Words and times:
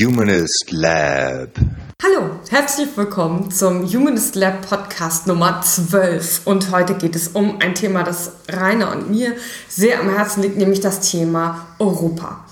Humanist 0.00 0.66
Lab. 0.70 1.48
Hallo, 2.00 2.30
herzlich 2.50 2.88
willkommen 2.94 3.50
zum 3.50 3.84
Humanist 3.84 4.36
Lab 4.36 4.68
Podcast 4.68 5.26
Nummer 5.26 5.60
12. 5.60 6.42
Und 6.44 6.70
heute 6.70 6.94
geht 6.94 7.16
es 7.16 7.28
um 7.28 7.58
ein 7.60 7.74
Thema, 7.74 8.04
das 8.04 8.30
Rainer 8.48 8.92
und 8.92 9.10
mir 9.10 9.32
sehr 9.66 9.98
am 9.98 10.14
Herzen 10.14 10.42
liegt, 10.42 10.56
nämlich 10.56 10.78
das 10.78 11.00
Thema 11.00 11.66
Europa. 11.80 12.44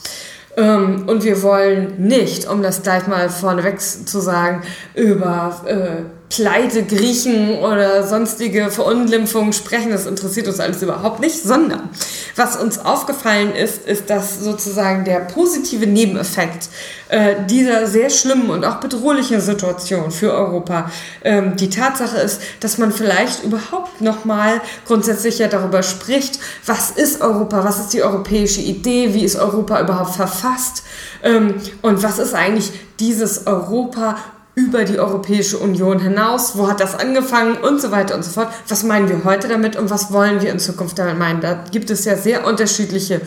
Ähm, 0.57 1.05
und 1.07 1.23
wir 1.23 1.41
wollen 1.43 1.95
nicht, 2.09 2.49
um 2.49 2.63
das 2.63 2.83
gleich 2.83 3.07
mal 3.07 3.31
vorneweg 3.31 3.81
zu 3.81 4.21
sagen, 4.21 4.63
über 4.97 5.63
äh, 5.67 6.03
Pleite, 6.29 6.83
Griechen 6.83 7.59
oder 7.61 8.05
sonstige 8.05 8.73
Verunglimpfungen 8.73 9.53
sprechen. 9.53 9.93
Das 9.93 10.07
interessiert 10.07 10.49
uns 10.49 10.59
alles 10.59 10.83
überhaupt 10.83 11.21
nicht, 11.21 11.41
sondern 11.41 11.91
was 12.37 12.57
uns 12.57 12.79
aufgefallen 12.79 13.55
ist, 13.55 13.87
ist, 13.87 14.11
dass 14.11 14.41
sozusagen 14.41 15.05
der 15.05 15.21
positive 15.21 15.87
Nebeneffekt 15.87 16.69
äh, 17.09 17.35
dieser 17.49 17.87
sehr 17.87 18.11
schlimmen 18.11 18.51
und 18.51 18.65
auch 18.65 18.77
bedrohlichen 18.77 19.41
Situation 19.41 20.11
für 20.11 20.33
Europa 20.33 20.91
ähm, 21.25 21.57
die 21.57 21.71
Tatsache 21.71 22.19
ist, 22.19 22.41
dass 22.61 22.79
man 22.79 22.93
vielleicht 22.93 23.43
überhaupt 23.43 24.01
nochmal 24.01 24.61
grundsätzlich 24.87 25.39
ja 25.39 25.49
darüber 25.49 25.83
spricht, 25.83 26.39
was 26.67 26.91
ist 26.91 27.23
Europa, 27.23 27.65
was 27.65 27.79
ist 27.79 27.95
die 27.95 28.03
europäische 28.03 28.61
Idee, 28.61 29.15
wie 29.15 29.25
ist 29.25 29.37
Europa 29.37 29.81
überhaupt 29.81 30.15
verfasst 30.15 30.83
ähm, 31.23 31.55
und 31.81 32.03
was 32.03 32.19
ist 32.19 32.35
eigentlich 32.35 32.73
dieses 33.01 33.47
Europa 33.47 34.17
über 34.57 34.85
die 34.85 34.99
Europäische 34.99 35.59
Union 35.59 36.01
hinaus? 36.01 36.57
Wo 36.57 36.67
hat 36.67 36.81
das 36.81 36.99
angefangen 36.99 37.59
und 37.59 37.81
so 37.81 37.93
weiter 37.93 38.17
und 38.17 38.25
so 38.25 38.31
fort? 38.31 38.49
Was 38.69 38.83
meinen 38.83 39.09
wir 39.09 39.23
heute 39.23 39.49
damit 39.49 39.77
und 39.77 39.91
was 39.91 40.11
wollen 40.13 40.41
wir 40.41 40.51
in 40.51 40.59
Zukunft 40.59 40.99
damit 40.99 41.19
meinen? 41.19 41.43
Da 41.43 41.65
gibt 41.71 41.91
es 41.91 42.07
ja 42.07 42.17
sehr 42.17 42.47
unterschiedliche 42.47 43.21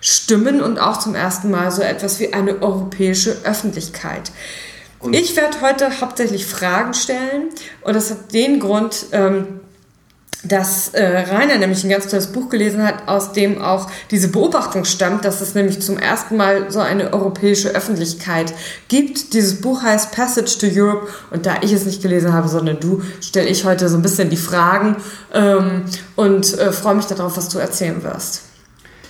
Stimmen 0.00 0.60
und 0.60 0.80
auch 0.80 0.98
zum 0.98 1.14
ersten 1.14 1.52
Mal 1.52 1.70
so 1.70 1.82
etwas 1.82 2.18
wie 2.18 2.32
eine 2.32 2.60
europäische 2.60 3.36
Öffentlichkeit. 3.44 4.32
Und 4.98 5.14
ich 5.14 5.36
werde 5.36 5.60
heute 5.60 6.00
hauptsächlich 6.00 6.46
Fragen 6.46 6.94
stellen 6.94 7.50
und 7.82 7.94
das 7.94 8.10
hat 8.10 8.32
den 8.32 8.58
Grund, 8.58 9.06
ähm, 9.12 9.60
dass 10.44 10.88
äh, 10.88 11.04
Rainer 11.04 11.58
nämlich 11.58 11.84
ein 11.84 11.90
ganz 11.90 12.08
tolles 12.08 12.28
Buch 12.28 12.48
gelesen 12.48 12.84
hat, 12.84 13.06
aus 13.06 13.32
dem 13.32 13.62
auch 13.62 13.90
diese 14.10 14.28
Beobachtung 14.28 14.84
stammt, 14.84 15.24
dass 15.24 15.40
es 15.40 15.54
nämlich 15.54 15.80
zum 15.80 15.98
ersten 15.98 16.36
Mal 16.36 16.70
so 16.70 16.80
eine 16.80 17.12
europäische 17.12 17.70
Öffentlichkeit 17.70 18.52
gibt. 18.88 19.34
Dieses 19.34 19.60
Buch 19.60 19.82
heißt 19.82 20.12
Passage 20.12 20.58
to 20.58 20.66
Europe 20.66 21.08
und 21.30 21.46
da 21.46 21.56
ich 21.62 21.72
es 21.72 21.86
nicht 21.86 22.02
gelesen 22.02 22.32
habe, 22.32 22.48
sondern 22.48 22.80
du, 22.80 23.02
stelle 23.20 23.48
ich 23.48 23.64
heute 23.64 23.88
so 23.88 23.96
ein 23.96 24.02
bisschen 24.02 24.30
die 24.30 24.36
Fragen 24.36 24.96
ähm, 25.32 25.84
und 26.16 26.58
äh, 26.58 26.72
freue 26.72 26.96
mich 26.96 27.06
darauf, 27.06 27.36
was 27.36 27.48
du 27.48 27.58
erzählen 27.58 28.02
wirst. 28.02 28.42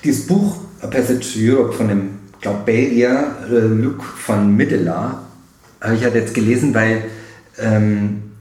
Dieses 0.05 0.27
Buch 0.27 0.57
A 0.83 0.87
Passage 0.87 1.21
to 1.21 1.39
Europe 1.39 1.73
von 1.73 1.89
dem, 1.89 2.19
glaube 2.41 2.61
Belgier 2.67 3.37
äh, 3.49 3.55
Luc 3.55 4.03
von 4.03 4.55
Middelar 4.55 5.23
habe 5.81 5.95
ich 5.95 6.05
halt 6.05 6.15
jetzt 6.15 6.35
gelesen, 6.35 6.75
weil 6.75 7.05
ähm, 7.59 8.32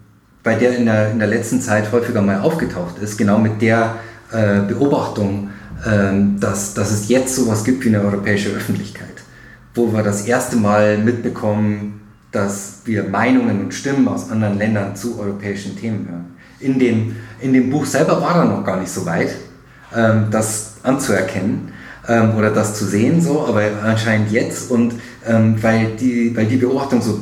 bei 0.43 0.55
der 0.55 0.75
in 0.75 0.85
der, 0.85 1.11
in 1.11 1.19
der 1.19 1.27
letzten 1.27 1.61
Zeit 1.61 1.91
häufiger 1.91 2.21
mal 2.21 2.41
aufgetaucht 2.41 2.97
ist, 2.99 3.17
genau 3.17 3.37
mit 3.37 3.61
der 3.61 3.95
äh, 4.31 4.61
Beobachtung, 4.67 5.49
äh, 5.85 6.39
dass, 6.39 6.73
dass 6.73 6.91
es 6.91 7.09
jetzt 7.09 7.35
sowas 7.35 7.63
gibt 7.63 7.83
wie 7.85 7.89
eine 7.89 8.01
europäische 8.01 8.49
Öffentlichkeit, 8.49 9.07
wo 9.75 9.93
wir 9.93 10.03
das 10.03 10.25
erste 10.25 10.55
Mal 10.55 10.97
mitbekommen, 10.97 12.01
dass 12.31 12.81
wir 12.85 13.03
Meinungen 13.03 13.61
und 13.61 13.73
Stimmen 13.73 14.07
aus 14.07 14.31
anderen 14.31 14.57
Ländern 14.57 14.95
zu 14.95 15.19
europäischen 15.19 15.77
Themen 15.77 16.07
hören. 16.09 16.25
In 16.59 16.79
dem, 16.79 17.15
in 17.39 17.53
dem 17.53 17.69
Buch 17.69 17.85
selber 17.85 18.21
war 18.21 18.37
er 18.37 18.45
noch 18.45 18.63
gar 18.63 18.79
nicht 18.79 18.91
so 18.91 19.05
weit, 19.05 19.35
ähm, 19.95 20.27
das 20.31 20.75
anzuerkennen 20.83 21.73
ähm, 22.07 22.35
oder 22.35 22.49
das 22.49 22.75
zu 22.75 22.85
sehen, 22.85 23.21
so, 23.21 23.45
aber 23.47 23.63
anscheinend 23.83 24.31
jetzt 24.31 24.71
und 24.71 24.93
ähm, 25.27 25.61
weil, 25.61 25.95
die, 25.99 26.35
weil 26.35 26.45
die 26.45 26.57
Beobachtung 26.57 27.01
so 27.01 27.19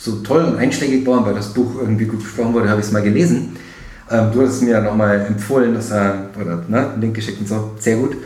so 0.00 0.16
toll 0.22 0.44
und 0.44 0.56
einschlägig 0.56 1.06
war 1.06 1.24
weil 1.26 1.34
das 1.34 1.52
Buch 1.52 1.74
irgendwie 1.78 2.06
gut 2.06 2.20
besprochen 2.20 2.54
wurde, 2.54 2.70
habe 2.70 2.80
ich 2.80 2.86
es 2.86 2.92
mal 2.92 3.02
gelesen. 3.02 3.56
Ähm, 4.10 4.30
du 4.32 4.40
hast 4.42 4.62
mir 4.62 4.70
ja 4.70 4.80
nochmal 4.80 5.26
empfohlen, 5.26 5.74
dass, 5.74 5.90
äh, 5.90 6.12
oder 6.40 6.64
ne, 6.66 6.92
einen 6.92 7.02
Link 7.02 7.14
geschickt 7.14 7.38
und 7.40 7.46
so. 7.46 7.72
Sehr 7.78 7.96
gut. 7.96 8.16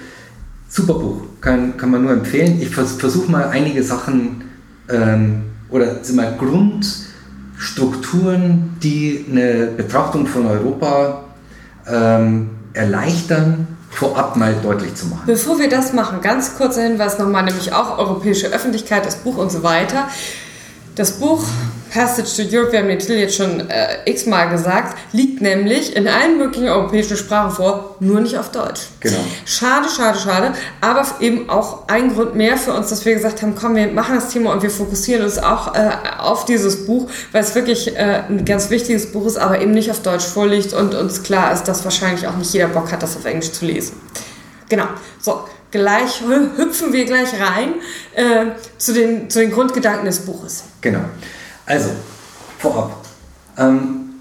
Super 0.68 0.94
Buch, 0.94 1.22
kann, 1.40 1.76
kann 1.76 1.90
man 1.90 2.02
nur 2.02 2.12
empfehlen. 2.12 2.60
Ich 2.60 2.70
vers 2.70 2.92
versuche 2.92 3.28
mal 3.30 3.48
einige 3.48 3.82
Sachen 3.82 4.44
ähm, 4.88 5.42
oder 5.68 6.02
sind 6.02 6.16
mal 6.16 6.34
Grundstrukturen, 6.38 8.76
die 8.82 9.26
eine 9.30 9.66
Betrachtung 9.76 10.26
von 10.26 10.46
Europa 10.46 11.24
ähm, 11.86 12.50
erleichtern, 12.72 13.68
vorab 13.90 14.36
mal 14.36 14.54
deutlich 14.62 14.94
zu 14.94 15.06
machen. 15.06 15.24
Bevor 15.26 15.58
wir 15.58 15.68
das 15.68 15.92
machen, 15.92 16.20
ganz 16.20 16.56
kurzer 16.56 16.82
Hinweis 16.82 17.18
nochmal, 17.18 17.44
nämlich 17.44 17.72
auch 17.72 17.98
europäische 17.98 18.48
Öffentlichkeit, 18.48 19.04
das 19.06 19.16
Buch 19.16 19.36
und 19.36 19.52
so 19.52 19.62
weiter. 19.62 20.08
Das 20.94 21.12
Buch 21.12 21.42
Passage 21.92 22.36
to 22.36 22.56
Europe, 22.56 22.72
wir 22.72 22.80
haben 22.80 22.88
den 22.88 22.98
Titel 22.98 23.14
jetzt 23.14 23.36
schon 23.36 23.68
äh, 23.68 23.98
x-mal 24.04 24.48
gesagt, 24.48 24.96
liegt 25.12 25.40
nämlich 25.40 25.94
in 25.96 26.06
allen 26.08 26.38
möglichen 26.38 26.68
europäischen 26.68 27.16
Sprachen 27.16 27.52
vor, 27.52 27.96
nur 28.00 28.20
nicht 28.20 28.36
auf 28.38 28.50
Deutsch. 28.50 28.82
Genau. 29.00 29.18
Schade, 29.44 29.88
schade, 29.88 30.18
schade. 30.18 30.52
Aber 30.80 31.04
eben 31.20 31.48
auch 31.50 31.88
ein 31.88 32.14
Grund 32.14 32.34
mehr 32.34 32.56
für 32.56 32.72
uns, 32.72 32.90
dass 32.90 33.04
wir 33.04 33.14
gesagt 33.14 33.42
haben, 33.42 33.54
komm, 33.54 33.74
wir 33.74 33.88
machen 33.88 34.14
das 34.14 34.28
Thema 34.28 34.52
und 34.52 34.62
wir 34.62 34.70
fokussieren 34.70 35.24
uns 35.24 35.38
auch 35.38 35.74
äh, 35.74 35.90
auf 36.18 36.44
dieses 36.44 36.86
Buch, 36.86 37.08
weil 37.32 37.42
es 37.42 37.54
wirklich 37.54 37.96
äh, 37.96 38.22
ein 38.28 38.44
ganz 38.44 38.70
wichtiges 38.70 39.12
Buch 39.12 39.26
ist, 39.26 39.36
aber 39.36 39.60
eben 39.60 39.72
nicht 39.72 39.90
auf 39.90 40.00
Deutsch 40.00 40.24
vorliegt 40.24 40.72
und 40.72 40.94
uns 40.94 41.22
klar 41.22 41.52
ist, 41.52 41.64
dass 41.64 41.84
wahrscheinlich 41.84 42.26
auch 42.26 42.36
nicht 42.36 42.52
jeder 42.52 42.68
Bock 42.68 42.90
hat, 42.92 43.02
das 43.02 43.16
auf 43.16 43.24
Englisch 43.24 43.52
zu 43.52 43.66
lesen. 43.66 44.00
Genau. 44.68 44.86
So, 45.20 45.44
gleich 45.74 46.22
hüpfen 46.56 46.92
wir 46.92 47.04
gleich 47.04 47.32
rein 47.40 47.74
äh, 48.14 48.52
zu, 48.78 48.94
den, 48.94 49.28
zu 49.28 49.40
den 49.40 49.50
Grundgedanken 49.50 50.06
des 50.06 50.20
Buches. 50.20 50.62
Genau. 50.80 51.00
Also, 51.66 51.90
vorab. 52.58 53.04
Ähm, 53.58 54.14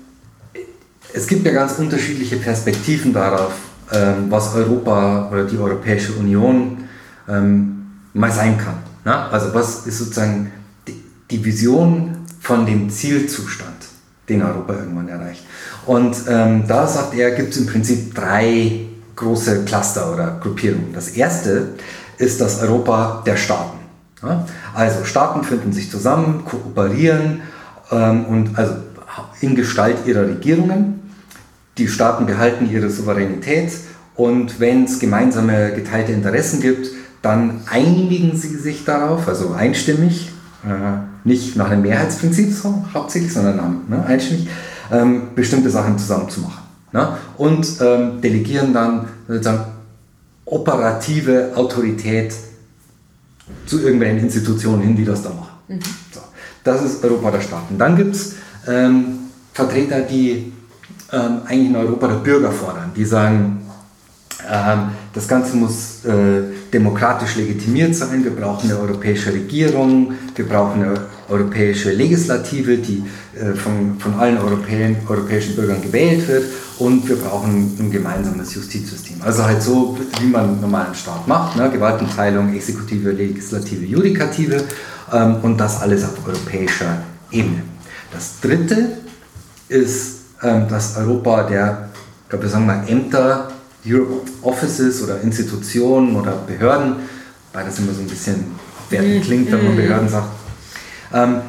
es 1.14 1.28
gibt 1.28 1.46
ja 1.46 1.54
ganz 1.54 1.78
unterschiedliche 1.78 2.38
Perspektiven 2.38 3.14
darauf, 3.14 3.54
ähm, 3.92 4.26
was 4.30 4.56
Europa 4.56 5.30
oder 5.32 5.46
die 5.46 5.58
Europäische 5.60 6.14
Union 6.14 6.86
ähm, 7.30 7.86
mal 8.14 8.32
sein 8.32 8.58
kann. 8.58 8.80
Na? 9.06 9.30
Also 9.30 9.54
was 9.54 9.86
ist 9.86 10.00
sozusagen 10.00 10.52
die, 10.88 11.04
die 11.30 11.46
Vision 11.46 12.18
von 12.42 12.66
dem 12.66 12.90
Zielzustand, 12.90 13.78
den 14.28 14.42
Europa 14.42 14.74
irgendwann 14.74 15.08
erreicht. 15.08 15.44
Und 15.86 16.16
ähm, 16.28 16.64
da 16.68 16.88
sagt 16.88 17.14
er, 17.14 17.32
gibt 17.32 17.52
es 17.52 17.58
im 17.58 17.68
Prinzip 17.68 18.16
drei 18.16 18.88
große 19.16 19.66
Cluster 19.66 20.14
oder 20.14 20.40
Gruppierungen. 20.42 20.94
Das 20.94 21.10
erste 21.10 21.70
ist 22.18 22.42
das 22.42 22.62
Europa 22.62 23.24
der 23.26 23.38
Staaten. 23.38 23.80
Also 24.74 25.04
Staaten 25.04 25.44
finden 25.44 25.74
sich 25.74 25.92
zusammen, 25.92 26.46
kooperieren 26.46 27.42
ähm, 27.92 28.26
und 28.26 28.58
also 28.58 28.76
in 29.42 29.56
Gestalt 29.56 30.06
ihrer 30.06 30.28
Regierungen. 30.28 31.02
Die 31.78 31.88
Staaten 31.88 32.26
behalten 32.26 32.70
ihre 32.72 32.90
Souveränität 32.90 33.72
und 34.16 34.60
wenn 34.60 34.86
es 34.86 35.00
gemeinsame 35.00 35.74
geteilte 35.74 36.12
Interessen 36.12 36.62
gibt, 36.62 36.88
dann 37.22 37.62
einigen 37.70 38.36
sie 38.38 38.56
sich 38.56 38.86
darauf, 38.86 39.28
also 39.28 39.54
einstimmig, 39.54 40.32
äh, 40.66 41.28
nicht 41.28 41.56
nach 41.56 41.70
einem 41.70 41.82
Mehrheitsprinzip 41.82 42.54
so, 42.54 42.86
hauptsächlich, 42.94 43.34
sondern 43.34 43.82
ne, 43.88 44.06
einstimmig, 44.06 44.48
ähm, 44.92 45.30
bestimmte 45.36 45.70
Sachen 45.70 45.98
zusammen 45.98 46.30
zu 46.30 46.42
machen. 46.42 46.63
Ne? 46.94 47.18
Und 47.38 47.68
ähm, 47.82 48.22
delegieren 48.22 48.74
dann 48.74 49.08
sozusagen 49.28 49.66
operative 50.46 51.52
Autorität 51.56 52.34
zu 53.66 53.80
irgendwelchen 53.82 54.20
Institutionen 54.20 54.82
hin, 54.82 54.96
die 54.96 55.06
das 55.06 55.24
da 55.24 55.30
machen. 55.30 55.52
Mhm. 55.68 55.80
So, 56.12 56.22
das 56.64 56.84
ist 56.84 57.04
Europa 57.04 57.32
der 57.32 57.42
Staaten. 57.42 57.78
Dann 57.78 57.96
gibt 57.96 58.16
es 58.16 58.36
ähm, 58.68 59.20
Vertreter, 59.54 60.02
die 60.02 60.54
ähm, 61.12 61.42
eigentlich 61.46 61.70
in 61.70 61.76
Europa 61.76 62.08
der 62.08 62.16
Bürger 62.16 62.52
fordern, 62.52 62.92
die 62.96 63.06
sagen, 63.06 63.63
das 65.14 65.28
Ganze 65.28 65.56
muss 65.56 66.04
äh, 66.06 66.44
demokratisch 66.74 67.36
legitimiert 67.36 67.96
sein, 67.96 68.24
wir 68.24 68.32
brauchen 68.32 68.70
eine 68.70 68.80
europäische 68.80 69.32
Regierung, 69.32 70.14
wir 70.36 70.48
brauchen 70.48 70.84
eine 70.84 70.94
europäische 71.30 71.92
Legislative, 71.92 72.78
die 72.78 73.04
äh, 73.36 73.54
von, 73.54 74.00
von 74.00 74.16
allen 74.16 74.38
Europäen, 74.38 74.98
europäischen 75.08 75.56
Bürgern 75.56 75.82
gewählt 75.82 76.28
wird 76.28 76.46
und 76.80 77.08
wir 77.08 77.16
brauchen 77.16 77.76
ein 77.80 77.92
gemeinsames 77.92 78.54
Justizsystem. 78.56 79.18
Also 79.22 79.44
halt 79.44 79.62
so, 79.62 79.98
wie 80.20 80.28
man 80.28 80.50
einen 80.50 80.62
normalen 80.62 80.94
Staat 80.94 81.28
macht, 81.28 81.56
ne? 81.56 81.70
Gewaltenteilung, 81.70 82.54
Exekutive, 82.54 83.12
Legislative, 83.12 83.86
Judikative 83.86 84.64
ähm, 85.12 85.38
und 85.42 85.58
das 85.58 85.82
alles 85.82 86.04
auf 86.04 86.28
europäischer 86.28 87.04
Ebene. 87.32 87.64
Das 88.12 88.40
dritte 88.42 88.98
ist 89.70 90.22
ähm, 90.42 90.66
das 90.70 90.98
Europa 90.98 91.44
der, 91.44 91.90
ich 92.24 92.30
glaube, 92.30 92.52
wir 92.52 92.60
mal 92.60 92.84
Ämter, 92.88 93.53
Europe 93.86 94.30
Offices 94.42 95.04
oder 95.04 95.22
Institutionen 95.22 96.16
oder 96.16 96.32
Behörden, 96.48 96.96
weil 97.52 97.66
das 97.66 97.80
immer 97.80 97.94
so 97.94 98.02
ein 98.02 98.08
bisschen 98.08 98.46
wertend 98.90 99.16
mhm. 99.16 99.22
klingt, 99.22 99.52
wenn 99.52 99.64
man 99.64 99.74
mhm. 99.74 99.78
Behörden 99.78 100.10
sagt, 100.10 100.30
ähm, 101.14 101.42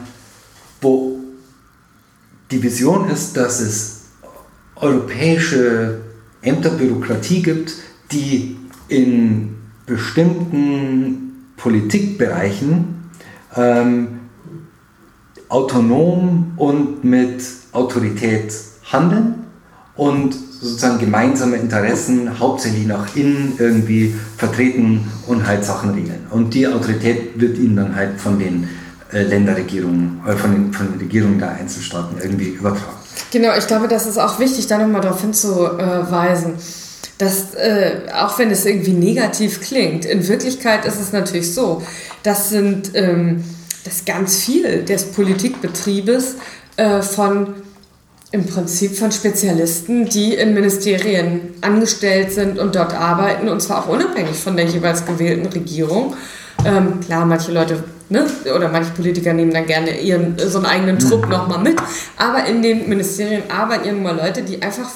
wo 0.81 1.19
die 2.51 2.63
Vision 2.63 3.09
ist, 3.09 3.37
dass 3.37 3.61
es 3.61 4.03
europäische 4.77 6.01
Ämterbürokratie 6.43 7.43
gibt, 7.43 7.75
die 8.13 8.57
in 8.89 9.57
bestimmten 9.87 11.53
Politikbereichen 11.57 13.11
ähm, 13.57 14.21
autonom 15.49 16.53
und 16.57 17.05
mit 17.05 17.45
Autorität 17.73 18.53
handeln 18.93 19.47
und 19.97 20.37
sozusagen 20.65 20.99
gemeinsame 20.99 21.57
Interessen 21.57 22.39
hauptsächlich 22.39 22.87
nach 22.87 23.15
innen 23.15 23.53
irgendwie 23.59 24.15
vertreten 24.39 25.07
und 25.27 25.47
halt 25.47 25.65
Sachen 25.65 25.91
regeln. 25.91 26.27
Und 26.31 26.55
die 26.55 26.67
Autorität 26.67 27.39
wird 27.39 27.59
ihnen 27.59 27.77
dann 27.77 27.95
halt 27.95 28.19
von 28.19 28.39
den 28.39 28.69
äh, 29.13 29.23
Länderregierungen, 29.23 30.23
äh, 30.27 30.33
von, 30.33 30.53
den, 30.53 30.73
von 30.73 30.91
den 30.91 30.99
Regierungen 30.99 31.39
der 31.39 31.51
Einzelstaaten 31.53 32.17
irgendwie 32.23 32.49
übertragen. 32.49 32.97
Genau, 33.31 33.55
ich 33.59 33.67
glaube, 33.67 33.89
das 33.89 34.07
ist 34.07 34.17
auch 34.17 34.39
wichtig, 34.39 34.67
da 34.67 34.79
nochmal 34.79 35.03
darauf 35.03 35.21
hinzuweisen, 35.21 36.55
dass 37.19 37.55
äh, 37.55 38.01
auch 38.15 38.39
wenn 38.39 38.51
es 38.51 38.65
irgendwie 38.65 38.93
negativ 38.93 39.61
klingt, 39.61 40.07
in 40.07 40.27
Wirklichkeit 40.27 40.87
ist 40.87 41.01
es 41.01 41.13
natürlich 41.13 41.53
so, 41.53 41.83
das 42.23 42.49
sind 42.49 42.93
ähm, 42.95 43.45
ganz 44.07 44.39
viel 44.39 44.83
des 44.85 45.05
Politikbetriebes 45.13 46.37
äh, 46.77 47.03
von 47.03 47.55
im 48.35 48.47
Prinzip 48.47 48.99
von 48.99 49.13
Spezialisten, 49.13 50.09
die 50.09 50.35
in 50.35 50.55
Ministerien 50.55 51.55
angestellt 51.61 52.33
sind 52.33 52.59
und 52.59 52.75
dort 52.75 52.93
arbeiten, 52.93 53.49
und 53.49 53.61
zwar 53.61 53.85
auch 53.85 53.89
unabhängig 53.89 54.37
von 54.37 54.57
der 54.57 54.67
jeweils 54.67 55.07
gewählten 55.07 55.47
Regierung. 55.47 56.17
Ähm, 56.65 56.99
klar, 56.99 57.27
manche 57.27 57.53
Leute 57.53 57.85
ne, 58.09 58.27
oder 58.53 58.71
manche 58.71 58.91
Politiker 58.91 59.33
nehmen 59.33 59.53
dann 59.53 59.67
gerne 59.67 60.01
ihren 60.01 60.37
so 60.37 60.59
einen 60.59 60.67
eigenen 60.67 60.99
Trupp 60.99 61.27
mhm. 61.27 61.31
nochmal 61.31 61.61
mit, 61.61 61.77
aber 62.17 62.45
in 62.47 62.61
den 62.61 62.89
Ministerien 62.89 63.45
arbeiten 63.49 63.87
ja 63.87 63.93
nun 63.93 64.03
mal 64.03 64.17
Leute, 64.17 64.43
die 64.43 64.61
einfach 64.61 64.89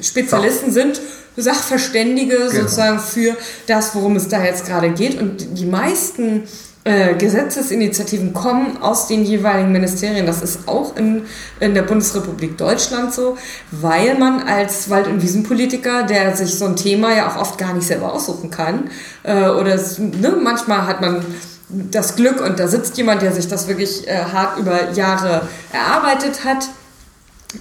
Spezialisten 0.00 0.72
sind, 0.72 1.00
Sachverständige 1.36 2.36
genau. 2.36 2.50
sozusagen 2.50 2.98
für 2.98 3.36
das, 3.68 3.94
worum 3.94 4.16
es 4.16 4.26
da 4.26 4.44
jetzt 4.44 4.66
gerade 4.66 4.90
geht. 4.90 5.20
Und 5.20 5.58
die 5.58 5.66
meisten 5.66 6.42
äh, 6.84 7.14
Gesetzesinitiativen 7.14 8.34
kommen 8.34 8.76
aus 8.82 9.06
den 9.06 9.24
jeweiligen 9.24 9.72
Ministerien. 9.72 10.26
Das 10.26 10.42
ist 10.42 10.68
auch 10.68 10.96
in, 10.96 11.22
in 11.58 11.72
der 11.72 11.82
Bundesrepublik 11.82 12.58
Deutschland 12.58 13.14
so, 13.14 13.38
weil 13.70 14.18
man 14.18 14.42
als 14.42 14.90
Wald- 14.90 15.06
und 15.06 15.22
Wiesenpolitiker, 15.22 16.02
der 16.02 16.36
sich 16.36 16.58
so 16.58 16.66
ein 16.66 16.76
Thema 16.76 17.14
ja 17.14 17.30
auch 17.30 17.40
oft 17.40 17.56
gar 17.58 17.72
nicht 17.72 17.86
selber 17.86 18.12
aussuchen 18.12 18.50
kann, 18.50 18.90
äh, 19.22 19.48
oder 19.48 19.76
ne, 19.76 20.36
manchmal 20.42 20.86
hat 20.86 21.00
man 21.00 21.24
das 21.68 22.16
Glück 22.16 22.42
und 22.44 22.60
da 22.60 22.68
sitzt 22.68 22.98
jemand, 22.98 23.22
der 23.22 23.32
sich 23.32 23.48
das 23.48 23.66
wirklich 23.66 24.06
äh, 24.06 24.24
hart 24.32 24.58
über 24.58 24.92
Jahre 24.92 25.48
erarbeitet 25.72 26.44
hat, 26.44 26.68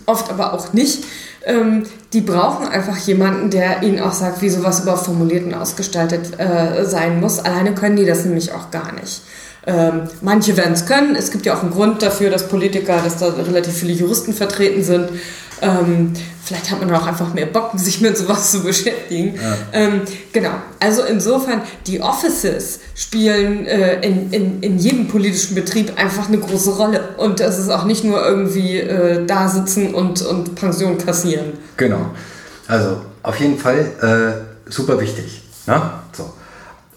oft 0.05 0.29
aber 0.29 0.53
auch 0.53 0.73
nicht. 0.73 1.05
Ähm, 1.45 1.83
die 2.13 2.21
brauchen 2.21 2.67
einfach 2.67 2.97
jemanden, 2.97 3.49
der 3.49 3.83
ihnen 3.83 3.99
auch 3.99 4.13
sagt, 4.13 4.41
wie 4.41 4.49
sowas 4.49 4.81
überhaupt 4.81 5.05
formuliert 5.05 5.45
und 5.45 5.53
ausgestaltet 5.53 6.39
äh, 6.39 6.85
sein 6.85 7.19
muss. 7.19 7.39
Alleine 7.39 7.73
können 7.73 7.95
die 7.95 8.05
das 8.05 8.23
nämlich 8.23 8.53
auch 8.53 8.71
gar 8.71 8.93
nicht. 8.93 9.21
Ähm, 9.65 10.03
manche 10.21 10.57
werden 10.57 10.73
es 10.73 10.85
können. 10.85 11.15
Es 11.15 11.31
gibt 11.31 11.45
ja 11.45 11.55
auch 11.55 11.61
einen 11.61 11.71
Grund 11.71 12.01
dafür, 12.01 12.29
dass 12.29 12.47
Politiker, 12.49 12.99
dass 13.01 13.17
da 13.17 13.27
relativ 13.27 13.73
viele 13.73 13.93
Juristen 13.93 14.33
vertreten 14.33 14.83
sind. 14.83 15.09
Ähm, 15.63 16.13
vielleicht 16.43 16.69
hat 16.69 16.79
man 16.79 16.93
auch 16.93 17.07
einfach 17.07 17.33
mehr 17.33 17.45
Bock, 17.45 17.71
sich 17.75 18.01
mit 18.01 18.17
sowas 18.17 18.51
zu 18.51 18.63
beschäftigen. 18.63 19.35
Ja. 19.35 19.57
Ähm, 19.71 20.01
genau. 20.31 20.51
Also 20.79 21.03
insofern, 21.03 21.61
die 21.87 22.01
Offices 22.01 22.79
spielen 22.95 23.65
äh, 23.65 24.01
in, 24.01 24.31
in, 24.31 24.61
in 24.61 24.77
jedem 24.77 25.07
politischen 25.07 25.55
Betrieb 25.55 25.93
einfach 25.97 26.27
eine 26.27 26.37
große 26.37 26.75
Rolle. 26.75 27.15
Und 27.17 27.39
das 27.39 27.57
ist 27.57 27.69
auch 27.69 27.85
nicht 27.85 28.03
nur 28.03 28.23
irgendwie 28.25 28.79
äh, 28.79 29.25
da 29.25 29.47
sitzen 29.47 29.93
und, 29.93 30.21
und 30.21 30.55
Pension 30.55 30.97
kassieren. 30.97 31.53
Genau. 31.77 32.11
Also 32.67 33.01
auf 33.23 33.39
jeden 33.39 33.57
Fall 33.57 34.45
äh, 34.67 34.69
super 34.71 34.99
wichtig. 34.99 35.43
Ne? 35.65 35.81
So. 36.11 36.31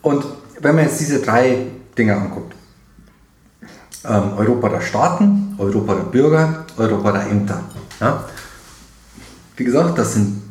Und 0.03 0.25
wenn 0.61 0.75
man 0.75 0.85
jetzt 0.85 1.01
diese 1.01 1.21
drei 1.21 1.59
Dinge 1.97 2.17
anguckt, 2.17 2.55
ähm, 4.09 4.33
Europa 4.37 4.69
der 4.69 4.81
Staaten, 4.81 5.55
Europa 5.59 5.95
der 5.95 6.05
Bürger, 6.05 6.65
Europa 6.77 7.13
der 7.13 7.27
Ämter. 7.31 7.61
Ja? 8.01 8.25
Wie 9.57 9.65
gesagt, 9.65 9.99
das 9.99 10.15
sind 10.15 10.43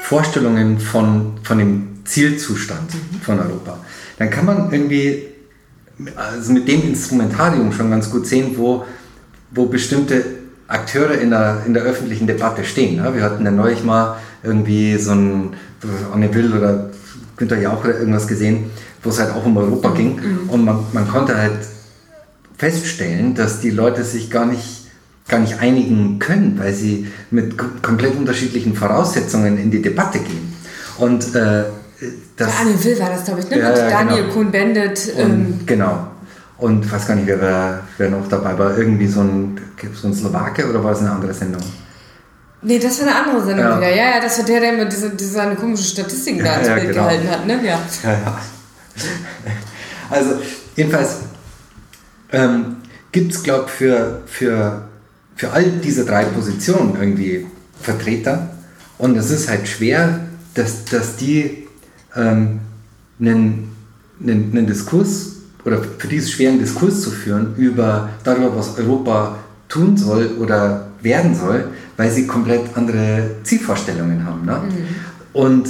Vorstellungen 0.00 0.78
von, 0.78 1.34
von 1.42 1.58
dem 1.58 2.04
Zielzustand 2.04 2.94
mhm. 2.94 3.20
von 3.20 3.38
Europa. 3.38 3.78
Dann 4.18 4.30
kann 4.30 4.46
man 4.46 4.72
irgendwie 4.72 5.26
also 6.16 6.52
mit 6.52 6.66
dem 6.68 6.82
Instrumentarium 6.82 7.72
schon 7.72 7.90
ganz 7.90 8.10
gut 8.10 8.26
sehen, 8.26 8.54
wo, 8.56 8.84
wo 9.50 9.66
bestimmte 9.66 10.24
Akteure 10.68 11.18
in 11.18 11.30
der, 11.30 11.62
in 11.66 11.74
der 11.74 11.82
öffentlichen 11.82 12.26
Debatte 12.26 12.64
stehen. 12.64 12.96
Ja? 12.96 13.14
Wir 13.14 13.22
hatten 13.22 13.44
ja 13.44 13.50
neulich 13.50 13.82
mal 13.84 14.16
irgendwie 14.42 14.96
so 14.96 15.12
ein 15.12 15.54
Anne 16.12 16.32
Will 16.34 16.54
oder 16.54 16.90
Günther 17.36 17.60
Jauch 17.60 17.84
oder 17.84 17.98
irgendwas 17.98 18.28
gesehen, 18.28 18.70
wo 19.02 19.10
es 19.10 19.18
halt 19.18 19.32
auch 19.32 19.44
um 19.44 19.56
Europa 19.56 19.90
ging. 19.90 20.16
Mhm. 20.16 20.50
Und 20.50 20.64
man, 20.64 20.84
man 20.92 21.08
konnte 21.08 21.36
halt 21.36 21.58
feststellen, 22.56 23.34
dass 23.34 23.60
die 23.60 23.70
Leute 23.70 24.04
sich 24.04 24.30
gar 24.30 24.46
nicht, 24.46 24.79
gar 25.30 25.40
nicht 25.40 25.58
einigen 25.60 26.18
können, 26.18 26.58
weil 26.58 26.74
sie 26.74 27.06
mit 27.30 27.56
komplett 27.82 28.16
unterschiedlichen 28.16 28.74
Voraussetzungen 28.74 29.58
in 29.58 29.70
die 29.70 29.80
Debatte 29.80 30.18
gehen. 30.18 30.54
Und 30.98 31.34
äh, 31.34 31.64
das, 32.36 32.48
Daniel 32.58 32.84
Will 32.84 32.98
war 32.98 33.10
das, 33.10 33.24
glaube 33.24 33.40
ich, 33.40 33.50
ne? 33.50 33.58
Ja, 33.58 33.68
mit 33.68 33.78
Daniel 33.78 34.22
genau. 34.22 34.34
Kuhn-Bendit. 34.34 35.12
Ähm. 35.16 35.60
Genau. 35.66 36.08
Und 36.58 36.84
ich 36.84 36.92
weiß 36.92 37.06
gar 37.06 37.14
nicht, 37.14 37.26
wer, 37.26 37.80
wer 37.96 38.10
noch 38.10 38.28
dabei 38.28 38.58
war. 38.58 38.76
Irgendwie 38.76 39.06
so 39.06 39.20
ein, 39.20 39.58
so 39.94 40.08
ein 40.08 40.14
Slowake 40.14 40.68
oder 40.68 40.82
war 40.84 40.92
es 40.92 40.98
eine 40.98 41.10
andere 41.10 41.32
Sendung? 41.32 41.62
Nee, 42.62 42.78
das 42.78 43.00
war 43.00 43.08
eine 43.08 43.16
andere 43.16 43.46
Sendung 43.46 43.64
ja. 43.64 43.76
wieder. 43.78 43.88
Ja, 43.88 44.10
ja, 44.16 44.20
das 44.20 44.38
war 44.38 44.44
der, 44.44 44.60
der 44.60 44.74
immer 44.74 44.84
diese, 44.84 45.10
diese 45.10 45.30
seine 45.30 45.56
komischen 45.56 45.86
Statistiken 45.86 46.44
da 46.44 46.56
ins 46.56 46.68
ja, 46.68 46.74
Bild 46.74 46.88
genau. 46.88 47.02
gehalten 47.04 47.30
hat, 47.30 47.46
ne? 47.46 47.54
Ja. 47.64 47.80
ja, 48.02 48.10
ja. 48.10 48.38
Also, 50.10 50.34
jedenfalls, 50.76 51.16
ähm, 52.32 52.76
gibt 53.12 53.32
es, 53.32 53.42
glaube 53.42 53.64
ich, 53.68 53.72
für, 53.72 54.22
für, 54.26 54.89
für 55.40 55.52
all 55.52 55.64
diese 55.82 56.04
drei 56.04 56.24
Positionen 56.24 56.96
irgendwie 57.00 57.46
Vertreter. 57.80 58.50
Und 58.98 59.16
es 59.16 59.30
ist 59.30 59.48
halt 59.48 59.66
schwer, 59.66 60.28
dass, 60.52 60.84
dass 60.84 61.16
die 61.16 61.66
ähm, 62.14 62.60
einen, 63.18 63.70
einen, 64.22 64.50
einen 64.52 64.66
Diskurs 64.66 65.36
oder 65.64 65.82
für 65.96 66.08
diesen 66.08 66.28
schweren 66.28 66.58
Diskurs 66.58 67.00
zu 67.00 67.10
führen 67.10 67.54
über 67.56 68.10
darüber, 68.22 68.54
was 68.54 68.76
Europa 68.76 69.38
tun 69.66 69.96
soll 69.96 70.32
oder 70.38 70.88
werden 71.00 71.34
soll, 71.34 71.68
weil 71.96 72.10
sie 72.10 72.26
komplett 72.26 72.76
andere 72.76 73.36
Zielvorstellungen 73.42 74.26
haben. 74.26 74.44
Ne? 74.44 74.60
Mhm. 74.62 75.40
Und 75.40 75.68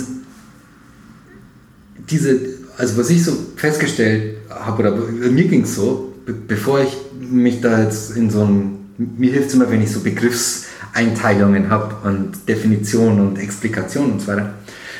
diese, 2.11 2.41
also 2.77 2.99
was 2.99 3.09
ich 3.09 3.23
so 3.25 3.37
festgestellt 3.55 4.39
habe, 4.49 4.83
oder 4.83 4.97
mir 4.97 5.47
ging 5.47 5.63
es 5.63 5.77
so, 5.77 6.13
bevor 6.49 6.81
ich 6.81 6.97
mich 7.21 7.61
da 7.61 7.85
jetzt 7.85 8.17
in 8.17 8.31
so 8.31 8.43
ein, 8.43 8.80
mir 9.01 9.33
hilft 9.33 9.49
es 9.49 9.55
immer, 9.55 9.71
wenn 9.71 9.83
ich 9.83 9.91
so 9.91 10.01
Begriffseinteilungen 10.01 11.71
habe 11.71 11.95
und 12.07 12.49
Definitionen 12.49 13.21
und 13.21 13.39
Explikationen 13.39 14.13
und 14.13 14.21
so 14.21 14.29
weiter. 14.29 14.55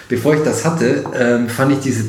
Bevor 0.09 0.35
ich 0.35 0.43
das 0.43 0.65
hatte, 0.65 1.05
ähm, 1.19 1.49
fand 1.49 1.73
ich 1.73 1.81
diese 1.81 2.05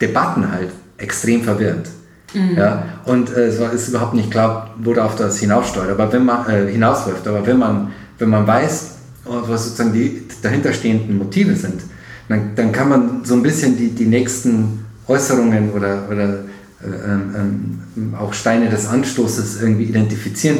Debatten 0.00 0.50
halt 0.50 0.70
extrem 0.96 1.42
verwirrend. 1.42 1.88
Mhm. 2.32 2.56
Ja, 2.56 2.84
und 3.04 3.30
äh, 3.30 3.46
es 3.46 3.60
war, 3.60 3.72
ist 3.72 3.88
überhaupt 3.88 4.14
nicht 4.14 4.30
klar, 4.30 4.74
worauf 4.78 5.16
das 5.16 5.38
hinaussteuert, 5.38 5.90
aber 5.90 6.12
wenn 6.12 6.24
man 6.24 6.48
äh, 6.48 6.70
hinausläuft. 6.70 7.26
Aber 7.26 7.46
wenn 7.46 7.58
man, 7.58 7.92
wenn 8.18 8.28
man 8.28 8.46
weiß, 8.46 8.90
was 9.24 9.64
sozusagen 9.64 9.92
die 9.92 10.22
dahinterstehenden 10.42 11.18
Motive 11.18 11.56
sind, 11.56 11.82
dann, 12.28 12.54
dann 12.54 12.72
kann 12.72 12.88
man 12.88 13.24
so 13.24 13.34
ein 13.34 13.42
bisschen 13.42 13.76
die, 13.76 13.90
die 13.90 14.06
nächsten 14.06 14.84
Äußerungen 15.06 15.72
oder, 15.72 16.08
oder 16.10 16.38
ähm, 16.84 17.80
ähm, 17.96 18.14
auch 18.18 18.34
Steine 18.34 18.68
des 18.68 18.86
Anstoßes 18.86 19.62
irgendwie 19.62 19.84
identifizieren, 19.84 20.58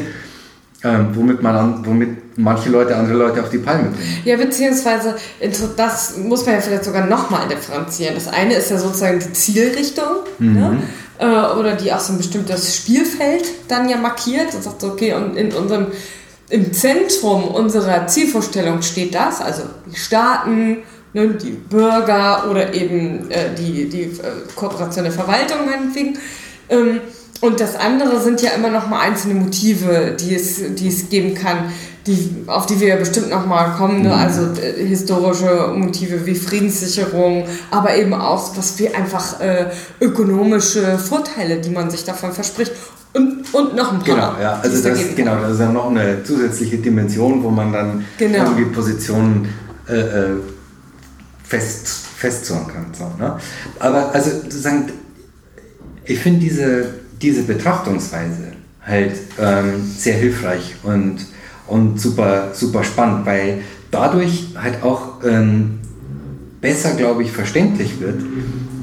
ähm, 0.85 1.09
womit 1.15 1.43
man 1.43 1.57
an, 1.57 1.87
womit 1.87 2.39
manche 2.39 2.69
Leute 2.69 2.95
andere 2.95 3.17
Leute 3.17 3.43
auf 3.43 3.49
die 3.49 3.59
Palme 3.59 3.91
bringen. 3.91 4.23
Ja, 4.25 4.37
beziehungsweise 4.37 5.17
das 5.77 6.17
muss 6.19 6.45
man 6.45 6.57
ja 6.57 6.61
vielleicht 6.61 6.85
sogar 6.85 7.07
nochmal 7.07 7.49
differenzieren. 7.49 8.15
Das 8.15 8.29
eine 8.29 8.55
ist 8.55 8.71
ja 8.71 8.79
sozusagen 8.79 9.19
die 9.19 9.33
Zielrichtung, 9.33 10.25
mhm. 10.39 10.53
ne? 10.53 10.83
äh, 11.19 11.25
oder 11.59 11.75
die 11.75 11.93
auch 11.93 12.01
so 12.01 12.13
ein 12.13 12.19
bestimmtes 12.19 12.77
Spielfeld 12.77 13.47
dann 13.69 13.89
ja 13.89 13.97
markiert 13.97 14.55
und 14.55 14.63
sagt, 14.63 14.83
so, 14.83 14.89
okay, 14.89 15.15
und 15.15 15.37
in 15.37 15.53
unserem 15.53 15.87
im 16.51 16.73
Zentrum 16.75 17.49
unserer 17.49 18.07
Zielvorstellung 18.07 18.83
steht 18.83 19.15
das, 19.15 19.41
also 19.41 19.63
die 19.91 19.97
Staaten, 19.97 20.79
ne, 21.15 21.29
die 21.29 21.53
Bürger 21.53 22.45
oder 22.51 22.75
eben 22.75 23.31
äh, 23.31 23.55
die, 23.59 23.89
die 23.89 24.03
äh, 24.03 24.11
Kooperation 24.55 25.05
der 25.05 25.13
Verwaltung 25.13 25.65
meinetwegen. 25.65 26.19
Ähm, 26.69 27.01
und 27.45 27.61
das 27.61 27.77
andere 27.77 28.23
sind 28.23 28.41
ja 28.41 28.53
immer 28.53 28.71
noch 28.71 28.89
mal 28.89 29.01
einzelne 29.01 29.35
Motive, 29.35 30.17
die 30.19 30.35
es, 30.35 30.63
die 30.77 30.89
es 30.89 31.11
geben 31.11 31.35
kann, 31.35 31.71
die, 32.07 32.43
auf 32.47 32.65
die 32.65 32.81
wir 32.81 32.89
ja 32.89 32.97
bestimmt 32.97 33.29
noch 33.29 33.45
mal 33.45 33.77
kommen. 33.77 34.01
Ne? 34.01 34.09
Mhm. 34.09 34.15
Also 34.15 34.43
äh, 34.63 34.83
historische 34.87 35.75
Motive 35.77 36.25
wie 36.25 36.37
Friedenssicherung, 36.37 37.45
aber 37.71 37.97
eben 37.97 38.15
auch 38.15 38.57
was 38.57 38.79
wie 38.79 38.89
einfach 38.89 39.41
äh, 39.41 39.67
ökonomische 40.01 40.99
Vorteile, 40.99 41.61
die 41.61 41.69
man 41.69 41.91
sich 41.91 42.05
davon 42.05 42.33
verspricht. 42.33 42.73
Und, 43.13 43.53
und 43.53 43.77
noch 43.77 43.93
ein 43.93 43.99
paar. 43.99 44.07
Genau, 44.07 44.41
ja. 44.41 44.61
Also 44.63 44.89
das, 44.89 44.99
genau, 45.15 45.37
das 45.37 45.53
ist 45.53 45.61
ja 45.61 45.71
noch 45.71 45.91
eine 45.91 46.25
zusätzliche 46.25 46.79
Dimension, 46.79 47.43
wo 47.43 47.51
man 47.51 47.75
dann 47.75 48.07
genau. 48.17 48.39
irgendwie 48.39 48.65
Positionen 48.65 49.51
äh, 49.87 49.99
äh 49.99 50.31
fest, 51.47 51.89
festzurren 52.17 52.69
kann. 52.69 52.87
So, 52.99 53.05
ne? 53.23 53.39
Aber 53.81 54.15
also 54.15 54.31
sozusagen, 54.31 54.91
ich 56.07 56.19
finde 56.19 56.41
diese, 56.41 57.04
diese 57.21 57.43
Betrachtungsweise 57.43 58.53
halt 58.83 59.15
ähm, 59.39 59.83
sehr 59.97 60.15
hilfreich 60.15 60.77
und, 60.83 61.19
und 61.67 62.01
super, 62.01 62.49
super 62.53 62.85
spannend, 62.85 63.27
weil 63.27 63.63
dadurch 63.91 64.49
halt 64.61 64.83
auch 64.83 65.25
ähm, 65.25 65.81
besser, 66.61 66.95
glaube 66.95 67.23
ich, 67.23 67.33
verständlich 67.33 68.01
wird, 68.01 68.23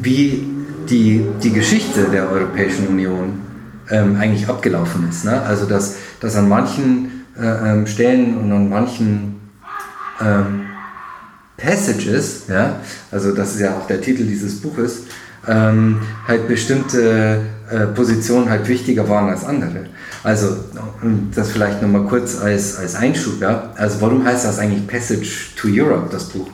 wie 0.01 0.43
die, 0.89 1.25
die 1.43 1.51
Geschichte 1.51 2.05
der 2.11 2.29
Europäischen 2.29 2.87
Union 2.87 3.41
ähm, 3.89 4.17
eigentlich 4.19 4.47
abgelaufen 4.47 5.07
ist. 5.09 5.25
Ne? 5.25 5.41
Also 5.41 5.65
dass, 5.65 5.97
dass 6.19 6.35
an 6.35 6.49
manchen 6.49 7.25
äh, 7.39 7.71
ähm, 7.71 7.87
Stellen 7.87 8.37
und 8.37 8.51
an 8.51 8.69
manchen 8.69 9.39
ähm, 10.19 10.61
Passages, 11.57 12.43
ja, 12.47 12.79
also 13.11 13.33
das 13.33 13.55
ist 13.55 13.61
ja 13.61 13.77
auch 13.77 13.85
der 13.85 14.01
Titel 14.01 14.25
dieses 14.25 14.61
Buches, 14.61 15.03
ähm, 15.47 16.01
halt 16.27 16.47
bestimmte 16.47 17.41
äh, 17.71 17.87
Positionen 17.87 18.49
halt 18.49 18.67
wichtiger 18.67 19.07
waren 19.07 19.29
als 19.29 19.45
andere. 19.45 19.85
Also, 20.23 20.57
das 21.33 21.51
vielleicht 21.51 21.81
nochmal 21.81 22.03
kurz 22.03 22.39
als, 22.39 22.77
als 22.77 22.95
Einschub, 22.95 23.41
ja. 23.41 23.71
Also, 23.75 24.01
warum 24.01 24.25
heißt 24.25 24.45
das 24.45 24.59
eigentlich 24.59 24.85
Passage 24.87 25.55
to 25.55 25.67
Europe, 25.71 26.09
das 26.11 26.25
Buch? 26.25 26.49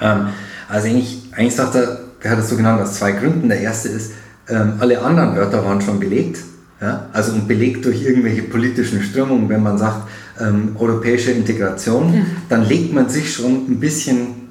Ähm, 0.00 0.28
also, 0.68 0.88
eigentlich, 0.88 1.30
eigentlich 1.36 1.54
sagt 1.54 1.76
er, 1.76 2.00
er 2.20 2.30
hat 2.32 2.38
es 2.40 2.48
so 2.48 2.56
genannt 2.56 2.80
aus 2.82 2.94
zwei 2.94 3.12
Gründen. 3.12 3.48
Der 3.48 3.60
erste 3.60 3.88
ist, 3.88 4.12
ähm, 4.48 4.74
alle 4.80 5.00
anderen 5.00 5.36
Wörter 5.36 5.64
waren 5.64 5.80
schon 5.80 6.00
belegt. 6.00 6.40
Ja? 6.80 7.06
Also, 7.12 7.32
und 7.32 7.46
belegt 7.46 7.84
durch 7.84 8.02
irgendwelche 8.02 8.42
politischen 8.42 9.02
Strömungen. 9.02 9.48
Wenn 9.48 9.62
man 9.62 9.78
sagt, 9.78 10.08
ähm, 10.40 10.76
europäische 10.78 11.30
Integration, 11.30 12.10
mhm. 12.10 12.26
dann 12.48 12.64
legt 12.64 12.92
man 12.92 13.08
sich 13.08 13.32
schon 13.32 13.70
ein 13.70 13.80
bisschen 13.80 14.46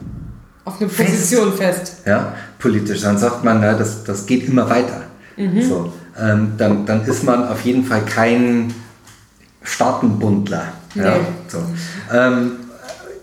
auf 0.64 0.82
eine 0.82 0.90
Position 0.90 1.54
fest. 1.54 1.80
fest. 1.80 1.94
Ja, 2.06 2.34
politisch. 2.58 3.02
Dann 3.02 3.18
sagt 3.18 3.44
man, 3.44 3.62
na, 3.62 3.74
das, 3.74 4.04
das 4.04 4.26
geht 4.26 4.48
immer 4.48 4.68
weiter. 4.68 5.05
Mhm. 5.38 5.62
So, 5.62 5.94
ähm, 6.20 6.54
dann, 6.58 6.86
dann 6.86 7.06
ist 7.06 7.24
man 7.24 7.48
auf 7.48 7.62
jeden 7.62 7.84
Fall 7.84 8.04
kein 8.06 8.74
Staatenbundler. 9.64 10.74
Nee. 10.94 11.04
Ja, 11.04 11.18
so. 11.48 11.58
Ähm, 12.14 12.52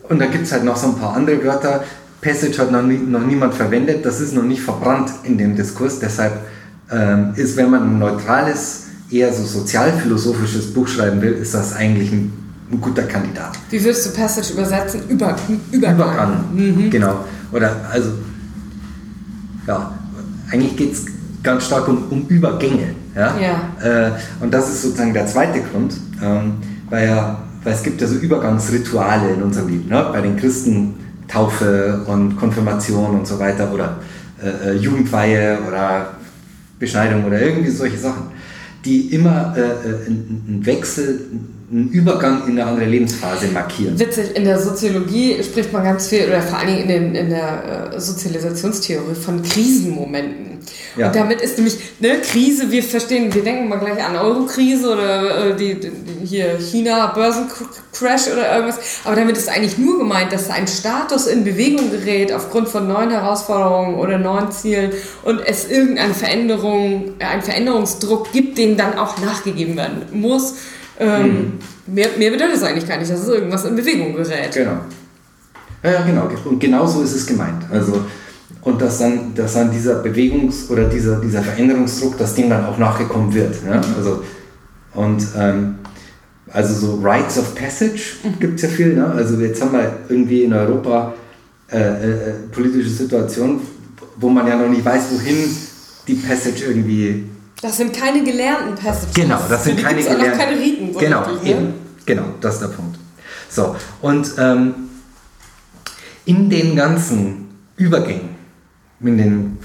und 0.09 0.19
da 0.19 0.27
gibt 0.27 0.45
es 0.45 0.53
halt 0.53 0.65
noch 0.65 0.77
so 0.77 0.89
ein 0.89 0.97
paar 0.97 1.15
andere 1.17 1.43
Wörter. 1.43 1.85
Passage 2.21 2.59
hat 2.59 2.71
noch, 2.71 2.83
nie, 2.83 2.99
noch 2.99 3.25
niemand 3.25 3.55
verwendet, 3.55 4.05
das 4.05 4.21
ist 4.21 4.35
noch 4.35 4.45
nicht 4.45 4.63
verbrannt 4.63 5.11
in 5.25 5.39
dem 5.39 5.57
Diskurs. 5.57 5.99
Deshalb 5.99 6.33
ähm, 6.91 7.33
ist, 7.35 7.57
wenn 7.57 7.71
man 7.71 7.83
ein 7.83 7.99
neutrales, 7.99 8.85
eher 9.11 9.33
so 9.33 9.45
sozialphilosophisches 9.45 10.73
Buch 10.73 10.87
schreiben 10.87 11.21
will, 11.21 11.33
ist 11.33 11.55
das 11.55 11.75
eigentlich 11.75 12.13
ein 12.13 12.33
ein 12.73 12.81
guter 12.81 13.03
Kandidat. 13.03 13.59
Wie 13.71 13.83
würdest 13.85 14.07
du 14.07 14.11
Passage 14.11 14.53
übersetzen? 14.55 15.03
Über, 15.09 15.37
Übergang. 15.71 15.97
Übergang, 15.97 16.45
mhm. 16.55 16.91
genau. 16.91 17.25
Oder 17.53 17.77
also, 17.91 18.13
ja, 19.67 19.93
eigentlich 20.51 20.77
geht 20.77 20.93
es 20.93 21.05
ganz 21.43 21.67
stark 21.67 21.89
um, 21.89 22.05
um 22.11 22.27
Übergänge. 22.29 22.95
Ja? 23.15 23.37
ja. 23.39 24.07
Äh, 24.07 24.13
und 24.41 24.53
das 24.53 24.69
ist 24.71 24.83
sozusagen 24.83 25.13
der 25.13 25.27
zweite 25.27 25.61
Grund, 25.61 25.95
ähm, 26.23 26.55
weil, 26.89 27.09
ja, 27.09 27.43
weil 27.65 27.73
es 27.73 27.83
gibt 27.83 28.01
ja 28.01 28.07
so 28.07 28.17
Übergangsrituale 28.17 29.35
in 29.35 29.43
unserem 29.43 29.69
Leben. 29.69 29.89
Ne? 29.89 30.07
Bei 30.13 30.21
den 30.21 30.37
Christen 30.37 30.95
Taufe 31.29 32.03
und 32.07 32.37
Konfirmation 32.37 33.19
und 33.19 33.27
so 33.27 33.39
weiter 33.39 33.73
oder 33.73 33.97
äh, 34.43 34.71
äh 34.71 34.77
Jugendweihe 34.77 35.59
oder 35.67 36.11
Beschneidung 36.79 37.25
oder 37.25 37.41
irgendwie 37.41 37.71
solche 37.71 37.97
Sachen, 37.97 38.25
die 38.85 39.15
immer 39.15 39.55
äh, 39.57 39.61
äh 39.61 40.07
einen 40.07 40.61
Wechsel, 40.65 41.21
einen 41.73 41.89
Übergang 41.89 42.47
in 42.47 42.59
eine 42.59 42.67
andere 42.67 42.85
Lebensphase 42.85 43.47
markieren. 43.47 43.99
Witzig, 43.99 44.37
in 44.37 44.45
der 44.45 44.61
Soziologie 44.61 45.43
spricht 45.43 45.73
man 45.73 45.85
ganz 45.85 46.09
viel, 46.09 46.27
oder 46.27 46.43
vor 46.43 46.59
allen 46.59 46.69
Dingen 46.69 46.83
in, 46.83 46.89
den, 46.89 47.15
in 47.15 47.31
der 47.31 47.93
äh, 47.95 48.01
Sozialisationstheorie 48.01 49.15
von 49.15 49.43
Krisenmomenten. 49.43 50.59
Ja. 50.97 51.07
Und 51.07 51.17
damit 51.17 51.41
ist 51.41 51.57
nämlich 51.57 51.79
ne, 51.99 52.21
Krise, 52.21 52.71
wir 52.71 52.83
verstehen, 52.83 53.33
wir 53.35 53.43
denken 53.43 53.71
mal 53.71 53.79
gleich 53.79 54.05
an 54.05 54.17
Euro-Krise 54.17 54.93
oder 54.93 55.47
äh, 55.47 55.57
die, 55.57 55.81
die, 55.81 55.91
hier 56.27 56.59
China-Börsencrash 56.59 58.29
oder 58.31 58.55
irgendwas, 58.55 58.79
aber 59.05 59.17
damit 59.17 59.39
ist 59.39 59.49
eigentlich 59.49 59.79
nur 59.79 59.99
gemeint, 59.99 60.31
dass 60.31 60.51
ein 60.51 60.69
Status 60.69 61.27
in 61.27 61.43
Bewegung 61.43 61.91
gerät 61.91 62.35
aufgrund 62.35 62.69
von 62.69 62.87
neuen 62.87 63.11
Herausforderungen 63.11 63.95
oder 63.95 64.19
neuen 64.19 64.53
Zielen 64.53 64.93
und 65.25 65.41
es 65.41 65.71
irgendeine 65.71 66.13
Veränderung, 66.13 67.15
einen 67.19 67.43
Veränderungsdruck 67.43 68.31
gibt, 68.33 68.59
dem 68.59 68.77
dann 68.77 68.99
auch 68.99 69.19
nachgegeben 69.19 69.77
werden 69.77 70.03
muss 70.13 70.55
ähm, 71.03 71.27
mhm. 71.87 71.95
mehr, 71.95 72.09
mehr 72.19 72.31
bedeutet 72.31 72.57
es 72.57 72.63
eigentlich 72.63 72.89
gar 72.89 72.99
nicht, 72.99 73.11
dass 73.11 73.21
es 73.21 73.29
irgendwas 73.29 73.65
in 73.65 73.77
Bewegung 73.77 74.15
gerät. 74.15 74.53
Genau. 74.53 74.79
Ja, 75.83 75.93
ja, 75.93 76.03
genau. 76.03 76.29
Und 76.45 76.59
genau 76.61 76.87
so 76.87 77.03
ist 77.03 77.15
es 77.15 77.27
gemeint. 77.27 77.65
Also, 77.71 78.05
und 78.63 78.81
dass 78.81 78.99
dann, 78.99 79.35
dass 79.35 79.55
dann 79.55 79.71
dieser 79.71 80.03
Bewegungs- 80.03 80.71
oder 80.71 80.85
dieser, 80.85 81.21
dieser 81.21 81.43
Veränderungsdruck, 81.43 82.17
dass 82.19 82.35
dem 82.35 82.49
dann 82.49 82.65
auch 82.65 82.79
nachgekommen 82.79 83.35
wird. 83.35 83.57
Ja? 83.67 83.81
Also, 83.97 84.23
und 84.95 85.27
ähm, 85.37 85.77
also 86.53 86.75
so 86.75 87.03
Rites 87.03 87.39
of 87.39 87.55
Passage 87.55 88.17
mhm. 88.23 88.39
gibt 88.39 88.57
es 88.57 88.63
ja 88.63 88.69
viel. 88.69 88.95
Ne? 88.95 89.07
Also 89.07 89.37
jetzt 89.41 89.61
haben 89.63 89.73
wir 89.73 89.99
irgendwie 90.09 90.45
in 90.45 90.53
Europa 90.53 91.15
äh, 91.71 91.79
äh, 91.79 92.33
politische 92.53 92.91
Situationen, 92.91 93.61
wo 94.17 94.29
man 94.29 94.47
ja 94.47 94.57
noch 94.57 94.69
nicht 94.69 94.85
weiß, 94.85 95.05
wohin 95.13 95.57
die 96.07 96.15
Passage 96.15 96.65
irgendwie 96.67 97.25
das 97.63 97.77
sind 97.77 97.97
keine 97.97 98.25
gelernten 98.25 98.75
Passages. 98.75 99.15
Genau, 99.15 99.39
das 99.49 99.65
sind 99.65 99.81
keine 99.81 100.03
gelernten. 100.03 100.39
keine 100.39 100.61
Riten. 100.61 100.93
So 100.93 100.99
genau, 100.99 101.23
richtig, 101.23 101.43
ne? 101.43 101.51
eben. 101.51 101.75
Genau, 102.05 102.25
das 102.41 102.55
ist 102.55 102.63
der 102.63 102.69
Punkt. 102.69 102.99
So, 103.49 103.77
und 104.01 104.33
ähm, 104.39 104.75
in 106.25 106.51
den 106.51 106.75
ganzen 106.75 107.49
Übergängen, 107.77 108.31
in 109.01 109.17
den 109.19 109.59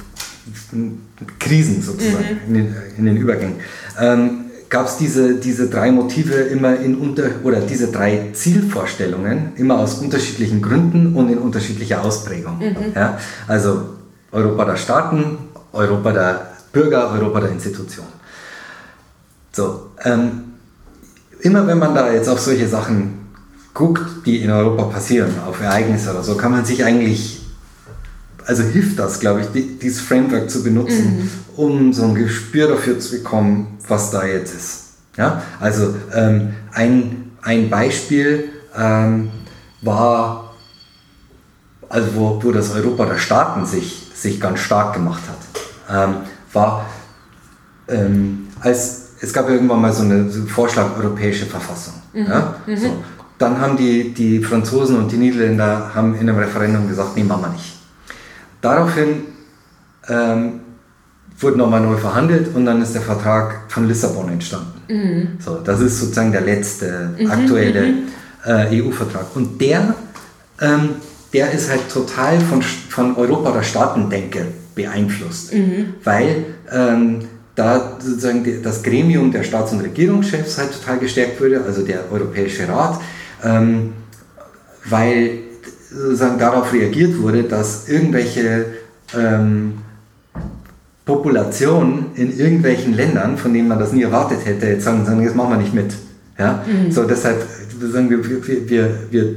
Krisen 1.39 1.81
sozusagen, 1.81 2.39
mhm. 2.47 2.55
in, 2.55 2.65
den, 2.65 2.75
in, 2.97 3.05
den, 3.05 3.17
Übergängen, 3.17 3.55
ähm, 3.99 4.45
gab 4.69 4.85
es 4.85 4.97
diese, 4.97 5.35
diese 5.35 5.67
drei 5.67 5.91
Motive 5.91 6.33
immer 6.33 6.77
in 6.77 6.95
unter 6.97 7.23
oder 7.43 7.61
diese 7.61 7.91
drei 7.91 8.29
Zielvorstellungen 8.33 9.53
immer 9.55 9.79
aus 9.79 9.95
unterschiedlichen 9.95 10.61
Gründen 10.61 11.15
und 11.15 11.29
in 11.29 11.39
unterschiedlicher 11.39 12.03
Ausprägung. 12.03 12.59
Mhm. 12.59 12.93
Ja? 12.93 13.17
Also 13.47 13.95
Europa 14.31 14.65
der 14.65 14.77
Staaten, 14.77 15.37
Europa 15.71 16.11
der 16.11 16.56
Bürger, 16.71 17.11
Europa 17.11 17.41
der 17.41 17.51
Institution. 17.51 18.05
So, 19.51 19.91
ähm, 20.03 20.53
immer 21.41 21.65
wenn 21.65 21.79
man 21.79 21.95
da 21.95 22.11
jetzt 22.11 22.29
auf 22.29 22.39
solche 22.39 22.67
Sachen 22.67 23.27
guckt, 23.73 24.25
die 24.25 24.37
in 24.43 24.51
Europa 24.51 24.83
passieren, 24.85 25.31
auf 25.47 25.61
Ereignisse 25.61 26.11
oder 26.11 26.23
so, 26.23 26.35
kann 26.35 26.51
man 26.51 26.65
sich 26.65 26.83
eigentlich, 26.83 27.41
also 28.45 28.63
hilft 28.63 28.99
das, 28.99 29.19
glaube 29.19 29.41
ich, 29.41 29.79
dieses 29.79 30.01
Framework 30.01 30.49
zu 30.49 30.63
benutzen, 30.63 31.17
mhm. 31.17 31.29
um 31.55 31.93
so 31.93 32.03
ein 32.03 32.15
Gespür 32.15 32.67
dafür 32.67 32.99
zu 32.99 33.17
bekommen, 33.17 33.77
was 33.87 34.11
da 34.11 34.25
jetzt 34.25 34.55
ist. 34.55 34.83
Ja? 35.15 35.43
Also 35.59 35.95
ähm, 36.13 36.53
ein, 36.71 37.31
ein 37.41 37.69
Beispiel 37.69 38.49
ähm, 38.75 39.29
war, 39.81 40.55
also 41.89 42.15
wo, 42.15 42.43
wo 42.43 42.51
das 42.51 42.71
Europa 42.73 43.05
der 43.05 43.17
Staaten 43.17 43.65
sich, 43.65 44.07
sich 44.15 44.39
ganz 44.39 44.59
stark 44.59 44.93
gemacht 44.93 45.23
hat. 45.27 46.09
Ähm, 46.09 46.15
war, 46.57 46.85
ähm, 47.87 48.47
als 48.59 49.07
es 49.19 49.33
gab 49.33 49.49
irgendwann 49.49 49.81
mal 49.81 49.93
so 49.93 50.03
einen 50.03 50.29
so 50.29 50.45
Vorschlag 50.45 50.97
europäische 50.97 51.45
Verfassung. 51.45 51.93
Mhm. 52.13 52.25
Ja? 52.25 52.55
Mhm. 52.65 52.77
So. 52.77 53.03
Dann 53.37 53.59
haben 53.61 53.77
die, 53.77 54.13
die 54.13 54.43
Franzosen 54.43 54.97
und 54.97 55.11
die 55.11 55.17
Niederländer 55.17 55.91
haben 55.93 56.15
in 56.15 56.21
einem 56.21 56.39
Referendum 56.39 56.87
gesagt, 56.87 57.15
nee, 57.15 57.23
machen 57.23 57.43
wir 57.43 57.49
nicht. 57.49 57.73
Daraufhin 58.61 59.09
ähm, 60.07 60.61
wurde 61.39 61.57
nochmal 61.57 61.81
neu 61.81 61.97
verhandelt 61.97 62.55
und 62.55 62.65
dann 62.65 62.81
ist 62.81 62.93
der 62.95 63.03
Vertrag 63.03 63.61
von 63.67 63.87
Lissabon 63.87 64.29
entstanden. 64.29 64.81
Mhm. 64.89 65.27
So, 65.39 65.59
das 65.63 65.79
ist 65.81 65.99
sozusagen 65.99 66.31
der 66.31 66.41
letzte 66.41 67.11
mhm, 67.17 67.29
aktuelle 67.29 67.81
mhm. 67.81 68.07
äh, 68.45 68.81
EU-Vertrag. 68.81 69.27
Und 69.35 69.61
der, 69.61 69.93
ähm, 70.59 70.89
der 71.31 71.51
ist 71.51 71.69
halt 71.69 71.87
total 71.91 72.39
von, 72.39 72.61
von 72.61 73.15
Europa 73.15 73.51
der 73.51 73.63
Staatendenke 73.63 74.47
beeinflusst, 74.77 75.53
mhm. 75.53 75.95
weil 76.05 76.45
ähm, 76.71 77.19
da 77.55 77.97
sozusagen 77.99 78.61
das 78.63 78.83
Gremium 78.83 79.31
der 79.31 79.43
Staats- 79.43 79.73
und 79.73 79.81
Regierungschefs 79.81 80.57
halt 80.57 80.71
total 80.71 80.99
gestärkt 80.99 81.41
wurde, 81.41 81.61
also 81.65 81.81
der 81.81 82.09
Europäische 82.11 82.69
Rat, 82.69 83.01
ähm, 83.43 83.93
weil 84.85 85.39
sozusagen 85.89 86.37
darauf 86.37 86.71
reagiert 86.71 87.19
wurde, 87.19 87.43
dass 87.43 87.89
irgendwelche 87.89 88.65
ähm, 89.17 89.79
Populationen 91.03 92.07
in 92.15 92.37
irgendwelchen 92.37 92.93
Ländern, 92.93 93.37
von 93.37 93.53
denen 93.53 93.67
man 93.67 93.79
das 93.79 93.91
nie 93.91 94.03
erwartet 94.03 94.45
hätte, 94.45 94.67
jetzt 94.67 94.83
sagen, 94.83 95.05
sagen 95.05 95.23
jetzt 95.23 95.35
machen 95.35 95.51
wir 95.51 95.57
nicht 95.57 95.73
mit. 95.73 95.93
Ja? 96.37 96.63
Mhm. 96.67 96.91
So, 96.91 97.05
deshalb 97.05 97.43
sagen 97.81 98.09
wir, 98.09 98.23
wir, 98.23 98.69
wir, 98.69 98.89
wir 99.09 99.35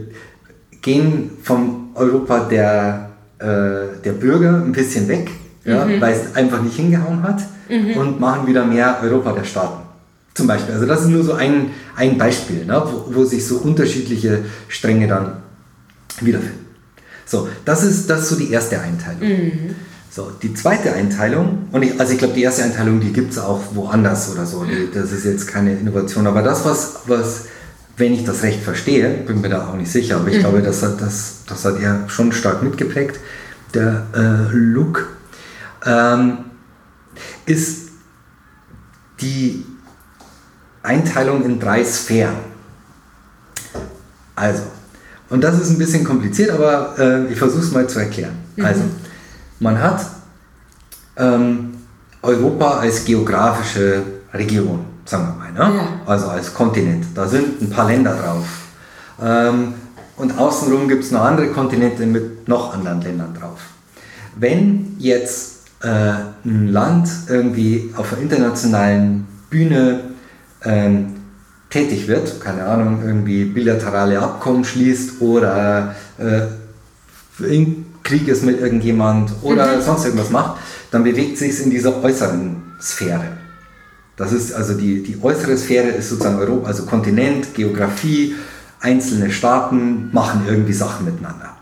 gehen 0.83 1.31
vom 1.43 1.91
Europa 1.95 2.41
der 2.41 3.10
der 3.41 4.13
Bürger 4.13 4.57
ein 4.57 4.73
bisschen 4.73 5.09
weg, 5.09 5.31
ja, 5.65 5.85
mhm. 5.85 6.01
weil 6.01 6.13
es 6.13 6.35
einfach 6.37 6.61
nicht 6.63 6.77
hingehauen 6.77 7.23
hat 7.23 7.41
mhm. 7.69 7.97
und 7.97 8.21
machen 8.21 8.47
wieder 8.47 8.65
mehr 8.65 8.99
Europa 9.03 9.33
der 9.33 9.45
Staaten. 9.45 9.83
Zum 10.35 10.47
Beispiel. 10.47 10.75
Also 10.75 10.87
das 10.87 11.03
ist 11.03 11.09
nur 11.09 11.25
so 11.25 11.33
ein, 11.33 11.71
ein 11.97 12.17
Beispiel, 12.17 12.65
ne, 12.65 12.83
wo, 12.85 13.15
wo 13.15 13.25
sich 13.25 13.47
so 13.47 13.57
unterschiedliche 13.57 14.45
Stränge 14.69 15.09
dann 15.09 15.33
wiederfinden. 16.21 16.67
So, 17.27 17.49
das 17.65 17.83
ist, 17.85 18.09
das 18.11 18.23
ist 18.23 18.29
so 18.31 18.37
die 18.37 18.51
erste 18.51 18.81
Einteilung. 18.81 19.29
Mhm. 19.29 19.75
So, 20.11 20.33
die 20.43 20.53
zweite 20.55 20.93
Einteilung, 20.93 21.69
und 21.71 21.83
ich, 21.83 21.99
also 22.01 22.13
ich 22.13 22.19
glaube, 22.19 22.35
die 22.35 22.43
erste 22.43 22.65
Einteilung, 22.65 23.01
die 23.01 23.13
gibt 23.13 23.33
es 23.33 23.39
auch 23.39 23.61
woanders 23.75 24.33
oder 24.33 24.45
so. 24.45 24.65
Die, 24.65 24.89
das 24.93 25.13
ist 25.13 25.25
jetzt 25.25 25.47
keine 25.47 25.73
Innovation. 25.75 26.27
Aber 26.27 26.43
das, 26.43 26.65
was, 26.65 27.01
was, 27.07 27.45
wenn 28.01 28.15
ich 28.15 28.25
das 28.25 28.43
recht 28.43 28.63
verstehe, 28.63 29.09
bin 29.11 29.41
mir 29.41 29.51
da 29.51 29.69
auch 29.69 29.75
nicht 29.75 29.93
sicher, 29.93 30.17
aber 30.17 30.29
ich 30.29 30.41
glaube, 30.41 30.63
das 30.63 30.83
hat, 30.83 31.01
das, 31.01 31.43
das 31.47 31.65
hat 31.65 31.81
er 31.81 32.09
schon 32.09 32.33
stark 32.33 32.63
mitgeprägt, 32.63 33.21
der 33.75 34.07
äh, 34.15 34.53
Look, 34.53 35.07
ähm, 35.87 36.39
ist 37.47 37.91
die 39.21 39.65
Einteilung 40.83 41.45
in 41.45 41.61
drei 41.61 41.85
Sphären. 41.85 42.37
Also, 44.35 44.63
und 45.29 45.45
das 45.45 45.61
ist 45.61 45.71
ein 45.71 45.79
bisschen 45.79 46.03
kompliziert, 46.03 46.51
aber 46.51 46.99
äh, 46.99 47.31
ich 47.31 47.39
versuche 47.39 47.63
es 47.63 47.71
mal 47.71 47.87
zu 47.87 47.99
erklären. 47.99 48.39
Also, 48.63 48.83
man 49.59 49.79
hat 49.79 50.05
ähm, 51.17 51.75
Europa 52.23 52.79
als 52.79 53.05
geografische 53.05 54.03
Region, 54.33 54.85
sagen 55.11 55.27
wir 55.27 55.35
mal, 55.35 55.53
ne? 55.53 55.77
Ja. 55.77 55.89
also 56.07 56.29
als 56.29 56.55
Kontinent. 56.55 57.07
Da 57.15 57.27
sind 57.27 57.61
ein 57.61 57.71
paar 57.71 57.89
Länder 57.89 58.15
drauf. 58.15 58.47
Ähm, 59.21 59.75
und 60.17 60.39
außenrum 60.39 60.89
gibt 60.89 61.05
es 61.05 61.11
noch 61.11 61.23
andere 61.23 61.49
Kontinente 61.49 62.07
mit 62.07 62.47
noch 62.47 62.75
anderen 62.75 63.01
Ländern 63.03 63.35
drauf. 63.35 63.59
Wenn 64.37 64.95
jetzt 64.99 65.65
äh, 65.83 65.89
ein 66.45 66.69
Land 66.69 67.09
irgendwie 67.29 67.93
auf 67.97 68.13
einer 68.13 68.23
internationalen 68.23 69.27
Bühne 69.51 70.01
ähm, 70.65 71.17
tätig 71.71 72.07
wird, 72.07 72.41
keine 72.41 72.65
Ahnung, 72.65 73.03
irgendwie 73.05 73.45
bilaterale 73.45 74.21
Abkommen 74.21 74.65
schließt 74.65 75.21
oder 75.21 75.95
äh, 76.19 76.43
in 77.45 77.87
Krieg 78.05 78.29
ist 78.29 78.45
mit 78.45 78.61
irgendjemand 78.61 79.33
oder 79.43 79.81
sonst 79.81 80.05
irgendwas 80.05 80.31
macht, 80.31 80.61
dann 80.91 81.03
bewegt 81.03 81.39
sich 81.39 81.51
es 81.51 81.61
in 81.61 81.71
dieser 81.71 82.03
äußeren 82.03 82.63
Sphäre. 82.81 83.40
Das 84.21 84.33
ist 84.33 84.53
also 84.53 84.75
die, 84.75 85.03
die 85.03 85.17
äußere 85.23 85.57
Sphäre 85.57 85.89
ist 85.89 86.11
sozusagen 86.11 86.39
Europa, 86.39 86.67
also 86.69 86.85
Kontinent, 86.85 87.55
Geografie, 87.55 88.35
einzelne 88.79 89.31
Staaten 89.31 90.11
machen 90.13 90.43
irgendwie 90.47 90.75
Sachen 90.75 91.07
miteinander. 91.07 91.57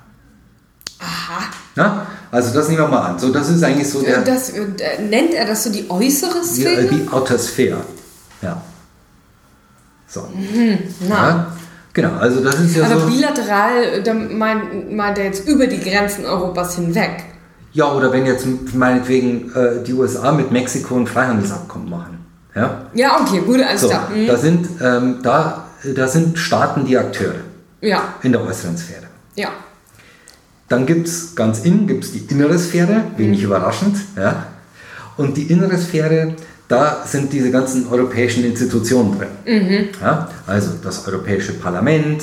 Aha. 0.99 1.45
Ja? 1.77 2.07
Also 2.33 2.53
das 2.53 2.67
nehmen 2.69 2.81
wir 2.81 2.89
mal 2.89 3.11
an. 3.11 3.19
So, 3.21 3.33
das 3.33 3.49
ist 3.49 3.63
eigentlich 3.63 3.89
so 3.89 4.03
der, 4.03 4.23
Das, 4.23 4.51
äh, 4.51 4.65
nennt 5.09 5.35
er 5.35 5.47
das 5.47 5.63
so 5.63 5.71
die 5.71 5.89
äußere 5.89 6.41
die, 6.43 6.61
Sphäre? 6.63 6.81
äh, 6.81 6.89
die 6.89 7.09
Outer 7.13 7.39
Sphere. 7.39 7.79
Ja. 8.43 8.61
So. 10.09 10.27
Na. 11.09 11.15
Ja, 11.15 11.53
genau, 11.93 12.15
also 12.17 12.43
das 12.43 12.59
ist 12.59 12.75
ja 12.75 12.87
Aber 12.87 12.99
so. 13.03 13.07
bilateral, 13.07 13.85
äh, 13.85 14.03
da 14.03 14.13
meint, 14.15 14.93
meint 14.93 15.17
er 15.17 15.27
jetzt 15.27 15.47
über 15.47 15.69
die 15.69 15.79
Grenzen 15.79 16.25
Europas 16.27 16.75
hinweg. 16.75 17.23
Ja, 17.73 17.93
oder 17.93 18.11
wenn 18.11 18.27
jetzt 18.27 18.49
meinetwegen 18.75 19.53
äh, 19.55 19.85
die 19.87 19.93
USA 19.95 20.33
mit 20.33 20.51
Mexiko 20.51 20.97
ein 20.97 21.07
Freihandelsabkommen 21.07 21.89
machen. 21.89 22.18
Ja? 22.55 22.87
Ja, 22.95 23.21
okay, 23.21 23.41
gut, 23.41 23.61
alles 23.63 23.81
So, 23.83 23.89
klar. 23.89 24.09
Hm. 24.13 24.27
da, 24.27 24.37
sind, 24.37 24.69
ähm, 24.81 25.19
da, 25.23 25.65
da 25.95 26.09
sind 26.09 26.39
Staaten 26.39 26.85
die 26.85 26.97
Akteure 26.97 27.35
Ja, 27.81 28.15
in 28.23 28.33
der 28.33 28.43
äußeren 28.43 28.77
Sphäre. 28.77 29.07
ja. 29.37 29.49
Dann 30.71 30.85
gibt 30.85 31.09
es 31.09 31.35
ganz 31.35 31.61
innen 31.65 31.87
gibt's 31.87 32.13
die 32.13 32.27
innere 32.29 32.59
Sphäre, 32.59 33.05
wenig 33.17 33.43
überraschend. 33.43 33.97
Ja? 34.19 34.49
Und 35.17 35.39
die 35.39 35.45
innere 35.45 35.79
Sphäre, 35.79 36.35
da 36.69 37.05
sind 37.07 37.33
diese 37.33 37.51
ganzen 37.51 37.89
europäischen 37.89 38.45
Institutionen 38.45 39.17
drin. 39.19 39.89
Ja? 40.03 40.29
Also 40.47 40.73
das 40.85 41.09
Europäische 41.09 41.55
Parlament, 41.55 42.23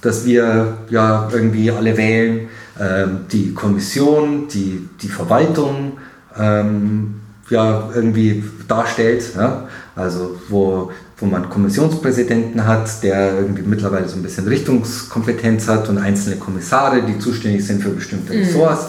das 0.00 0.24
wir 0.24 0.78
ja 0.88 1.28
irgendwie 1.30 1.70
alle 1.70 1.94
wählen, 1.98 2.48
ähm, 2.80 3.26
die 3.30 3.52
Kommission, 3.52 4.48
die, 4.48 4.88
die 5.02 5.08
Verwaltung 5.08 5.98
ähm, 6.38 7.20
ja 7.50 7.90
irgendwie 7.94 8.44
darstellt. 8.68 9.24
Ja? 9.36 9.68
Also 9.96 10.40
wo, 10.48 10.90
wo 11.18 11.26
man 11.26 11.48
Kommissionspräsidenten 11.48 12.66
hat, 12.66 13.02
der 13.02 13.38
irgendwie 13.38 13.62
mittlerweile 13.62 14.08
so 14.08 14.16
ein 14.16 14.22
bisschen 14.22 14.46
Richtungskompetenz 14.48 15.68
hat 15.68 15.88
und 15.88 15.98
einzelne 15.98 16.36
Kommissare, 16.36 17.02
die 17.02 17.18
zuständig 17.18 17.66
sind 17.66 17.82
für 17.82 17.90
bestimmte 17.90 18.32
Ressorts. 18.32 18.86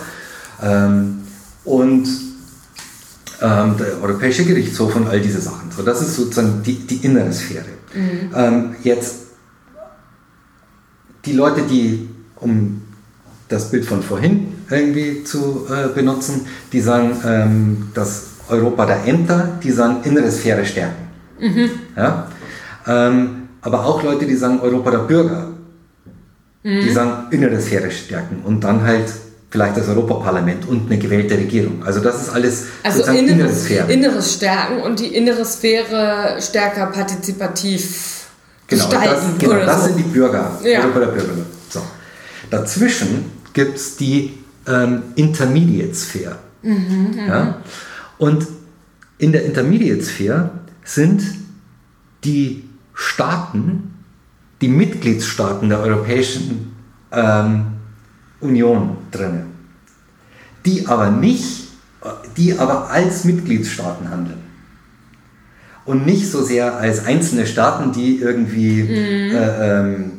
Ähm, 0.64 1.20
und 1.64 2.08
ähm, 3.42 3.76
der 3.78 4.02
Europäische 4.02 4.46
Gerichtshof 4.46 4.96
und 4.96 5.08
all 5.08 5.20
diese 5.20 5.42
Sachen. 5.42 5.70
So, 5.76 5.84
das 5.84 6.02
ist 6.02 6.16
sozusagen 6.16 6.64
die, 6.64 6.76
die 6.76 7.06
innere 7.06 7.32
Sphäre. 7.34 7.66
Ähm, 8.36 8.76
jetzt 8.84 9.16
die 11.26 11.34
Leute, 11.34 11.64
die, 11.64 12.10
um 12.36 12.82
das 13.48 13.72
Bild 13.72 13.86
von 13.86 14.02
vorhin 14.02 14.54
irgendwie 14.70 15.24
zu 15.24 15.68
äh, 15.70 15.94
benutzen, 15.94 16.48
die 16.72 16.82
sagen, 16.82 17.18
ähm, 17.26 17.88
dass 17.94 18.35
Europa 18.50 18.86
der 18.86 19.06
Ämter, 19.08 19.50
die 19.64 19.72
sagen 19.72 19.98
innere 20.04 20.32
Sphäre 20.32 20.66
stärken. 20.66 21.06
Ja? 21.96 22.28
Ähm, 22.88 23.48
aber 23.62 23.86
auch 23.86 24.04
Leute, 24.04 24.26
die 24.26 24.36
sagen 24.36 24.60
Europa 24.62 24.92
der 24.92 24.98
Bürger, 25.00 25.48
die 26.64 26.92
sagen 26.92 27.28
innere 27.32 27.60
Sphäre 27.62 27.92
stärken 27.92 28.42
und 28.44 28.64
dann 28.64 28.82
halt 28.84 29.06
vielleicht 29.52 29.78
das 29.78 29.88
Europaparlament 29.88 30.68
und 30.68 30.88
eine 30.92 30.98
gewählte 31.00 31.36
Regierung. 31.38 31.84
Also 31.86 32.00
das 32.00 32.22
ist 32.24 32.30
alles 32.30 32.66
Also 32.84 32.98
sozusagen 32.98 33.20
innere 33.20 33.34
inneres, 33.40 33.64
Sphäre. 33.64 33.92
inneres 33.94 34.34
Stärken 34.34 34.82
und 34.82 35.00
die 35.00 35.16
innere 35.16 35.46
Sphäre 35.46 36.38
stärker 36.42 36.88
partizipativ 36.88 38.12
Genau, 38.68 38.84
gestalten. 38.90 39.26
das, 39.32 39.38
genau, 39.40 39.66
das 39.66 39.80
so. 39.82 39.86
sind 39.88 39.98
die 40.00 40.04
Bürger, 40.04 40.60
Ja. 40.64 40.80
Europa 40.82 41.00
der 41.00 41.06
Bürger. 41.08 41.34
So. 41.70 41.82
Dazwischen 42.50 43.32
gibt 43.54 43.78
es 43.78 43.96
die 43.96 44.40
ähm, 44.68 45.04
Intermediate 45.16 45.94
Sphere. 45.94 46.36
ja? 46.64 47.58
Und 48.18 48.48
in 49.18 49.32
der 49.32 49.46
Intermediate 49.46 50.04
Sphere 50.04 50.52
sind 50.84 51.24
die 52.24 52.70
Staaten, 52.94 53.94
die 54.62 54.68
Mitgliedstaaten 54.68 55.70
der 55.70 55.80
Europäischen 55.80 56.76
ähm, 57.12 57.66
Union 58.40 58.98
drin, 59.12 59.46
die 60.66 60.88
aber 60.88 61.12
nicht, 61.12 61.68
die 62.38 62.58
aber 62.58 62.90
als 62.90 63.24
Mitgliedstaaten 63.24 64.10
handeln. 64.10 64.44
Und 65.86 66.06
nicht 66.06 66.32
so 66.32 66.42
sehr 66.44 66.78
als 66.78 67.06
einzelne 67.06 67.46
Staaten, 67.46 67.92
die 67.92 68.18
irgendwie 68.18 68.82
äh, 68.82 69.80
ähm, 69.80 70.12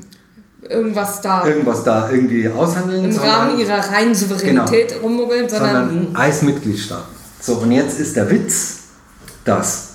Irgendwas 0.68 1.20
da 1.20 1.46
irgendwas 1.46 1.84
da 1.84 2.10
irgendwie 2.10 2.48
aushandeln, 2.48 3.04
im 3.04 3.12
sondern, 3.12 3.30
Rahmen 3.30 3.58
ihrer 3.58 3.78
reinen 3.78 4.14
Souveränität 4.14 4.96
rummuggeln, 5.00 5.48
sondern, 5.48 5.88
sondern 5.88 6.16
als 6.16 6.42
Mitgliedstaaten. 6.42 7.15
So, 7.40 7.54
und 7.54 7.70
jetzt 7.70 8.00
ist 8.00 8.16
der 8.16 8.30
Witz, 8.30 8.78
dass, 9.44 9.94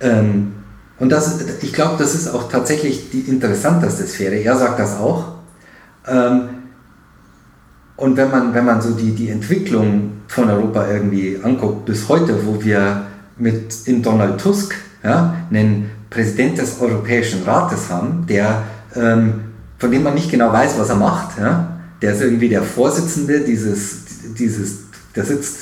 ähm, 0.00 0.52
und 0.98 1.10
das, 1.10 1.38
ich 1.62 1.72
glaube, 1.72 1.96
das 1.98 2.14
ist 2.14 2.28
auch 2.28 2.50
tatsächlich 2.50 3.10
die 3.10 3.20
interessanteste 3.20 4.06
Sphäre, 4.06 4.36
er 4.36 4.56
sagt 4.56 4.78
das 4.78 4.96
auch, 4.96 5.36
ähm, 6.06 6.48
und 7.96 8.16
wenn 8.16 8.30
man, 8.30 8.54
wenn 8.54 8.64
man 8.64 8.80
so 8.80 8.92
die, 8.92 9.12
die 9.12 9.28
Entwicklung 9.28 10.22
von 10.26 10.48
Europa 10.48 10.88
irgendwie 10.90 11.38
anguckt, 11.42 11.84
bis 11.84 12.08
heute, 12.08 12.46
wo 12.46 12.62
wir 12.62 13.02
mit 13.36 13.86
in 13.86 14.02
Donald 14.02 14.40
Tusk 14.40 14.74
ja, 15.02 15.34
einen 15.50 15.90
Präsident 16.08 16.58
des 16.58 16.80
Europäischen 16.80 17.42
Rates 17.44 17.90
haben, 17.90 18.26
der, 18.26 18.62
ähm, 18.94 19.44
von 19.78 19.90
dem 19.90 20.02
man 20.02 20.14
nicht 20.14 20.30
genau 20.30 20.50
weiß, 20.50 20.78
was 20.78 20.88
er 20.88 20.96
macht. 20.96 21.38
Ja? 21.38 21.78
Der 22.00 22.14
ist 22.14 22.22
irgendwie 22.22 22.48
der 22.48 22.62
Vorsitzende 22.62 23.40
dieses, 23.40 23.98
dieses 24.38 24.89
der 25.16 25.24
sitzt 25.24 25.58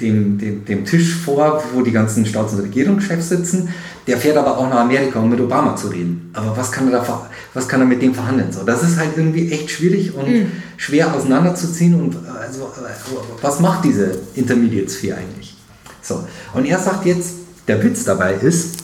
dem, 0.00 0.38
dem, 0.38 0.64
dem 0.64 0.84
Tisch 0.84 1.14
vor, 1.14 1.62
wo 1.72 1.82
die 1.82 1.90
ganzen 1.90 2.24
Staats- 2.26 2.52
und 2.52 2.60
Regierungschefs 2.60 3.28
sitzen. 3.28 3.68
Der 4.06 4.18
fährt 4.18 4.36
aber 4.36 4.56
auch 4.56 4.68
nach 4.68 4.80
Amerika, 4.80 5.18
um 5.18 5.30
mit 5.30 5.40
Obama 5.40 5.74
zu 5.74 5.88
reden. 5.88 6.30
Aber 6.32 6.56
was 6.56 6.70
kann 6.70 6.92
er, 6.92 7.00
da, 7.00 7.30
was 7.54 7.66
kann 7.66 7.80
er 7.80 7.86
mit 7.86 8.02
dem 8.02 8.14
verhandeln? 8.14 8.52
So, 8.52 8.62
das 8.62 8.82
ist 8.82 8.98
halt 8.98 9.16
irgendwie 9.16 9.50
echt 9.50 9.70
schwierig 9.70 10.14
und 10.14 10.28
schwer 10.76 11.12
auseinanderzuziehen. 11.12 11.94
Und 11.94 12.16
also, 12.26 12.64
äh, 12.64 13.42
was 13.42 13.60
macht 13.60 13.84
diese 13.84 14.18
Intermediate 14.34 14.90
Sphere 14.90 15.16
eigentlich? 15.18 15.56
So, 16.02 16.24
und 16.52 16.66
er 16.66 16.78
sagt 16.78 17.06
jetzt, 17.06 17.34
der 17.66 17.82
Witz 17.82 18.04
dabei 18.04 18.34
ist, 18.34 18.76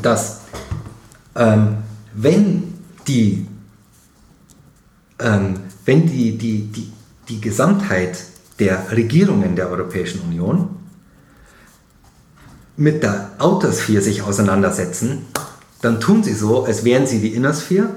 dass 0.00 0.40
ähm, 1.36 1.76
wenn 2.14 2.74
die, 3.06 3.46
ähm, 5.18 5.54
wenn 5.84 6.06
die, 6.06 6.38
die, 6.38 6.62
die, 6.72 6.92
die 7.28 7.40
Gesamtheit 7.40 8.16
der 8.62 8.92
Regierungen 8.92 9.56
der 9.56 9.68
Europäischen 9.70 10.20
Union 10.20 10.68
mit 12.76 13.02
der 13.02 13.30
Outer 13.38 13.72
Sphere 13.72 14.02
sich 14.02 14.22
auseinandersetzen, 14.22 15.26
dann 15.82 16.00
tun 16.00 16.22
sie 16.22 16.32
so, 16.32 16.64
als 16.64 16.84
wären 16.84 17.06
sie 17.06 17.18
die 17.18 17.34
Inner 17.34 17.54
Sphere. 17.54 17.90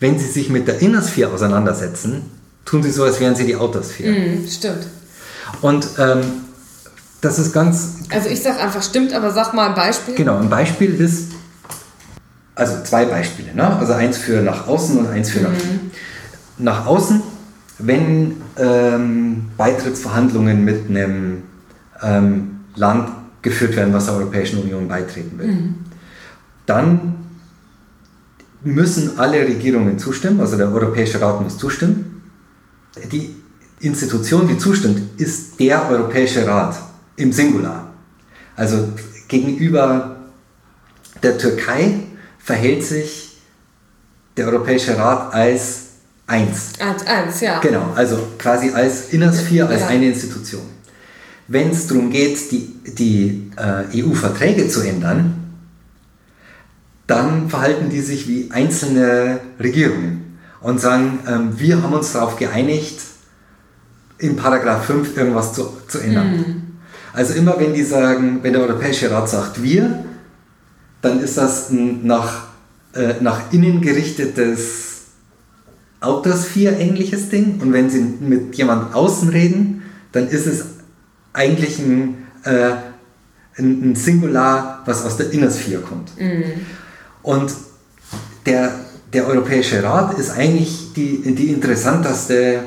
Wenn 0.00 0.18
sie 0.18 0.26
sich 0.26 0.48
mit 0.48 0.66
der 0.66 0.80
Inner 0.80 1.02
Sphere 1.02 1.32
auseinandersetzen, 1.32 2.22
tun 2.64 2.82
sie 2.82 2.90
so, 2.90 3.04
als 3.04 3.20
wären 3.20 3.36
sie 3.36 3.46
die 3.46 3.56
Outer 3.56 3.82
Sphere. 3.84 4.14
Hm, 4.14 4.48
stimmt. 4.48 4.86
Und 5.62 5.88
ähm, 5.98 6.20
das 7.20 7.38
ist 7.38 7.52
ganz, 7.52 7.94
Also 8.10 8.28
ich 8.28 8.42
sag 8.42 8.60
einfach 8.60 8.82
stimmt, 8.82 9.12
aber 9.12 9.30
sag 9.30 9.54
mal 9.54 9.68
ein 9.68 9.74
Beispiel. 9.74 10.14
Genau, 10.16 10.38
ein 10.38 10.50
Beispiel 10.50 10.94
ist, 11.00 11.32
also 12.56 12.82
zwei 12.82 13.04
Beispiele, 13.04 13.54
ne? 13.54 13.76
also 13.76 13.92
eins 13.92 14.18
für 14.18 14.42
nach 14.42 14.66
außen 14.66 14.98
und 14.98 15.06
eins 15.06 15.30
für 15.30 15.40
nach 15.40 15.52
innen. 15.52 15.92
Nach 16.58 16.86
außen 16.86 17.22
wenn 17.78 18.36
ähm, 18.56 19.50
Beitrittsverhandlungen 19.56 20.64
mit 20.64 20.88
einem 20.88 21.42
ähm, 22.02 22.60
Land 22.74 23.10
geführt 23.42 23.76
werden, 23.76 23.94
was 23.94 24.06
der 24.06 24.14
Europäischen 24.14 24.60
Union 24.60 24.88
beitreten 24.88 25.38
will, 25.38 25.74
dann 26.66 27.14
müssen 28.62 29.18
alle 29.18 29.40
Regierungen 29.40 29.98
zustimmen, 29.98 30.40
also 30.40 30.56
der 30.56 30.72
Europäische 30.72 31.20
Rat 31.20 31.40
muss 31.40 31.56
zustimmen. 31.56 32.22
Die 33.12 33.36
Institution, 33.80 34.48
die 34.48 34.58
zustimmt, 34.58 35.20
ist 35.20 35.60
der 35.60 35.88
Europäische 35.88 36.46
Rat 36.46 36.76
im 37.16 37.32
Singular. 37.32 37.92
Also 38.56 38.88
gegenüber 39.28 40.16
der 41.22 41.38
Türkei 41.38 42.00
verhält 42.38 42.84
sich 42.84 43.40
der 44.36 44.48
Europäische 44.48 44.96
Rat 44.98 45.32
als 45.32 45.87
eins. 46.28 46.72
Als 46.78 47.04
eins, 47.06 47.40
ja. 47.40 47.58
Genau, 47.58 47.92
also 47.96 48.28
quasi 48.38 48.70
als 48.70 49.08
Innersphäre, 49.10 49.68
als 49.68 49.80
Ja. 49.80 49.86
eine 49.88 50.06
Institution. 50.06 50.62
Wenn 51.48 51.70
es 51.70 51.86
darum 51.86 52.10
geht, 52.10 52.52
die, 52.52 52.74
die 52.86 53.50
äh, 53.56 54.02
EU-Verträge 54.02 54.68
zu 54.68 54.82
ändern, 54.82 55.34
dann 57.06 57.48
verhalten 57.48 57.88
die 57.88 58.02
sich 58.02 58.28
wie 58.28 58.50
einzelne 58.52 59.40
Regierungen 59.58 60.38
und 60.60 60.78
sagen, 60.78 61.20
ähm, 61.26 61.58
wir 61.58 61.82
haben 61.82 61.94
uns 61.94 62.12
darauf 62.12 62.36
geeinigt, 62.36 63.00
in 64.18 64.36
Paragraph 64.36 64.84
5 64.84 65.16
irgendwas 65.16 65.54
zu, 65.54 65.72
zu 65.86 65.98
ändern. 66.00 66.78
Also 67.14 67.34
immer 67.34 67.58
wenn 67.58 67.72
die 67.72 67.84
sagen, 67.84 68.40
wenn 68.42 68.52
der 68.52 68.62
Europäische 68.62 69.10
Rat 69.10 69.28
sagt 69.30 69.62
wir, 69.62 70.04
dann 71.00 71.20
ist 71.20 71.38
das 71.38 71.70
ein 71.70 72.06
nach, 72.06 72.48
äh, 72.94 73.14
nach 73.20 73.52
innen 73.52 73.80
gerichtetes 73.80 74.87
Autosphere-ähnliches 76.00 77.28
Ding. 77.28 77.60
Und 77.60 77.72
wenn 77.72 77.90
sie 77.90 78.00
mit 78.00 78.54
jemand 78.56 78.94
außen 78.94 79.28
reden, 79.30 79.82
dann 80.12 80.28
ist 80.28 80.46
es 80.46 80.64
eigentlich 81.32 81.78
ein, 81.78 82.26
äh, 82.44 82.70
ein, 83.56 83.90
ein 83.90 83.94
Singular, 83.96 84.82
was 84.86 85.04
aus 85.04 85.16
der 85.16 85.32
Innersphäre 85.32 85.82
kommt. 85.82 86.12
Und 87.22 87.52
der, 88.46 88.72
der 89.12 89.26
Europäische 89.26 89.82
Rat 89.82 90.18
ist 90.18 90.30
eigentlich 90.30 90.92
die, 90.94 91.34
die 91.34 91.52
interessanteste, 91.52 92.60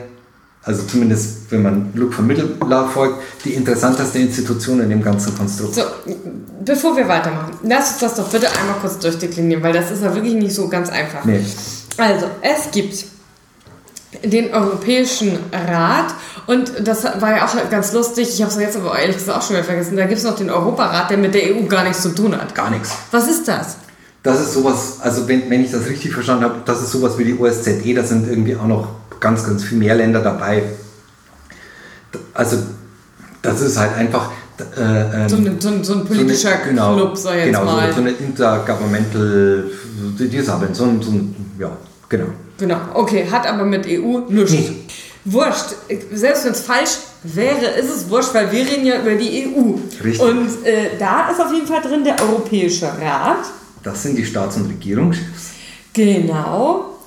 also 0.64 0.84
zumindest 0.84 1.52
wenn 1.52 1.64
man 1.64 1.92
Luc 1.96 2.14
von 2.14 2.28
Mittellar 2.28 2.90
folgt, 2.90 3.16
die 3.46 3.54
interessanteste 3.54 4.20
Institution 4.20 4.80
in 4.82 4.90
dem 4.90 5.02
ganzen 5.02 5.36
Konstrukt. 5.36 5.76
So, 5.76 5.84
bevor 6.64 6.96
wir 6.96 7.08
weitermachen, 7.08 7.58
lass 7.64 7.92
uns 7.92 8.00
das 8.00 8.16
doch 8.16 8.30
bitte 8.30 8.48
einmal 8.48 8.76
kurz 8.80 9.00
durchdeklinieren, 9.00 9.64
weil 9.64 9.74
das 9.74 9.92
ist 9.92 10.04
ja 10.04 10.14
wirklich 10.14 10.36
nicht 10.36 10.54
so 10.54 10.68
ganz 10.68 10.90
einfach. 10.90 11.26
Nee. 11.26 11.44
Also, 11.98 12.28
es 12.42 12.72
gibt 12.72 13.06
den 14.24 14.54
Europäischen 14.54 15.40
Rat 15.54 16.14
und 16.48 16.72
das 16.88 17.04
war 17.04 17.36
ja 17.38 17.46
auch 17.46 17.70
ganz 17.70 17.94
lustig, 17.94 18.30
ich 18.34 18.42
habe 18.42 18.52
es 18.52 18.60
jetzt 18.60 18.76
aber 18.76 18.98
ehrlich 19.00 19.18
gesagt 19.18 19.38
auch 19.38 19.42
schon 19.42 19.56
wieder 19.56 19.64
vergessen, 19.64 19.96
da 19.96 20.06
gibt 20.06 20.18
es 20.18 20.24
noch 20.26 20.36
den 20.36 20.50
Europarat, 20.50 21.10
der 21.10 21.18
mit 21.18 21.34
der 21.34 21.56
EU 21.56 21.66
gar 21.68 21.84
nichts 21.84 22.02
zu 22.02 22.10
tun 22.10 22.36
hat. 22.36 22.54
Gar 22.54 22.72
nichts. 22.72 22.92
Was 23.12 23.28
ist 23.30 23.48
das? 23.48 23.78
Das 24.24 24.40
ist 24.42 24.54
sowas, 24.54 24.98
also 25.00 25.28
wenn, 25.28 25.50
wenn 25.50 25.64
ich 25.64 25.72
das 25.72 25.88
richtig 25.88 26.14
verstanden 26.14 26.44
habe, 26.44 26.56
das 26.66 26.82
ist 26.82 26.92
sowas 26.92 27.18
wie 27.18 27.24
die 27.24 27.40
OSZE, 27.40 27.94
da 27.96 28.04
sind 28.04 28.28
irgendwie 28.28 28.56
auch 28.56 28.68
noch 28.68 28.88
ganz, 29.20 29.46
ganz 29.46 29.64
viel 29.64 29.78
mehr 29.78 29.96
Länder 29.96 30.20
dabei. 30.22 30.64
Also 32.34 32.58
das 33.42 33.62
ist 33.62 33.78
halt 33.78 33.96
einfach 33.96 34.32
äh, 34.78 35.24
ähm, 35.24 35.30
So, 35.30 35.36
ein- 35.38 35.60
so, 35.60 35.70
ein- 35.70 35.84
so 35.84 35.94
ein 35.94 36.06
politischer 36.06 36.50
so 36.50 36.56
eine- 36.56 36.66
genau, 36.70 36.96
Club, 36.96 37.18
sag 37.18 37.32
ich 37.38 37.46
jetzt 37.46 37.60
genau, 37.60 37.66
mal. 37.66 37.88
So, 37.90 37.96
so 37.96 38.02
eine 38.02 38.12
intergovernmental, 38.12 39.64
die 40.20 40.28
die 40.30 40.38
ein, 40.40 40.74
so 40.74 40.84
ein, 40.86 41.36
ja, 41.58 41.72
genau. 42.10 42.26
Genau, 42.62 42.78
okay, 42.94 43.28
hat 43.32 43.48
aber 43.48 43.66
mit 43.66 43.88
EU 43.88 44.20
nichts. 44.30 44.52
Nee. 44.52 44.76
Wurscht, 45.26 45.74
selbst 46.14 46.46
wenn 46.46 46.52
es 46.52 46.62
falsch 46.62 46.92
wäre, 47.24 47.66
ist 47.80 47.90
es 47.90 48.08
wurscht, 48.08 48.36
weil 48.36 48.52
wir 48.52 48.60
reden 48.60 48.86
ja 48.86 49.02
über 49.02 49.16
die 49.16 49.48
EU. 49.48 49.78
Richtig. 50.04 50.22
Und 50.22 50.64
äh, 50.64 50.92
da 51.00 51.32
ist 51.32 51.42
auf 51.42 51.52
jeden 51.52 51.66
Fall 51.66 51.82
drin 51.82 52.04
der 52.04 52.22
Europäische 52.22 52.86
Rat. 52.86 53.46
Das 53.82 54.04
sind 54.04 54.16
die 54.16 54.24
Staats- 54.24 54.58
und 54.58 54.68
Regierungschefs. 54.68 55.54
Genau. 55.94 56.98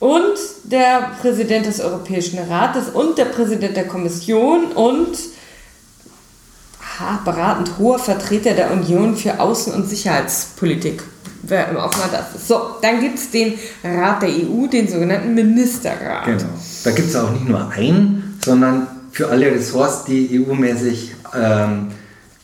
Und 0.00 0.34
der 0.64 1.12
Präsident 1.20 1.66
des 1.66 1.78
Europäischen 1.78 2.40
Rates 2.50 2.88
und 2.92 3.16
der 3.16 3.26
Präsident 3.26 3.76
der 3.76 3.86
Kommission 3.86 4.72
und 4.72 5.16
beratend 7.24 7.72
hoher 7.78 7.98
Vertreter 7.98 8.52
der 8.54 8.72
Union 8.72 9.16
für 9.16 9.40
Außen- 9.40 9.72
und 9.72 9.88
Sicherheitspolitik. 9.88 11.02
Wer 11.42 11.68
immer 11.68 11.84
auch 11.84 11.96
mal 11.96 12.08
das 12.10 12.34
ist. 12.40 12.48
So, 12.48 12.76
dann 12.80 13.00
gibt 13.00 13.18
es 13.18 13.30
den 13.30 13.54
Rat 13.82 14.22
der 14.22 14.30
EU, 14.30 14.66
den 14.66 14.88
sogenannten 14.88 15.34
Ministerrat. 15.34 16.24
Genau. 16.24 16.44
Da 16.84 16.90
gibt 16.90 17.08
es 17.08 17.16
auch 17.16 17.30
nicht 17.30 17.46
nur 17.48 17.68
einen, 17.70 18.38
sondern 18.42 18.86
für 19.12 19.28
alle 19.28 19.46
Ressorts, 19.50 20.04
die 20.04 20.40
EU-mäßig 20.40 21.14
ähm, 21.34 21.88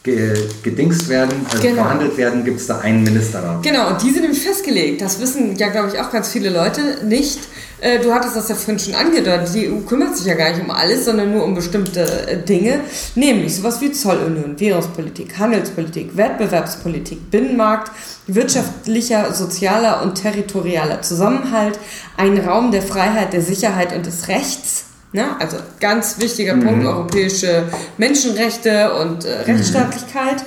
ge 0.02 0.34
gedingst 0.62 1.08
werden, 1.08 1.46
also 1.50 1.62
Genau. 1.62 1.82
verhandelt 1.82 2.16
werden, 2.16 2.44
gibt 2.44 2.60
es 2.60 2.66
da 2.66 2.78
einen 2.78 3.02
Ministerrat. 3.02 3.62
Genau, 3.62 3.88
und 3.88 4.02
die 4.02 4.10
sind 4.10 4.22
nämlich 4.22 4.42
festgelegt. 4.42 5.00
Das 5.00 5.20
wissen 5.20 5.56
ja, 5.56 5.68
glaube 5.68 5.88
ich, 5.92 6.00
auch 6.00 6.10
ganz 6.10 6.28
viele 6.28 6.50
Leute 6.50 7.04
nicht. 7.04 7.38
Äh, 7.80 7.98
Du 7.98 8.12
hattest 8.12 8.36
das 8.36 8.48
ja 8.48 8.54
vorhin 8.54 8.78
schon 8.78 8.94
angedeutet. 8.94 9.54
Die 9.54 9.68
EU 9.68 9.80
kümmert 9.80 10.16
sich 10.16 10.26
ja 10.26 10.34
gar 10.34 10.50
nicht 10.50 10.62
um 10.62 10.70
alles, 10.70 11.04
sondern 11.04 11.32
nur 11.32 11.44
um 11.44 11.54
bestimmte 11.54 12.02
äh, 12.28 12.36
Dinge. 12.38 12.80
Nämlich 13.14 13.56
sowas 13.56 13.80
wie 13.80 13.92
Zollunion, 13.92 14.58
Währungspolitik, 14.58 15.38
Handelspolitik, 15.38 16.16
Wettbewerbspolitik, 16.16 17.30
Binnenmarkt, 17.30 17.92
wirtschaftlicher, 18.26 19.32
sozialer 19.32 20.02
und 20.02 20.14
territorialer 20.14 21.02
Zusammenhalt, 21.02 21.78
ein 22.16 22.38
Raum 22.38 22.70
der 22.70 22.82
Freiheit, 22.82 23.32
der 23.32 23.42
Sicherheit 23.42 23.94
und 23.94 24.06
des 24.06 24.28
Rechts. 24.28 24.84
Ne? 25.12 25.24
Also 25.40 25.56
ganz 25.80 26.20
wichtiger 26.20 26.54
Punkt, 26.56 26.86
europäische 26.86 27.64
Menschenrechte 27.98 28.94
und 28.94 29.24
äh, 29.24 29.40
Rechtsstaatlichkeit. 29.40 30.44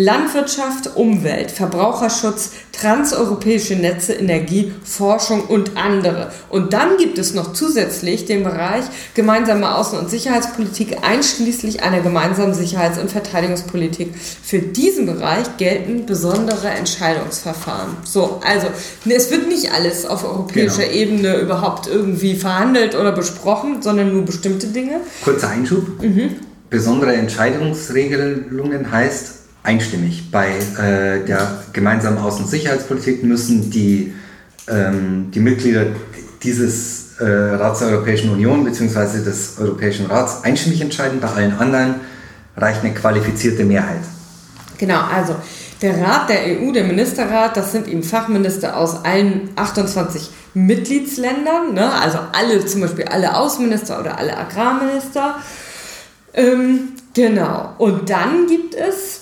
Landwirtschaft, 0.00 0.94
Umwelt, 0.94 1.50
Verbraucherschutz, 1.50 2.52
transeuropäische 2.70 3.74
Netze, 3.74 4.12
Energie, 4.12 4.72
Forschung 4.84 5.46
und 5.46 5.76
andere. 5.76 6.30
Und 6.50 6.72
dann 6.72 6.98
gibt 6.98 7.18
es 7.18 7.34
noch 7.34 7.52
zusätzlich 7.52 8.24
den 8.24 8.44
Bereich 8.44 8.84
gemeinsame 9.14 9.66
Außen- 9.66 9.98
und 9.98 10.08
Sicherheitspolitik, 10.08 10.98
einschließlich 11.02 11.82
einer 11.82 11.98
gemeinsamen 11.98 12.54
Sicherheits- 12.54 13.00
und 13.00 13.10
Verteidigungspolitik. 13.10 14.14
Für 14.14 14.60
diesen 14.60 15.06
Bereich 15.06 15.56
gelten 15.56 16.06
besondere 16.06 16.68
Entscheidungsverfahren. 16.68 17.96
So, 18.04 18.40
also 18.46 18.68
es 19.04 19.32
wird 19.32 19.48
nicht 19.48 19.72
alles 19.72 20.06
auf 20.06 20.22
europäischer 20.24 20.84
Genau. 20.84 20.92
Ebene 20.92 21.36
überhaupt 21.38 21.88
irgendwie 21.88 22.36
verhandelt 22.36 22.94
oder 22.94 23.10
besprochen, 23.10 23.82
sondern 23.82 24.12
nur 24.12 24.24
bestimmte 24.24 24.68
Dinge. 24.68 25.00
Kurzer 25.24 25.48
Einschub. 25.48 25.88
Besondere 26.70 27.14
Entscheidungsregelungen 27.14 28.92
heißt 28.92 29.37
einstimmig. 29.62 30.30
Bei 30.30 30.48
äh, 30.48 31.24
der 31.24 31.62
gemeinsamen 31.72 32.18
Außen- 32.18 32.40
und 32.40 32.48
Sicherheitspolitik 32.48 33.22
müssen 33.22 33.70
die, 33.70 34.14
ähm, 34.68 35.30
die 35.32 35.40
Mitglieder 35.40 35.86
dieses 36.42 37.18
äh, 37.18 37.24
Rats 37.24 37.80
der 37.80 37.88
Europäischen 37.88 38.30
Union 38.30 38.64
bzw. 38.64 39.24
des 39.24 39.58
Europäischen 39.58 40.06
Rats 40.06 40.44
einstimmig 40.44 40.80
entscheiden. 40.80 41.20
Bei 41.20 41.28
allen 41.28 41.58
anderen 41.58 41.96
reicht 42.56 42.84
eine 42.84 42.94
qualifizierte 42.94 43.64
Mehrheit. 43.64 44.02
Genau, 44.78 45.00
also 45.00 45.34
der 45.82 46.00
Rat 46.00 46.28
der 46.28 46.42
EU, 46.44 46.72
der 46.72 46.84
Ministerrat, 46.84 47.56
das 47.56 47.72
sind 47.72 47.88
eben 47.88 48.02
Fachminister 48.02 48.76
aus 48.76 49.04
allen 49.04 49.50
28 49.54 50.30
Mitgliedsländern, 50.54 51.74
ne? 51.74 51.92
also 51.92 52.18
alle, 52.32 52.64
zum 52.66 52.80
Beispiel 52.80 53.04
alle 53.04 53.36
Außenminister 53.36 54.00
oder 54.00 54.18
alle 54.18 54.36
Agrarminister. 54.36 55.36
Ähm, 56.34 56.94
genau, 57.14 57.74
und 57.78 58.10
dann 58.10 58.46
gibt 58.48 58.74
es 58.74 59.17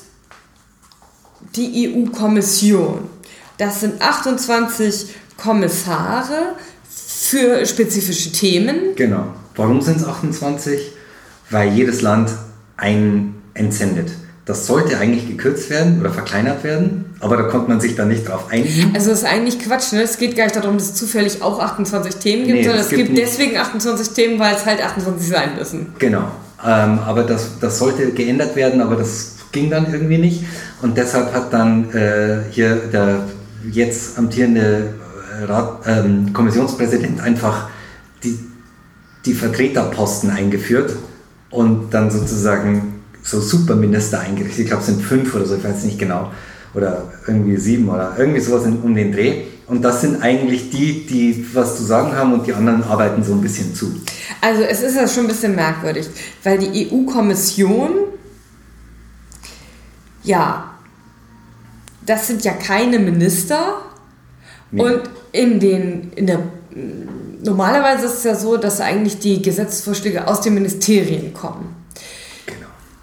die 1.57 1.95
EU-Kommission. 1.95 3.09
Das 3.59 3.81
sind 3.81 4.01
28 4.03 5.15
Kommissare 5.37 6.55
für 6.89 7.65
spezifische 7.65 8.33
Themen. 8.33 8.95
Genau. 8.97 9.27
Warum 9.55 9.81
sind 9.81 9.97
es 9.97 10.05
28? 10.05 10.93
Weil 11.51 11.73
jedes 11.73 12.03
Land 12.03 12.31
einen 12.77 13.43
entsendet. 13.55 14.11
Das 14.45 14.67
sollte 14.67 14.99
eigentlich 14.99 15.27
gekürzt 15.27 15.71
werden 15.71 16.01
oder 16.01 16.11
verkleinert 16.11 16.63
werden, 16.63 17.17
aber 17.19 17.37
da 17.37 17.43
konnte 17.45 17.69
man 17.69 17.81
sich 17.81 17.97
dann 17.97 18.07
nicht 18.07 18.29
drauf 18.29 18.45
einigen. 18.49 18.95
Also 18.95 19.11
das 19.11 19.21
ist 19.21 19.25
eigentlich 19.25 19.59
Quatsch, 19.59 19.93
ne? 19.93 20.03
Es 20.03 20.19
geht 20.19 20.37
gar 20.37 20.45
nicht 20.45 20.55
darum, 20.55 20.79
dass 20.79 20.91
es 20.91 20.95
zufällig 20.95 21.43
auch 21.43 21.59
28 21.59 22.17
Themen 22.17 22.45
gibt, 22.45 22.59
Nee, 22.59 22.63
sondern 22.63 22.83
es 22.83 22.89
gibt 22.91 23.07
gibt 23.07 23.19
deswegen 23.19 23.57
28 23.57 24.11
Themen, 24.11 24.39
weil 24.39 24.55
es 24.55 24.65
halt 24.65 24.85
28 24.85 25.29
sein 25.29 25.57
müssen. 25.59 25.95
Genau. 25.99 26.31
Ähm, 26.65 27.01
aber 27.01 27.25
das, 27.25 27.59
das 27.61 27.79
sollte 27.79 28.13
geändert 28.13 28.55
werden, 28.55 28.81
aber 28.81 28.95
das 28.95 29.36
ging 29.57 29.71
dann 29.71 29.91
irgendwie 29.91 30.19
nicht. 30.19 30.45
Und 30.83 30.99
deshalb 30.99 31.33
hat 31.33 31.53
dann 31.53 31.91
äh, 31.93 32.43
hier 32.51 32.77
der 32.93 33.25
jetzt 33.73 34.19
amtierende 34.19 34.91
äh, 35.41 35.45
Rat, 35.45 35.81
ähm, 35.87 36.33
Kommissionspräsident 36.35 37.21
einfach 37.21 37.71
die, 38.23 38.39
die 39.25 39.33
Vertreterposten 39.33 40.31
eingeführt 40.31 40.95
und 41.51 41.95
dann 41.95 42.11
sozusagen 42.11 43.01
so 43.23 43.41
Superminister 43.41 44.21
eingerichtet. 44.21 44.61
Ich 44.61 44.67
glaube, 44.67 44.83
es 44.83 44.87
sind 44.87 45.03
fünf 45.03 45.35
oder 45.35 45.47
so, 45.47 45.57
ich 45.57 45.65
weiß 45.65 45.85
nicht 45.85 45.99
genau. 45.99 46.31
oder 46.75 47.11
irgendwie 47.27 47.57
sieben 47.57 47.89
oder 47.89 48.15
irgendwie 48.19 48.41
sowas 48.41 48.65
um 48.67 48.95
den 48.95 49.11
Dreh. 49.11 49.45
Und 49.67 49.83
das 49.83 50.03
sind 50.03 50.23
eigentlich 50.23 50.71
die, 50.71 51.07
die 51.07 51.47
was 51.55 51.79
zu 51.79 51.83
sagen 51.83 52.13
haben 52.13 52.35
und 52.35 52.47
die 52.47 52.53
anderen 52.53 52.85
arbeiten 52.85 53.25
so 53.25 53.33
ein 53.33 53.41
bisschen 53.41 53.75
zu. 53.75 54.01
Also 54.41 54.63
es 54.63 54.83
ist 54.83 54.95
ja 54.95 55.09
schon 55.09 55.25
ein 55.25 55.29
bisschen 55.29 55.57
merkwürdig, 55.57 56.09
weil 56.45 56.59
die 56.59 56.89
EU-Kommission, 56.93 57.91
ja, 60.27 60.75
das 62.05 62.27
sind 62.27 62.45
ja 62.45 62.53
keine 62.53 62.99
Minister 62.99 63.81
Nee. 64.71 64.83
und 64.83 65.03
in 65.33 65.61
den, 65.61 66.13
in 66.17 66.27
der, 66.27 66.41
normalerweise 67.45 68.07
ist 68.07 68.15
es 68.15 68.25
ja 68.25 68.35
so, 68.35 68.57
dass 68.57 68.81
eigentlich 68.81 69.19
die 69.19 69.41
Gesetzesvorschläge 69.41 70.27
aus 70.27 70.41
den 70.41 70.55
Ministerien 70.55 71.33
kommen. 71.33 71.76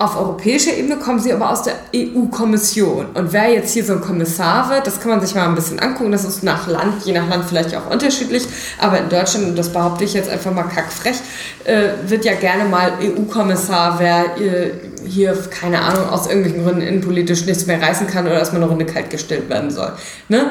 Auf 0.03 0.17
europäischer 0.17 0.75
Ebene 0.75 0.97
kommen 0.97 1.17
sie 1.17 1.31
aber 1.31 1.49
aus 1.49 1.63
der 1.63 1.75
EU-Kommission. 1.95 3.05
Und 3.13 3.31
wer 3.31 3.49
jetzt 3.53 3.71
hier 3.71 3.85
so 3.85 3.93
ein 3.93 4.01
Kommissar 4.01 4.69
wird, 4.69 4.85
das 4.85 4.99
kann 4.99 5.11
man 5.11 5.21
sich 5.21 5.33
mal 5.33 5.47
ein 5.47 5.55
bisschen 5.55 5.79
angucken. 5.79 6.11
Das 6.11 6.25
ist 6.25 6.43
nach 6.43 6.67
Land, 6.67 7.05
je 7.05 7.13
nach 7.13 7.29
Land 7.29 7.45
vielleicht 7.47 7.73
auch 7.73 7.89
unterschiedlich. 7.89 8.43
Aber 8.79 8.97
in 8.97 9.07
Deutschland, 9.07 9.45
und 9.45 9.57
das 9.57 9.69
behaupte 9.71 10.03
ich 10.03 10.13
jetzt 10.13 10.29
einfach 10.29 10.51
mal 10.51 10.63
kackfrech, 10.63 11.15
äh, 11.63 11.91
wird 12.05 12.25
ja 12.25 12.33
gerne 12.33 12.65
mal 12.65 12.95
EU-Kommissar, 13.01 13.97
wer 13.97 14.25
äh, 14.41 14.71
hier, 15.07 15.37
keine 15.49 15.81
Ahnung, 15.81 16.09
aus 16.09 16.27
irgendwelchen 16.27 16.65
Gründen 16.65 16.81
innenpolitisch 16.81 17.45
nichts 17.45 17.65
mehr 17.65 17.81
reißen 17.81 18.05
kann 18.07 18.25
oder 18.25 18.39
erstmal 18.39 18.61
eine 18.61 18.69
Runde 18.69 18.85
kalt 18.85 19.09
gestellt 19.09 19.47
werden 19.47 19.71
soll. 19.71 19.93
Ne? 20.27 20.47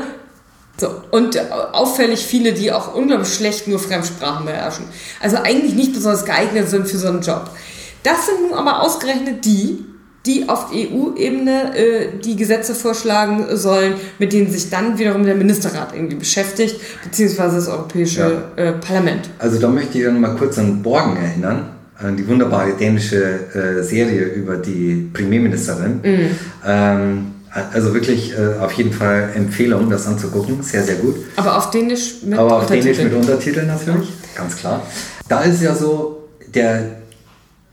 So, 0.78 0.88
und 1.10 1.36
äh, 1.36 1.42
auffällig 1.72 2.24
viele, 2.24 2.54
die 2.54 2.72
auch 2.72 2.94
unglaublich 2.94 3.34
schlecht 3.34 3.68
nur 3.68 3.78
Fremdsprachen 3.78 4.46
beherrschen. 4.46 4.86
Also 5.20 5.36
eigentlich 5.36 5.74
nicht 5.74 5.92
besonders 5.92 6.24
geeignet 6.24 6.70
sind 6.70 6.88
für 6.88 6.96
so 6.96 7.08
einen 7.08 7.20
Job. 7.20 7.50
Das 8.02 8.26
sind 8.26 8.42
nun 8.42 8.58
aber 8.58 8.82
ausgerechnet 8.82 9.44
die, 9.44 9.84
die 10.26 10.48
auf 10.48 10.66
EU-Ebene 10.72 11.76
äh, 11.76 12.06
die 12.24 12.36
Gesetze 12.36 12.74
vorschlagen 12.74 13.56
sollen, 13.56 13.94
mit 14.18 14.32
denen 14.32 14.50
sich 14.50 14.70
dann 14.70 14.98
wiederum 14.98 15.24
der 15.24 15.34
Ministerrat 15.34 15.94
irgendwie 15.94 16.16
beschäftigt, 16.16 16.80
beziehungsweise 17.02 17.56
das 17.56 17.68
Europäische 17.68 18.44
äh, 18.56 18.72
Parlament. 18.72 19.30
Also 19.38 19.58
da 19.58 19.68
möchte 19.68 19.98
ich 19.98 20.04
dann 20.04 20.20
mal 20.20 20.36
kurz 20.36 20.58
an 20.58 20.82
Borgen 20.82 21.16
erinnern, 21.16 21.70
an 21.98 22.16
die 22.16 22.26
wunderbare 22.26 22.72
dänische 22.72 23.22
äh, 23.54 23.82
Serie 23.82 24.24
über 24.26 24.56
die 24.56 25.10
Premierministerin. 25.12 26.00
Ähm, 26.64 27.32
also 27.72 27.92
wirklich 27.92 28.32
äh, 28.32 28.60
auf 28.60 28.72
jeden 28.72 28.92
Fall 28.92 29.30
Empfehlung, 29.34 29.90
das 29.90 30.06
anzugucken. 30.06 30.62
Sehr, 30.62 30.82
sehr 30.82 30.96
gut. 30.96 31.16
Aber 31.36 31.58
auf 31.58 31.70
Dänisch 31.70 32.22
mit 32.22 32.38
Aber 32.38 32.58
auf 32.58 32.66
Dänisch 32.66 32.98
Untertiteln. 32.98 33.12
mit 33.12 33.28
Untertiteln 33.28 33.66
natürlich, 33.66 34.08
ganz 34.34 34.56
klar. 34.56 34.86
Da 35.28 35.42
ist 35.42 35.60
ja 35.62 35.74
so, 35.74 36.28
der, 36.54 37.01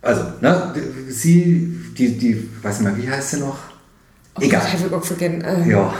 also, 0.02 0.22
ne, 0.42 0.74
sie, 1.10 1.76
die, 1.98 2.18
die, 2.18 2.50
weiß 2.62 2.82
nicht 2.82 2.96
mehr, 2.96 3.06
wie 3.06 3.10
heißt 3.10 3.32
sie 3.32 3.40
noch? 3.40 3.58
Oh 4.38 4.42
Egal. 4.42 4.62
Gott, 4.62 4.80
I 4.80 4.92
will 4.92 5.02
forget. 5.02 5.44
Äh, 5.44 5.70
Ja. 5.70 5.94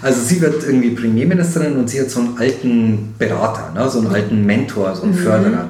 Also 0.00 0.22
sie 0.22 0.40
wird 0.40 0.64
irgendwie 0.64 0.90
Premierministerin 0.90 1.76
und 1.76 1.90
sie 1.90 2.00
hat 2.00 2.10
so 2.10 2.20
einen 2.20 2.38
alten 2.38 3.14
Berater, 3.18 3.72
ne, 3.74 3.88
so 3.88 3.98
einen 3.98 4.08
alten 4.08 4.44
Mentor, 4.44 4.94
so 4.94 5.02
einen 5.02 5.14
Förderer, 5.14 5.68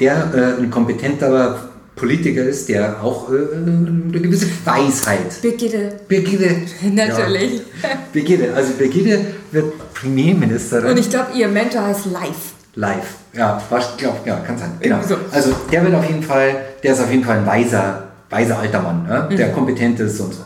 der 0.00 0.34
äh, 0.34 0.62
ein 0.62 0.70
kompetenter 0.70 1.70
Politiker 1.94 2.42
ist, 2.42 2.68
der 2.68 3.02
auch 3.02 3.30
äh, 3.32 3.36
eine 3.36 4.20
gewisse 4.20 4.46
Weisheit. 4.64 5.40
Birgitte. 5.42 6.00
Birgitte. 6.08 6.56
Natürlich. 6.90 7.62
Ja. 7.82 7.88
Birgitte, 8.12 8.54
also 8.54 8.72
Birgitte 8.74 9.20
wird 9.52 9.72
Premierministerin. 9.94 10.90
Und 10.90 10.98
ich 10.98 11.10
glaube, 11.10 11.28
ihr 11.34 11.48
Mentor 11.48 11.84
heißt 11.84 12.06
Live. 12.06 12.55
Live. 12.76 13.16
Ja, 13.32 13.60
was, 13.70 13.96
glaub, 13.96 14.24
ja, 14.26 14.36
kann 14.36 14.56
sein. 14.56 14.70
Genau. 14.80 14.98
So. 15.02 15.16
Also 15.32 15.52
der 15.72 15.82
wird 15.82 15.94
auf 15.94 16.08
jeden 16.08 16.22
Fall, 16.22 16.54
der 16.82 16.92
ist 16.92 17.00
auf 17.00 17.10
jeden 17.10 17.24
Fall 17.24 17.38
ein 17.38 17.46
weiser, 17.46 18.04
weiser 18.30 18.58
alter 18.58 18.82
Mann, 18.82 19.04
ne? 19.06 19.28
Mhm. 19.30 19.36
der 19.36 19.52
kompetent 19.52 19.98
ist 19.98 20.20
und 20.20 20.34
so. 20.34 20.42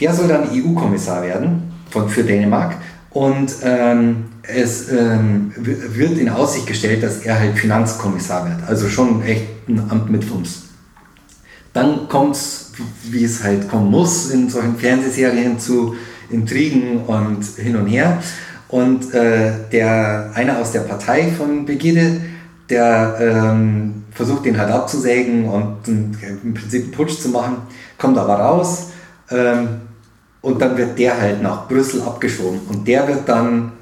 Der 0.00 0.12
soll 0.12 0.28
dann 0.28 0.48
EU-Kommissar 0.50 1.22
werden 1.22 1.72
von, 1.90 2.08
für 2.08 2.24
Dänemark 2.24 2.76
und 3.10 3.52
ähm, 3.62 4.24
es 4.42 4.90
ähm, 4.90 5.52
wird 5.56 6.18
in 6.18 6.28
Aussicht 6.30 6.66
gestellt, 6.66 7.02
dass 7.02 7.18
er 7.18 7.38
halt 7.38 7.56
Finanzkommissar 7.56 8.48
wird. 8.48 8.68
Also 8.68 8.88
schon 8.88 9.22
echt 9.22 9.68
ein 9.68 9.90
Amt 9.90 10.10
mit 10.10 10.24
Fums. 10.24 10.62
Dann 11.72 12.08
kommt 12.08 12.36
es, 12.36 12.72
wie 13.10 13.24
es 13.24 13.44
halt 13.44 13.68
kommen 13.68 13.90
muss, 13.90 14.30
in 14.30 14.48
solchen 14.48 14.76
Fernsehserien 14.76 15.58
zu 15.58 15.94
Intrigen 16.30 17.04
und 17.04 17.44
hin 17.56 17.76
und 17.76 17.86
her. 17.86 18.22
Und 18.72 19.12
äh, 19.12 19.52
der 19.70 20.30
einer 20.32 20.56
aus 20.56 20.72
der 20.72 20.80
Partei 20.80 21.30
von 21.30 21.66
Begide, 21.66 22.22
der 22.70 23.18
ähm, 23.20 24.04
versucht 24.12 24.46
den 24.46 24.58
halt 24.58 24.70
abzusägen 24.70 25.46
und 25.46 25.86
ähm, 25.88 26.16
im 26.42 26.54
Prinzip 26.54 26.84
einen 26.84 26.90
Putsch 26.92 27.20
zu 27.20 27.28
machen, 27.28 27.58
kommt 27.98 28.16
aber 28.16 28.36
raus 28.36 28.92
ähm, 29.30 29.82
und 30.40 30.62
dann 30.62 30.78
wird 30.78 30.98
der 30.98 31.20
halt 31.20 31.42
nach 31.42 31.68
Brüssel 31.68 32.00
abgeschoben 32.00 32.60
und 32.70 32.88
der 32.88 33.06
wird 33.06 33.28
dann 33.28 33.72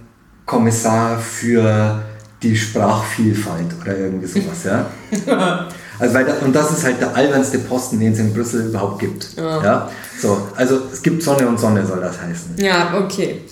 Kommissar 0.44 1.20
für 1.20 2.02
die 2.42 2.56
Sprachvielfalt 2.56 3.68
oder 3.80 3.96
irgendwie 3.96 4.26
sowas, 4.26 4.64
ja. 4.64 4.86
Also 6.00 6.14
weil 6.14 6.24
da, 6.24 6.34
und 6.44 6.54
das 6.54 6.70
ist 6.70 6.84
halt 6.84 7.00
der 7.00 7.14
albernste 7.14 7.58
Posten, 7.58 8.00
den 8.00 8.12
es 8.12 8.18
in 8.18 8.32
Brüssel 8.32 8.66
überhaupt 8.66 8.98
gibt. 8.98 9.36
Ja. 9.36 9.90
So, 10.20 10.40
also 10.56 10.80
es 10.92 11.02
gibt 11.02 11.22
Sonne 11.22 11.46
und 11.46 11.60
Sonne 11.60 11.86
soll 11.86 12.00
das 12.00 12.20
heißen. 12.20 12.56
Ja, 12.58 12.94
okay. 12.98 13.42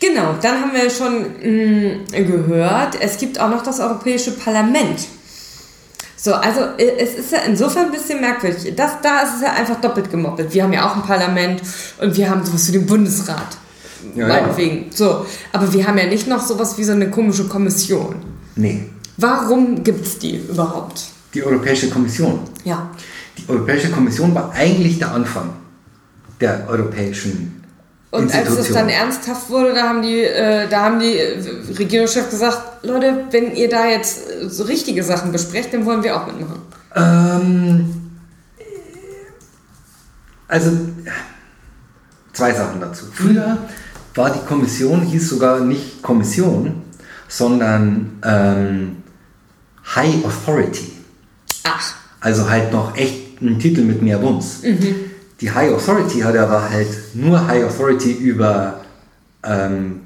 Genau, 0.00 0.34
dann 0.40 0.60
haben 0.60 0.72
wir 0.72 0.90
schon 0.90 1.22
mh, 1.22 2.24
gehört, 2.26 2.96
es 3.00 3.18
gibt 3.18 3.38
auch 3.40 3.50
noch 3.50 3.62
das 3.62 3.80
Europäische 3.80 4.32
Parlament. 4.32 5.00
So, 6.16 6.34
also 6.34 6.60
es 6.76 7.14
ist 7.14 7.32
ja 7.32 7.38
insofern 7.46 7.86
ein 7.86 7.92
bisschen 7.92 8.20
merkwürdig. 8.20 8.74
Das, 8.74 8.92
da 9.02 9.20
ist 9.20 9.36
es 9.36 9.42
ja 9.42 9.52
einfach 9.52 9.80
doppelt 9.80 10.10
gemoppelt. 10.10 10.52
Wir 10.52 10.64
haben 10.64 10.72
ja 10.72 10.88
auch 10.90 10.96
ein 10.96 11.02
Parlament 11.02 11.62
und 12.00 12.16
wir 12.16 12.28
haben 12.28 12.44
sowas 12.44 12.68
wie 12.68 12.72
den 12.72 12.86
Bundesrat. 12.86 13.56
Ja, 14.14 14.28
ja. 14.28 14.34
meinetwegen. 14.34 14.86
So, 14.94 15.26
aber 15.52 15.72
wir 15.72 15.86
haben 15.86 15.98
ja 15.98 16.06
nicht 16.06 16.26
noch 16.26 16.44
sowas 16.44 16.78
wie 16.78 16.84
so 16.84 16.92
eine 16.92 17.10
komische 17.10 17.44
Kommission. 17.44 18.16
Nee, 18.56 18.88
Warum 19.20 19.82
gibt 19.82 20.06
es 20.06 20.18
die 20.20 20.36
überhaupt? 20.36 21.06
Die 21.34 21.44
Europäische 21.44 21.90
Kommission. 21.90 22.40
Ja. 22.64 22.90
Die 23.36 23.48
Europäische 23.48 23.90
Kommission 23.90 24.34
war 24.34 24.52
eigentlich 24.52 24.98
der 24.98 25.12
Anfang 25.12 25.50
der 26.40 26.66
europäischen 26.68 27.62
Und 28.10 28.34
als 28.34 28.50
es 28.50 28.72
dann 28.72 28.88
ernsthaft 28.88 29.50
wurde, 29.50 29.74
da 29.74 29.88
haben 29.88 30.02
die, 30.02 30.22
äh, 30.22 30.68
da 30.68 30.82
haben 30.84 31.00
die 31.00 31.18
äh, 31.18 31.42
Regierungschefs 31.78 32.30
gesagt, 32.30 32.84
Leute, 32.84 33.24
wenn 33.30 33.54
ihr 33.54 33.68
da 33.68 33.86
jetzt 33.86 34.30
äh, 34.30 34.48
so 34.48 34.64
richtige 34.64 35.02
Sachen 35.02 35.32
besprecht, 35.32 35.74
dann 35.74 35.84
wollen 35.84 36.02
wir 36.02 36.16
auch 36.16 36.26
mitmachen. 36.26 36.62
Ähm, 36.94 38.10
also, 40.46 40.70
zwei 42.32 42.52
Sachen 42.52 42.80
dazu. 42.80 43.06
Früher 43.12 43.58
war 44.14 44.30
die 44.30 44.46
Kommission, 44.46 45.02
hieß 45.02 45.28
sogar 45.28 45.60
nicht 45.60 46.02
Kommission, 46.02 46.82
sondern 47.28 48.18
ähm, 48.24 48.96
High 49.94 50.24
Authority. 50.24 50.97
Ach, 51.64 51.94
Also 52.20 52.48
halt 52.48 52.72
noch 52.72 52.96
echt 52.96 53.40
ein 53.40 53.58
Titel 53.58 53.82
mit 53.82 54.02
mehr 54.02 54.20
Wumms. 54.22 54.60
Die 55.40 55.50
High 55.50 55.72
Authority 55.72 56.20
hatte 56.20 56.40
aber 56.40 56.68
halt 56.68 56.88
nur 57.14 57.46
High 57.46 57.64
Authority 57.64 58.12
über 58.12 58.80
ähm, 59.44 60.00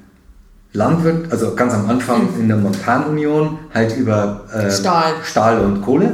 Landwirt, 0.75 1.31
also 1.31 1.55
ganz 1.55 1.73
am 1.75 1.88
Anfang 1.88 2.29
in 2.38 2.49
der 2.49 2.57
Montanunion 2.57 3.59
halt 3.75 3.97
über 3.97 4.45
ähm, 4.55 4.71
Stahl. 4.71 5.15
Stahl 5.23 5.61
und 5.61 5.83
Kohle 5.83 6.12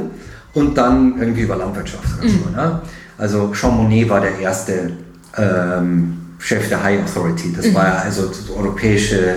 und 0.53 0.77
dann 0.77 1.19
irgendwie 1.19 1.41
über 1.41 1.55
Landwirtschaft 1.55 2.05
oder 2.19 2.29
so. 2.29 2.49
Ne? 2.49 2.81
Also 3.17 3.51
Jean 3.53 3.75
Monnet 3.75 4.09
war 4.09 4.21
der 4.21 4.37
erste 4.39 4.91
ähm, 5.37 6.17
Chef 6.39 6.67
der 6.69 6.81
High 6.83 7.03
Authority. 7.03 7.53
Das 7.55 7.73
war 7.73 7.85
ja 7.87 7.95
also 7.95 8.27
die 8.27 8.51
europäische 8.51 9.35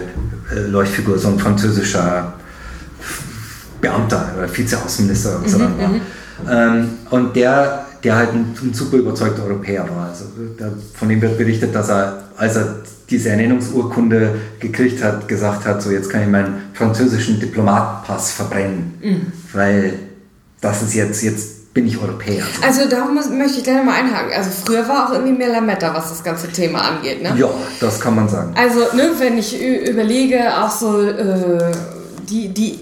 äh, 0.55 0.61
Leuchtfigur, 0.69 1.19
so 1.19 1.29
ein 1.29 1.38
französischer 1.38 2.35
Beamter 3.83 4.31
oder 4.38 4.57
Vizeaußenminister 4.57 5.37
oder 5.37 5.45
was 5.45 5.53
er 5.53 5.59
dann 5.59 5.79
war. 5.79 5.90
Ähm, 6.51 6.88
und 7.11 7.37
der, 7.37 7.87
der 8.03 8.16
halt 8.16 8.31
ein, 8.31 8.55
ein 8.62 8.73
super 8.73 8.97
überzeugter 8.97 9.45
Europäer 9.45 9.87
war. 9.95 10.09
Also, 10.09 10.25
der, 10.59 10.73
von 10.95 11.09
dem 11.11 11.21
wird 11.21 11.37
berichtet, 11.37 11.75
dass 11.75 11.90
er, 11.90 12.23
als 12.38 12.57
er 12.57 12.77
diese 13.11 13.29
Ernennungsurkunde 13.29 14.37
gekriegt 14.59 15.03
hat, 15.05 15.29
gesagt 15.29 15.66
hat, 15.66 15.83
so 15.83 15.90
jetzt 15.90 16.09
kann 16.09 16.23
ich 16.23 16.29
meinen 16.29 16.62
französischen 16.73 17.38
Diplomatenpass 17.38 18.33
verbrennen, 18.33 19.33
weil 19.53 19.92
das 20.61 20.83
ist 20.83 20.95
jetzt, 20.95 21.23
jetzt 21.23 21.75
bin 21.75 21.87
ich 21.87 22.01
Europäer. 22.01 22.45
So. 22.45 22.66
also 22.66 22.88
da 22.88 23.05
muss, 23.07 23.29
möchte 23.29 23.59
ich 23.59 23.64
gleich 23.64 23.85
mal 23.85 23.95
einhaken. 23.95 24.33
Also 24.37 24.51
früher 24.64 24.87
war 24.88 25.09
auch 25.09 25.12
irgendwie 25.12 25.33
mehr 25.33 25.49
Lametta, 25.49 25.92
was 25.95 26.11
das 26.11 26.23
ganze 26.23 26.49
Thema 26.49 26.81
angeht, 26.81 27.23
ne? 27.23 27.35
Ja, 27.37 27.51
das 27.81 28.01
kann 28.01 28.14
man 28.14 28.29
sagen. 28.29 28.55
Also, 28.57 28.81
ne, 28.95 29.11
wenn 29.18 29.38
ich 29.38 29.61
überlege, 29.61 30.40
auch 30.62 30.71
so, 30.71 31.03
äh, 31.03 31.73
die, 32.29 32.49
die 32.49 32.79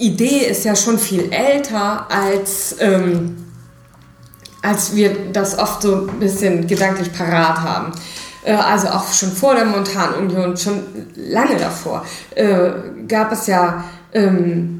Idee 0.00 0.46
ist 0.46 0.64
ja 0.64 0.74
schon 0.74 0.98
viel 0.98 1.30
älter, 1.32 2.06
als, 2.10 2.76
ähm, 2.80 3.36
als 4.62 4.96
wir 4.96 5.30
das 5.32 5.58
oft 5.58 5.82
so 5.82 6.08
ein 6.08 6.18
bisschen 6.18 6.66
gedanklich 6.66 7.12
parat 7.12 7.60
haben. 7.60 7.92
Äh, 8.44 8.54
also 8.54 8.88
auch 8.88 9.12
schon 9.12 9.30
vor 9.30 9.54
der 9.54 9.66
Montanunion, 9.66 10.56
schon 10.56 10.82
lange 11.16 11.56
davor, 11.56 12.04
äh, 12.34 12.70
gab 13.06 13.32
es 13.32 13.46
ja 13.46 13.84
ähm, 14.12 14.79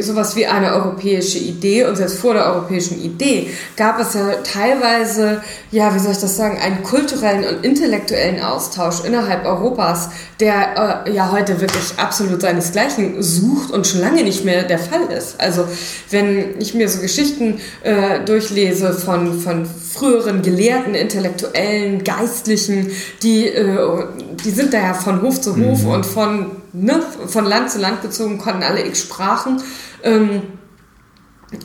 sowas 0.00 0.36
wie 0.36 0.46
eine 0.46 0.72
europäische 0.72 1.38
Idee 1.38 1.84
und 1.84 1.96
selbst 1.96 2.18
vor 2.18 2.32
der 2.32 2.46
europäischen 2.46 3.02
Idee 3.02 3.50
gab 3.76 4.00
es 4.00 4.14
ja 4.14 4.36
teilweise, 4.42 5.42
ja, 5.70 5.94
wie 5.94 5.98
soll 5.98 6.12
ich 6.12 6.18
das 6.18 6.36
sagen, 6.36 6.58
einen 6.58 6.82
kulturellen 6.82 7.44
und 7.44 7.64
intellektuellen 7.64 8.40
Austausch 8.40 9.04
innerhalb 9.04 9.44
Europas, 9.44 10.08
der 10.40 11.04
äh, 11.06 11.12
ja 11.12 11.30
heute 11.30 11.60
wirklich 11.60 11.92
absolut 11.98 12.40
seinesgleichen 12.40 13.22
sucht 13.22 13.70
und 13.70 13.86
schon 13.86 14.00
lange 14.00 14.22
nicht 14.22 14.44
mehr 14.44 14.62
der 14.62 14.78
Fall 14.78 15.10
ist. 15.16 15.38
Also 15.38 15.66
wenn 16.10 16.58
ich 16.58 16.72
mir 16.72 16.88
so 16.88 17.00
Geschichten 17.00 17.60
äh, 17.82 18.20
durchlese 18.24 18.94
von, 18.94 19.38
von 19.40 19.66
früheren 19.66 20.40
Gelehrten, 20.40 20.94
Intellektuellen, 20.94 22.02
Geistlichen, 22.02 22.90
die, 23.22 23.48
äh, 23.48 24.04
die 24.42 24.50
sind 24.50 24.72
da 24.72 24.78
ja 24.78 24.94
von 24.94 25.20
Hof 25.20 25.40
zu 25.40 25.54
Hof 25.56 25.82
mhm. 25.82 25.90
und 25.90 26.06
von 26.06 26.61
ne, 26.72 27.00
von 27.26 27.44
Land 27.44 27.70
zu 27.70 27.78
Land 27.78 28.02
gezogen, 28.02 28.38
konnten 28.38 28.62
alle 28.62 28.86
x 28.86 29.00
Sprachen. 29.00 29.62
Ähm, 30.02 30.42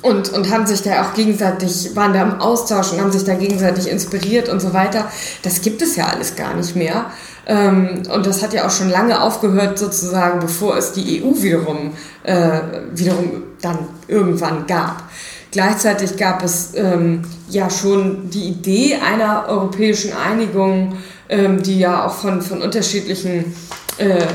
und, 0.01 0.33
und 0.33 0.51
haben 0.51 0.65
sich 0.65 0.81
da 0.81 1.03
auch 1.03 1.13
gegenseitig, 1.13 1.95
waren 1.95 2.13
da 2.13 2.21
im 2.21 2.41
Austausch 2.41 2.91
und 2.91 2.99
haben 2.99 3.11
sich 3.11 3.23
da 3.23 3.35
gegenseitig 3.35 3.89
inspiriert 3.89 4.49
und 4.49 4.59
so 4.59 4.73
weiter. 4.73 5.09
Das 5.43 5.61
gibt 5.61 5.81
es 5.81 5.95
ja 5.95 6.07
alles 6.07 6.35
gar 6.35 6.53
nicht 6.55 6.75
mehr. 6.75 7.05
Ähm, 7.45 8.03
und 8.13 8.25
das 8.25 8.43
hat 8.43 8.53
ja 8.53 8.67
auch 8.67 8.69
schon 8.69 8.89
lange 8.89 9.21
aufgehört, 9.21 9.79
sozusagen, 9.79 10.39
bevor 10.39 10.77
es 10.77 10.91
die 10.91 11.23
EU 11.23 11.41
wiederum, 11.41 11.93
äh, 12.23 12.59
wiederum 12.93 13.43
dann 13.61 13.79
irgendwann 14.07 14.67
gab. 14.67 15.03
Gleichzeitig 15.51 16.17
gab 16.17 16.43
es 16.43 16.73
ähm, 16.75 17.21
ja 17.49 17.69
schon 17.69 18.29
die 18.29 18.49
Idee 18.49 18.97
einer 18.97 19.45
europäischen 19.47 20.11
Einigung, 20.13 20.97
ähm, 21.29 21.63
die 21.63 21.79
ja 21.79 22.05
auch 22.05 22.15
von, 22.15 22.41
von 22.41 22.61
unterschiedlichen 22.61 23.55
äh, 23.97 24.25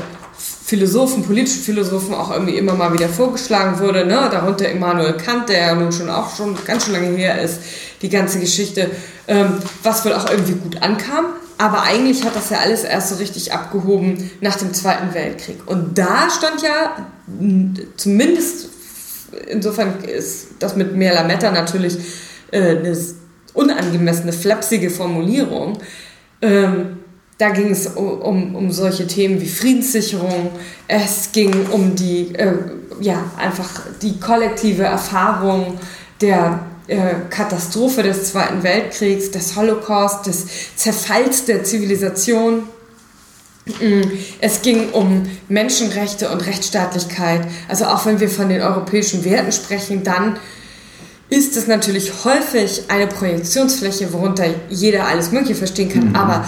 Philosophen, 0.65 1.23
politischen 1.23 1.61
Philosophen 1.61 2.13
auch 2.13 2.31
irgendwie 2.31 2.57
immer 2.57 2.73
mal 2.73 2.93
wieder 2.93 3.09
vorgeschlagen 3.09 3.79
wurde, 3.79 4.05
ne? 4.05 4.29
darunter 4.31 4.69
Immanuel 4.69 5.13
Kant, 5.13 5.49
der 5.49 5.59
ja 5.59 5.75
nun 5.75 5.91
schon 5.91 6.09
auch 6.09 6.33
schon 6.35 6.55
ganz 6.65 6.85
schön 6.85 6.93
lange 6.93 7.17
her 7.17 7.41
ist, 7.41 7.59
die 8.01 8.09
ganze 8.09 8.39
Geschichte, 8.39 8.89
ähm, 9.27 9.57
was 9.83 10.05
wohl 10.05 10.13
auch 10.13 10.29
irgendwie 10.29 10.53
gut 10.53 10.81
ankam. 10.81 11.25
Aber 11.57 11.83
eigentlich 11.83 12.23
hat 12.23 12.35
das 12.35 12.49
ja 12.49 12.59
alles 12.59 12.83
erst 12.83 13.09
so 13.09 13.15
richtig 13.15 13.51
abgehoben 13.51 14.31
nach 14.39 14.55
dem 14.55 14.73
Zweiten 14.73 15.13
Weltkrieg. 15.13 15.57
Und 15.65 15.97
da 15.97 16.29
stand 16.29 16.61
ja 16.61 17.07
zumindest, 17.97 18.69
insofern 19.47 20.03
ist 20.03 20.47
das 20.59 20.75
mit 20.75 20.95
mehr 20.95 21.13
Lametta 21.13 21.51
natürlich 21.51 21.97
äh, 22.51 22.77
eine 22.77 22.97
unangemessene, 23.53 24.31
flapsige 24.31 24.89
Formulierung. 24.89 25.79
Ähm, 26.41 27.02
da 27.37 27.49
ging 27.49 27.71
es 27.71 27.87
um, 27.87 28.55
um, 28.55 28.71
solche 28.71 29.07
Themen 29.07 29.41
wie 29.41 29.47
Friedenssicherung. 29.47 30.51
Es 30.87 31.31
ging 31.31 31.67
um 31.71 31.95
die, 31.95 32.33
äh, 32.35 32.53
ja, 33.01 33.31
einfach 33.37 33.69
die 34.01 34.19
kollektive 34.19 34.83
Erfahrung 34.83 35.79
der 36.21 36.59
äh, 36.87 37.15
Katastrophe 37.29 38.03
des 38.03 38.31
Zweiten 38.31 38.61
Weltkriegs, 38.63 39.31
des 39.31 39.55
Holocaust, 39.55 40.27
des 40.27 40.45
Zerfalls 40.75 41.45
der 41.45 41.63
Zivilisation. 41.63 42.63
Mm, 43.65 44.01
es 44.39 44.61
ging 44.61 44.89
um 44.91 45.23
Menschenrechte 45.47 46.29
und 46.29 46.45
Rechtsstaatlichkeit. 46.45 47.47
Also 47.67 47.85
auch 47.85 48.05
wenn 48.05 48.19
wir 48.19 48.29
von 48.29 48.49
den 48.49 48.61
europäischen 48.61 49.25
Werten 49.25 49.51
sprechen, 49.51 50.03
dann 50.03 50.37
ist 51.29 51.57
es 51.57 51.67
natürlich 51.67 52.11
häufig 52.25 52.83
eine 52.89 53.07
Projektionsfläche, 53.07 54.13
worunter 54.13 54.45
jeder 54.69 55.07
alles 55.07 55.31
Mögliche 55.31 55.55
verstehen 55.55 55.89
kann. 55.89 56.09
Mhm. 56.09 56.15
Aber 56.15 56.45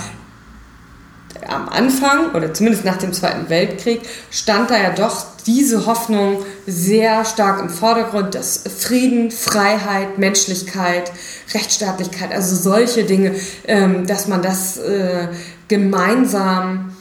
am 1.48 1.70
Anfang 1.70 2.34
oder 2.34 2.54
zumindest 2.54 2.86
nach 2.86 2.98
dem 2.98 3.14
Zweiten 3.14 3.50
Weltkrieg 3.50 4.02
stand 4.32 4.70
da 4.70 4.82
ja 4.82 4.92
doch 4.92 5.26
diese 5.46 5.86
Hoffnung 5.86 6.44
sehr 6.66 7.24
stark 7.26 7.62
im 7.62 7.70
Vordergrund, 7.70 8.34
dass 8.36 8.64
Frieden, 8.80 9.32
Freiheit, 9.32 10.18
Menschlichkeit, 10.18 11.12
Rechtsstaatlichkeit, 11.54 12.32
also 12.32 12.56
solche 12.56 13.04
Dinge, 13.04 13.36
ähm, 13.68 14.08
dass 14.08 14.28
man 14.28 14.42
das 14.42 14.78
äh, 14.78 15.28
gemeinsam 15.68 16.96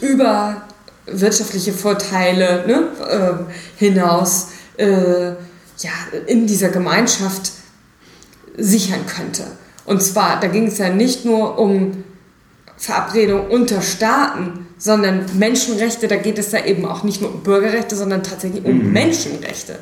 über 0.00 0.62
wirtschaftliche 1.06 1.72
Vorteile 1.72 2.64
ne, 2.66 2.88
äh, 3.08 3.54
hinaus 3.78 4.48
äh, 4.76 5.28
ja, 5.78 5.90
in 6.26 6.46
dieser 6.46 6.70
Gemeinschaft 6.70 7.52
sichern 8.56 9.06
könnte. 9.06 9.44
Und 9.84 10.02
zwar, 10.02 10.40
da 10.40 10.48
ging 10.48 10.66
es 10.66 10.78
ja 10.78 10.88
nicht 10.88 11.24
nur 11.24 11.58
um 11.58 12.03
Verabredung 12.84 13.48
unter 13.48 13.80
Staaten, 13.80 14.66
sondern 14.76 15.24
Menschenrechte, 15.38 16.06
da 16.06 16.16
geht 16.16 16.38
es 16.38 16.52
ja 16.52 16.64
eben 16.66 16.84
auch 16.84 17.02
nicht 17.02 17.22
nur 17.22 17.32
um 17.32 17.42
Bürgerrechte, 17.42 17.96
sondern 17.96 18.22
tatsächlich 18.22 18.62
um 18.62 18.78
mhm. 18.78 18.92
Menschenrechte. 18.92 19.78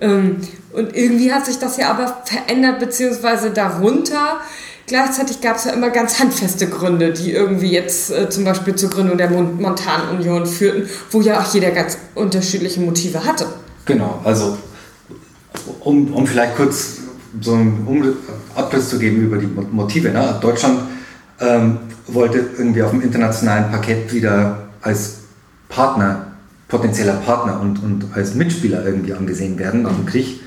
Ähm, 0.00 0.38
und 0.72 0.96
irgendwie 0.96 1.32
hat 1.32 1.46
sich 1.46 1.58
das 1.60 1.76
ja 1.76 1.90
aber 1.90 2.22
verändert, 2.24 2.80
beziehungsweise 2.80 3.50
darunter. 3.50 4.40
Gleichzeitig 4.88 5.40
gab 5.40 5.56
es 5.56 5.66
ja 5.66 5.72
immer 5.72 5.90
ganz 5.90 6.18
handfeste 6.18 6.66
Gründe, 6.66 7.12
die 7.12 7.30
irgendwie 7.30 7.70
jetzt 7.70 8.10
äh, 8.10 8.28
zum 8.28 8.44
Beispiel 8.44 8.74
zur 8.74 8.90
Gründung 8.90 9.16
der 9.16 9.30
Montanunion 9.30 10.44
führten, 10.44 10.88
wo 11.12 11.20
ja 11.20 11.40
auch 11.40 11.54
jeder 11.54 11.70
ganz 11.70 11.96
unterschiedliche 12.16 12.80
Motive 12.80 13.24
hatte. 13.24 13.46
Genau, 13.84 14.20
also 14.24 14.58
um, 15.78 16.12
um 16.12 16.26
vielleicht 16.26 16.56
kurz 16.56 16.96
so 17.40 17.52
einen 17.52 18.16
Abriss 18.56 18.88
zu 18.88 18.98
geben 18.98 19.22
über 19.22 19.36
die 19.36 19.46
Motive. 19.46 20.10
Ne? 20.10 20.38
Deutschland 20.42 20.80
ähm, 21.40 21.78
wollte 22.06 22.38
irgendwie 22.56 22.82
auf 22.82 22.90
dem 22.90 23.00
internationalen 23.00 23.70
Parkett 23.70 24.12
wieder 24.12 24.68
als 24.80 25.20
Partner, 25.68 26.26
potenzieller 26.68 27.14
Partner 27.14 27.60
und, 27.60 27.82
und 27.82 28.06
als 28.14 28.34
Mitspieler 28.34 28.84
irgendwie 28.84 29.14
angesehen 29.14 29.58
werden 29.58 29.82
nach 29.82 29.94
dem 29.94 30.06
Krieg. 30.06 30.40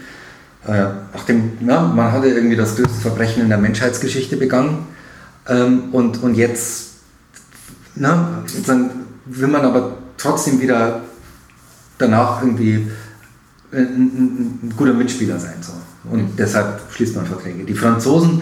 Äh, 0.67 0.85
nachdem, 1.13 1.57
ja, 1.65 1.81
man 1.81 2.11
hatte 2.11 2.27
irgendwie 2.27 2.55
das 2.55 2.75
größte 2.75 2.99
Verbrechen 2.99 3.43
in 3.43 3.49
der 3.49 3.57
Menschheitsgeschichte 3.57 4.37
begangen 4.37 4.87
ähm, 5.47 5.89
und, 5.91 6.23
und 6.23 6.35
jetzt 6.35 6.95
na, 7.95 8.43
will 9.25 9.47
man 9.47 9.61
aber 9.61 9.97
trotzdem 10.17 10.61
wieder 10.61 11.01
danach 11.97 12.41
irgendwie 12.41 12.91
ein, 13.71 13.79
ein, 13.79 14.59
ein 14.63 14.73
guter 14.75 14.93
Mitspieler 14.93 15.39
sein. 15.39 15.55
So. 15.61 15.73
Und 16.11 16.37
deshalb 16.37 16.81
schließt 16.91 17.15
man 17.15 17.25
Verträge. 17.25 17.63
Die 17.63 17.73
Franzosen 17.73 18.41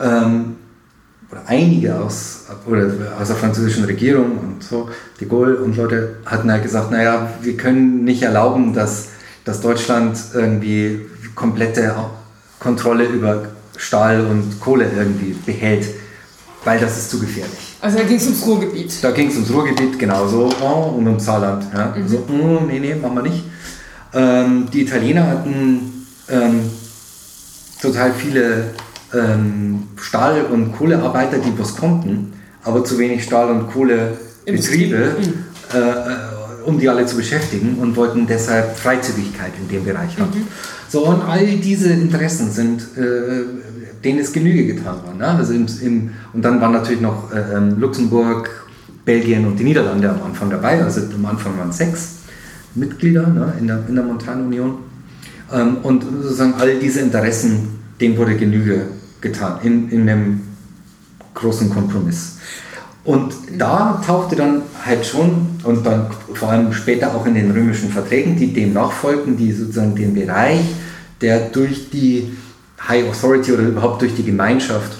ähm, 0.00 0.56
oder 1.34 1.42
einige 1.46 1.96
aus, 1.96 2.44
oder 2.66 2.92
aus 3.20 3.26
der 3.26 3.36
französischen 3.36 3.84
Regierung 3.84 4.38
und 4.38 4.62
so, 4.62 4.88
de 5.20 5.26
Gaulle 5.28 5.56
und 5.58 5.76
Leute 5.76 6.16
hatten 6.24 6.50
halt 6.50 6.62
gesagt, 6.62 6.92
naja, 6.92 7.28
wir 7.42 7.56
können 7.56 8.04
nicht 8.04 8.22
erlauben, 8.22 8.72
dass, 8.72 9.08
dass 9.44 9.60
Deutschland 9.60 10.16
irgendwie 10.32 11.00
komplette 11.34 11.94
Kontrolle 12.60 13.04
über 13.04 13.46
Stahl 13.76 14.24
und 14.24 14.60
Kohle 14.60 14.88
irgendwie 14.96 15.34
behält, 15.44 15.86
weil 16.64 16.78
das 16.78 16.96
ist 16.96 17.10
zu 17.10 17.18
gefährlich. 17.18 17.76
Also 17.80 17.98
da 17.98 18.04
ging 18.04 18.16
es 18.16 18.24
ums 18.24 18.46
Ruhrgebiet. 18.46 19.02
Da 19.02 19.10
ging 19.10 19.28
es 19.28 19.34
ums 19.34 19.52
Ruhrgebiet, 19.52 19.98
genauso, 19.98 20.50
oh, 20.62 20.94
und 20.96 21.06
ums 21.06 21.24
Saarland. 21.24 21.66
Ja. 21.74 21.94
Mhm. 21.96 22.08
So, 22.08 22.24
oh, 22.28 22.60
nee, 22.64 22.78
nee, 22.78 22.94
machen 22.94 23.16
wir 23.16 23.22
nicht. 23.22 23.44
Ähm, 24.14 24.68
die 24.72 24.82
Italiener 24.82 25.26
hatten 25.26 26.06
ähm, 26.30 26.70
total 27.82 28.12
viele 28.12 28.70
ähm, 29.14 29.84
Stahl- 29.96 30.44
und 30.44 30.72
Kohlearbeiter, 30.76 31.38
die 31.38 31.58
was 31.58 31.76
konnten, 31.76 32.32
aber 32.62 32.84
zu 32.84 32.98
wenig 32.98 33.24
Stahl- 33.24 33.50
und 33.50 33.68
Kohlebetriebe, 33.68 35.16
mhm. 35.18 35.78
äh, 35.78 36.68
um 36.68 36.78
die 36.78 36.88
alle 36.88 37.06
zu 37.06 37.16
beschäftigen 37.16 37.76
und 37.80 37.96
wollten 37.96 38.26
deshalb 38.26 38.76
Freizügigkeit 38.76 39.52
in 39.60 39.68
dem 39.68 39.84
Bereich 39.84 40.18
haben. 40.18 40.30
Mhm. 40.34 40.46
So, 40.88 41.06
und 41.06 41.22
all 41.22 41.46
diese 41.56 41.90
Interessen 41.90 42.50
sind, 42.50 42.82
äh, 42.96 43.44
denen 44.02 44.18
ist 44.18 44.32
Genüge 44.32 44.66
getan 44.66 45.02
worden. 45.04 45.18
Ne? 45.18 45.26
Also 45.26 45.52
im, 45.52 45.66
im, 45.82 46.10
und 46.32 46.42
dann 46.42 46.60
waren 46.60 46.72
natürlich 46.72 47.00
noch 47.00 47.32
äh, 47.32 47.56
ähm, 47.56 47.78
Luxemburg, 47.78 48.50
Belgien 49.04 49.46
und 49.46 49.58
die 49.58 49.64
Niederlande 49.64 50.10
am 50.10 50.22
Anfang 50.22 50.50
dabei. 50.50 50.82
Also 50.82 51.00
am 51.14 51.26
Anfang 51.26 51.58
waren 51.58 51.72
sechs 51.72 52.16
Mitglieder 52.74 53.26
ne, 53.26 53.54
in, 53.58 53.66
der, 53.66 53.80
in 53.88 53.94
der 53.94 54.04
Montanunion. 54.04 54.78
Ähm, 55.52 55.78
und 55.82 56.04
sozusagen 56.22 56.54
all 56.54 56.78
diese 56.78 57.00
Interessen, 57.00 57.68
denen 58.00 58.16
wurde 58.16 58.36
Genüge 58.36 58.86
getan, 59.24 59.58
in, 59.64 59.90
in 59.90 60.08
einem 60.08 60.42
großen 61.34 61.68
Kompromiss. 61.70 62.38
Und 63.02 63.34
da 63.58 64.00
tauchte 64.06 64.36
dann 64.36 64.62
halt 64.84 65.04
schon, 65.04 65.58
und 65.64 65.84
dann 65.84 66.06
vor 66.32 66.50
allem 66.50 66.72
später 66.72 67.14
auch 67.14 67.26
in 67.26 67.34
den 67.34 67.50
römischen 67.50 67.90
Verträgen, 67.90 68.36
die 68.36 68.52
dem 68.52 68.72
nachfolgten, 68.72 69.36
die 69.36 69.52
sozusagen 69.52 69.94
den 69.94 70.14
Bereich, 70.14 70.60
der 71.20 71.48
durch 71.48 71.90
die 71.90 72.36
High 72.88 73.08
Authority 73.08 73.52
oder 73.52 73.62
überhaupt 73.62 74.00
durch 74.00 74.14
die 74.14 74.24
Gemeinschaft 74.24 74.92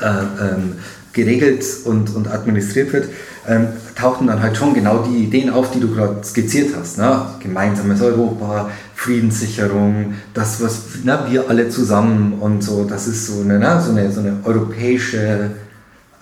äh, 0.00 0.06
ähm, 0.06 0.74
geregelt 1.16 1.64
und, 1.84 2.14
und 2.14 2.28
administriert 2.28 2.92
wird, 2.92 3.08
ähm, 3.48 3.68
tauchten 3.96 4.28
dann 4.28 4.40
halt 4.40 4.56
schon 4.56 4.74
genau 4.74 4.98
die 4.98 5.24
Ideen 5.24 5.50
auf, 5.50 5.72
die 5.72 5.80
du 5.80 5.92
gerade 5.92 6.22
skizziert 6.22 6.76
hast. 6.78 6.98
Ne? 6.98 7.26
Gemeinsames 7.40 8.00
Europa, 8.00 8.70
Friedenssicherung, 8.94 10.14
das, 10.34 10.62
was 10.62 11.02
ne, 11.02 11.18
wir 11.28 11.48
alle 11.48 11.68
zusammen 11.68 12.34
und 12.40 12.62
so, 12.62 12.84
das 12.84 13.08
ist 13.08 13.26
so 13.26 13.40
eine, 13.40 13.58
ne, 13.58 13.82
so 13.84 13.90
eine, 13.90 14.12
so 14.12 14.20
eine 14.20 14.38
europäische 14.44 15.50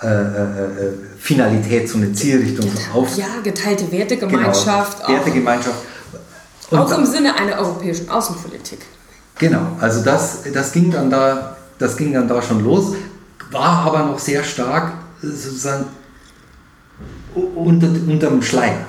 äh, 0.02 0.06
äh, 0.06 0.08
äh 0.08 0.92
Finalität, 1.18 1.88
so 1.88 1.98
eine 1.98 2.12
Zielrichtung. 2.12 2.70
So 2.70 3.00
auf. 3.00 3.16
Ja, 3.16 3.26
geteilte 3.42 3.90
Wertegemeinschaft. 3.90 5.06
Genau, 5.06 5.18
Wertegemeinschaft. 5.18 5.76
Und 6.70 6.78
Auch 6.78 6.98
im 6.98 7.06
Sinne 7.06 7.34
einer 7.34 7.58
europäischen 7.58 8.08
Außenpolitik. 8.10 8.80
Genau, 9.38 9.66
also 9.80 10.04
das, 10.04 10.40
das, 10.52 10.72
ging 10.72 10.90
dann 10.90 11.10
da, 11.10 11.56
das 11.78 11.96
ging 11.96 12.12
dann 12.12 12.28
da 12.28 12.40
schon 12.42 12.62
los, 12.62 12.94
war 13.50 13.86
aber 13.86 14.04
noch 14.04 14.18
sehr 14.18 14.44
stark 14.44 14.92
äh, 15.22 15.26
sozusagen 15.26 15.86
unter, 17.34 17.88
unterm 18.06 18.42
Schleier, 18.42 18.86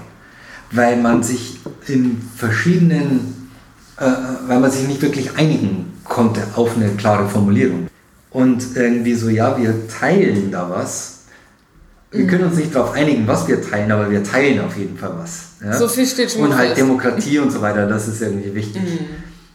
weil 0.71 0.97
man 0.97 1.23
sich 1.23 1.59
in 1.87 2.21
verschiedenen, 2.35 3.49
äh, 3.97 4.05
weil 4.47 4.59
man 4.59 4.71
sich 4.71 4.87
nicht 4.87 5.01
wirklich 5.01 5.37
einigen 5.37 5.93
konnte 6.03 6.41
auf 6.55 6.75
eine 6.75 6.89
klare 6.89 7.27
Formulierung. 7.27 7.87
Und 8.29 8.75
irgendwie 8.75 9.13
so, 9.13 9.29
ja, 9.29 9.57
wir 9.57 9.87
teilen 9.87 10.51
da 10.51 10.69
was. 10.69 11.19
Wir 12.11 12.27
können 12.27 12.45
uns 12.45 12.57
nicht 12.57 12.75
darauf 12.75 12.93
einigen, 12.93 13.25
was 13.27 13.47
wir 13.47 13.61
teilen, 13.61 13.91
aber 13.91 14.09
wir 14.09 14.23
teilen 14.23 14.59
auf 14.59 14.77
jeden 14.77 14.97
Fall 14.97 15.13
was. 15.17 15.47
Ja? 15.63 15.73
So 15.73 15.87
viel 15.87 16.05
steht 16.05 16.31
schon 16.31 16.41
Und 16.41 16.55
halt. 16.55 16.71
Mhm. 16.71 16.75
Demokratie 16.75 17.39
und 17.39 17.51
so 17.51 17.61
weiter, 17.61 17.87
das 17.87 18.07
ist 18.07 18.21
irgendwie 18.21 18.53
wichtig. 18.53 18.81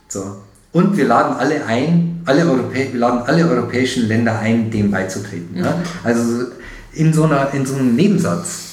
So. 0.08 0.36
Und 0.72 0.96
wir 0.96 1.06
laden 1.06 1.36
alle 1.36 1.64
ein, 1.66 2.09
alle 2.24 2.44
Europä 2.44 2.92
wir 2.92 3.00
laden 3.00 3.22
alle 3.22 3.48
europäischen 3.48 4.08
Länder 4.08 4.38
ein, 4.38 4.70
dem 4.70 4.90
beizutreten. 4.90 5.56
Ja? 5.56 5.76
Mhm. 5.76 5.82
Also 6.04 6.22
in 6.92 7.12
so, 7.12 7.24
einer, 7.24 7.52
in 7.54 7.66
so 7.66 7.76
einem 7.76 7.94
Nebensatz, 7.94 8.64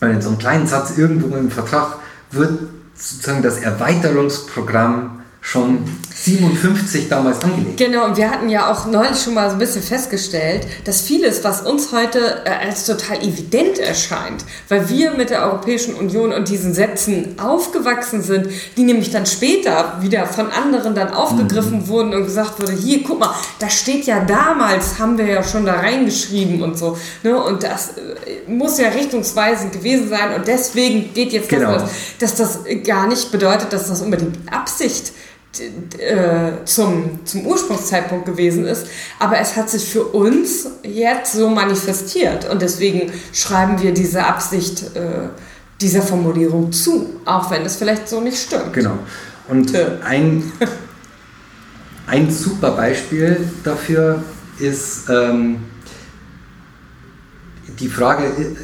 oder 0.00 0.10
in 0.10 0.22
so 0.22 0.30
einem 0.30 0.38
kleinen 0.38 0.66
Satz 0.66 0.96
irgendwo 0.96 1.36
im 1.36 1.50
Vertrag, 1.50 1.96
wird 2.30 2.58
sozusagen 2.94 3.42
das 3.42 3.58
Erweiterungsprogramm 3.58 5.22
schon 5.40 5.78
57 6.14 7.08
damals 7.08 7.42
angelegt. 7.42 7.76
Genau, 7.78 8.06
und 8.06 8.16
wir 8.16 8.30
hatten 8.30 8.48
ja 8.48 8.70
auch 8.70 8.86
neulich 8.86 9.18
schon 9.20 9.34
mal 9.34 9.48
so 9.48 9.56
ein 9.56 9.58
bisschen 9.58 9.82
festgestellt, 9.82 10.66
dass 10.84 11.00
vieles, 11.02 11.42
was 11.44 11.62
uns 11.62 11.92
heute 11.92 12.42
äh, 12.44 12.66
als 12.68 12.86
total 12.86 13.18
evident 13.22 13.78
erscheint, 13.78 14.44
weil 14.68 14.88
wir 14.88 15.12
mit 15.12 15.30
der 15.30 15.42
Europäischen 15.44 15.94
Union 15.94 16.32
und 16.32 16.48
diesen 16.48 16.74
Sätzen 16.74 17.36
aufgewachsen 17.40 18.22
sind, 18.22 18.48
die 18.76 18.82
nämlich 18.84 19.10
dann 19.10 19.26
später 19.26 19.98
wieder 20.00 20.26
von 20.26 20.50
anderen 20.50 20.94
dann 20.94 21.12
aufgegriffen 21.12 21.80
Mhm. 21.82 21.88
wurden 21.88 22.14
und 22.14 22.24
gesagt 22.24 22.60
wurde, 22.60 22.72
hier, 22.72 23.02
guck 23.02 23.18
mal, 23.20 23.34
das 23.58 23.74
steht 23.74 24.04
ja 24.04 24.20
damals, 24.24 24.98
haben 24.98 25.16
wir 25.18 25.26
ja 25.26 25.42
schon 25.42 25.64
da 25.66 25.74
reingeschrieben 25.74 26.62
und 26.62 26.78
so. 26.78 26.96
Ne? 27.22 27.40
Und 27.42 27.62
das 27.62 27.90
äh, 27.96 28.50
muss 28.50 28.78
ja 28.78 28.88
richtungsweisend 28.88 29.72
gewesen 29.72 30.08
sein 30.08 30.34
und 30.34 30.46
deswegen 30.46 31.12
geht 31.14 31.32
jetzt 31.32 31.48
Genau. 31.48 31.72
das, 31.72 31.90
dass 32.18 32.34
das 32.36 32.58
gar 32.86 33.06
nicht 33.06 33.30
bedeutet, 33.32 33.72
dass 33.72 33.88
das 33.88 34.00
unbedingt 34.02 34.38
Absicht 34.52 35.08
d- 35.08 35.12
äh, 35.60 36.64
zum, 36.64 37.20
zum 37.24 37.46
Ursprungszeitpunkt 37.46 38.24
gewesen 38.26 38.64
ist, 38.64 38.86
aber 39.18 39.38
es 39.38 39.54
hat 39.56 39.68
sich 39.68 39.84
für 39.84 40.04
uns 40.04 40.66
jetzt 40.82 41.34
so 41.34 41.48
manifestiert 41.50 42.48
und 42.50 42.62
deswegen 42.62 43.12
schreiben 43.32 43.80
wir 43.82 43.92
diese 43.92 44.24
Absicht 44.24 44.96
äh, 44.96 45.28
dieser 45.80 46.02
Formulierung 46.02 46.72
zu, 46.72 47.20
auch 47.24 47.50
wenn 47.50 47.62
es 47.62 47.76
vielleicht 47.76 48.08
so 48.08 48.20
nicht 48.20 48.38
stimmt. 48.38 48.72
Genau. 48.72 48.98
Und 49.48 49.72
Ja. 49.72 49.98
ein, 50.04 50.50
ein 52.06 52.30
super 52.30 52.70
Beispiel 52.70 53.36
dafür 53.64 54.22
ist 54.58 55.10
ähm, 55.10 55.58
die 57.78 57.88
Frage 57.88 58.24
äh, 58.24 58.56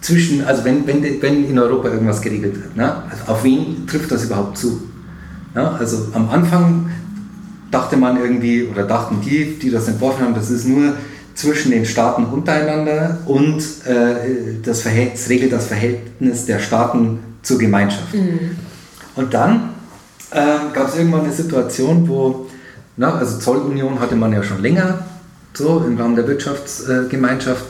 zwischen, 0.00 0.44
also 0.44 0.64
wenn, 0.64 0.86
wenn, 0.86 1.22
wenn 1.22 1.48
in 1.48 1.58
Europa 1.58 1.88
irgendwas 1.88 2.20
geregelt 2.20 2.56
wird, 2.56 2.76
ne? 2.76 3.02
also 3.10 3.32
auf 3.32 3.44
wen 3.44 3.86
trifft 3.86 4.10
das 4.10 4.24
überhaupt 4.24 4.58
zu? 4.58 4.82
Ja, 5.54 5.72
also 5.78 6.08
am 6.12 6.28
Anfang 6.30 6.90
dachte 7.70 7.96
man 7.96 8.16
irgendwie, 8.20 8.64
oder 8.64 8.84
dachten 8.84 9.20
die, 9.24 9.58
die 9.58 9.70
das 9.70 9.88
entworfen 9.88 10.24
haben, 10.24 10.34
das 10.34 10.50
ist 10.50 10.66
nur 10.66 10.94
zwischen 11.34 11.70
den 11.72 11.84
Staaten 11.84 12.24
untereinander 12.24 13.18
und 13.26 13.58
äh, 13.84 14.60
das, 14.62 14.82
Verhält- 14.82 15.14
es 15.14 15.28
regelt 15.28 15.52
das 15.52 15.66
Verhältnis 15.66 16.46
der 16.46 16.58
Staaten 16.60 17.18
zur 17.42 17.58
Gemeinschaft. 17.58 18.14
Und 19.16 19.34
dann 19.34 19.70
äh, 20.30 20.72
gab 20.72 20.88
es 20.88 20.96
irgendwann 20.96 21.22
eine 21.24 21.32
Situation, 21.32 22.08
wo, 22.08 22.46
na, 22.96 23.14
also 23.16 23.38
Zollunion 23.38 23.98
hatte 24.00 24.16
man 24.16 24.32
ja 24.32 24.42
schon 24.42 24.62
länger, 24.62 25.00
so 25.52 25.84
im 25.86 25.96
Rahmen 25.96 26.16
der 26.16 26.26
Wirtschaftsgemeinschaft, 26.26 27.64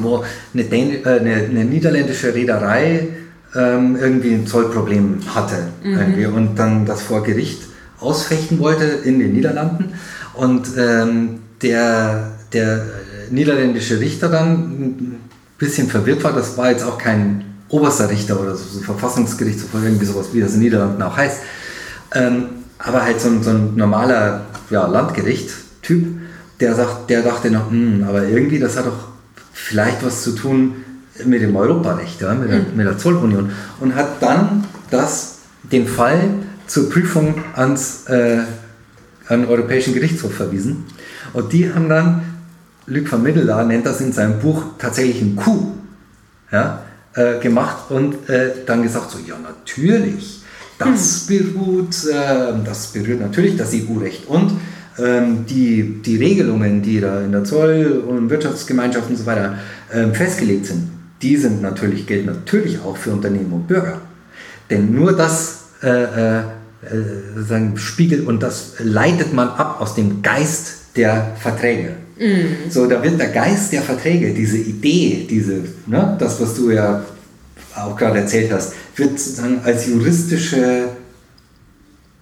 wo 0.00 0.24
eine, 0.52 0.62
äh, 0.62 1.04
eine, 1.04 1.34
eine 1.34 1.64
niederländische 1.64 2.34
Reederei 2.34 3.08
ähm, 3.54 3.96
irgendwie 3.96 4.34
ein 4.34 4.46
Zollproblem 4.46 5.20
hatte 5.34 5.68
irgendwie, 5.82 6.26
und 6.26 6.56
dann 6.58 6.86
das 6.86 7.02
vor 7.02 7.22
Gericht 7.22 7.62
ausfechten 8.00 8.58
wollte 8.58 8.84
in 8.84 9.18
den 9.18 9.32
Niederlanden. 9.32 9.94
Und 10.34 10.68
ähm, 10.76 11.40
der, 11.62 12.32
der 12.52 12.84
niederländische 13.30 14.00
Richter 14.00 14.28
dann 14.28 14.50
ein 14.50 15.20
bisschen 15.58 15.88
verwirrt 15.88 16.24
war, 16.24 16.32
das 16.32 16.56
war 16.56 16.70
jetzt 16.70 16.84
auch 16.84 16.98
kein 16.98 17.44
oberster 17.68 18.10
Richter 18.10 18.40
oder 18.40 18.54
so, 18.54 18.64
so 18.64 18.80
Verfassungsgerichtshof 18.80 19.72
oder 19.74 19.84
irgendwie 19.84 20.04
sowas, 20.04 20.28
wie 20.32 20.40
das 20.40 20.54
in 20.54 20.60
den 20.60 20.64
Niederlanden 20.64 21.02
auch 21.02 21.16
heißt, 21.16 21.38
ähm, 22.14 22.46
aber 22.78 23.02
halt 23.02 23.20
so 23.20 23.28
ein, 23.28 23.42
so 23.42 23.50
ein 23.50 23.74
normaler 23.76 24.46
ja, 24.70 24.86
Landgericht-Typ, 24.86 26.06
der, 26.60 26.74
sagt, 26.74 27.10
der 27.10 27.22
dachte 27.22 27.50
noch, 27.50 27.70
hm, 27.70 28.04
aber 28.06 28.24
irgendwie, 28.24 28.58
das 28.58 28.76
hat 28.76 28.86
doch 28.86 29.08
vielleicht 29.52 30.04
was 30.04 30.22
zu 30.22 30.32
tun 30.32 30.83
mit 31.24 31.42
dem 31.42 31.54
Europarecht, 31.54 32.20
ja, 32.20 32.34
mit, 32.34 32.50
der, 32.50 32.60
mit 32.74 32.86
der 32.86 32.98
Zollunion. 32.98 33.50
Und 33.80 33.94
hat 33.94 34.20
dann 34.20 34.64
das, 34.90 35.38
den 35.70 35.86
Fall 35.86 36.20
zur 36.66 36.90
Prüfung 36.90 37.34
ans, 37.54 38.04
äh, 38.08 38.38
an 39.28 39.42
den 39.42 39.48
Europäischen 39.48 39.94
Gerichtshof 39.94 40.34
verwiesen. 40.34 40.84
Und 41.32 41.52
die 41.52 41.72
haben 41.72 41.88
dann, 41.88 42.22
Luc 42.86 43.10
van 43.10 43.22
Middelaar 43.22 43.64
nennt 43.64 43.86
das 43.86 44.00
in 44.00 44.12
seinem 44.12 44.38
Buch 44.40 44.64
tatsächlich 44.78 45.22
ein 45.22 45.36
Coup 45.36 45.72
ja, 46.52 46.82
äh, 47.14 47.38
gemacht 47.38 47.90
und 47.90 48.28
äh, 48.28 48.52
dann 48.66 48.82
gesagt, 48.82 49.10
so, 49.10 49.18
ja 49.26 49.36
natürlich, 49.38 50.42
das 50.78 51.26
beruht, 51.26 51.94
äh, 52.06 52.52
das 52.64 52.88
berührt 52.88 53.20
natürlich 53.20 53.56
das 53.56 53.72
EU-Recht 53.72 54.26
und 54.26 54.52
ähm, 54.98 55.46
die, 55.46 56.02
die 56.02 56.16
Regelungen, 56.16 56.82
die 56.82 57.00
da 57.00 57.20
in 57.20 57.32
der 57.32 57.44
Zoll- 57.44 58.04
und 58.06 58.30
Wirtschaftsgemeinschaft 58.30 59.08
und 59.08 59.16
so 59.16 59.26
weiter 59.26 59.58
ähm, 59.92 60.14
festgelegt 60.14 60.66
sind, 60.66 60.90
die 61.24 61.36
sind 61.38 61.62
natürlich, 61.62 62.06
gelten 62.06 62.26
natürlich 62.26 62.78
auch 62.80 62.96
für 62.96 63.10
Unternehmen 63.10 63.52
und 63.52 63.66
Bürger. 63.66 64.02
Denn 64.70 64.94
nur 64.94 65.16
das 65.16 65.64
äh, 65.82 65.88
äh, 65.88 66.38
äh, 66.38 66.44
sozusagen 67.34 67.78
spiegelt 67.78 68.26
und 68.26 68.42
das 68.42 68.74
leitet 68.78 69.32
man 69.32 69.48
ab 69.48 69.80
aus 69.80 69.94
dem 69.94 70.20
Geist 70.22 70.96
der 70.96 71.34
Verträge. 71.40 71.96
So, 72.68 72.86
da 72.86 73.02
wird 73.02 73.18
der 73.18 73.30
Geist 73.30 73.72
der 73.72 73.82
Verträge, 73.82 74.34
diese 74.34 74.58
Idee, 74.58 75.26
diese, 75.28 75.64
ne, 75.86 76.16
das, 76.18 76.40
was 76.40 76.54
du 76.54 76.70
ja 76.70 77.02
auch 77.74 77.96
gerade 77.96 78.20
erzählt 78.20 78.52
hast, 78.52 78.74
wird 78.96 79.18
sozusagen 79.18 79.60
als 79.64 79.86
juristische 79.86 80.90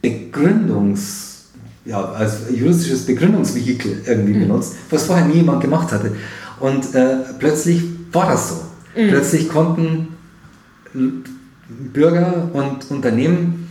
Begründungs, 0.00 1.46
ja, 1.84 2.03
als 2.12 2.34
juristisches 2.50 3.05
Begründungsvehikel 3.05 4.03
irgendwie 4.07 4.34
benutzt, 4.34 4.74
was 4.90 5.05
vorher 5.05 5.26
nie 5.26 5.36
jemand 5.36 5.61
gemacht 5.61 5.92
hatte. 5.92 6.12
Und 6.61 6.94
äh, 6.94 7.16
plötzlich 7.38 7.82
war 8.12 8.30
das 8.30 8.48
so. 8.48 8.71
Plötzlich 8.95 9.49
konnten 9.49 10.09
Bürger 11.68 12.51
und 12.53 12.90
Unternehmen 12.90 13.68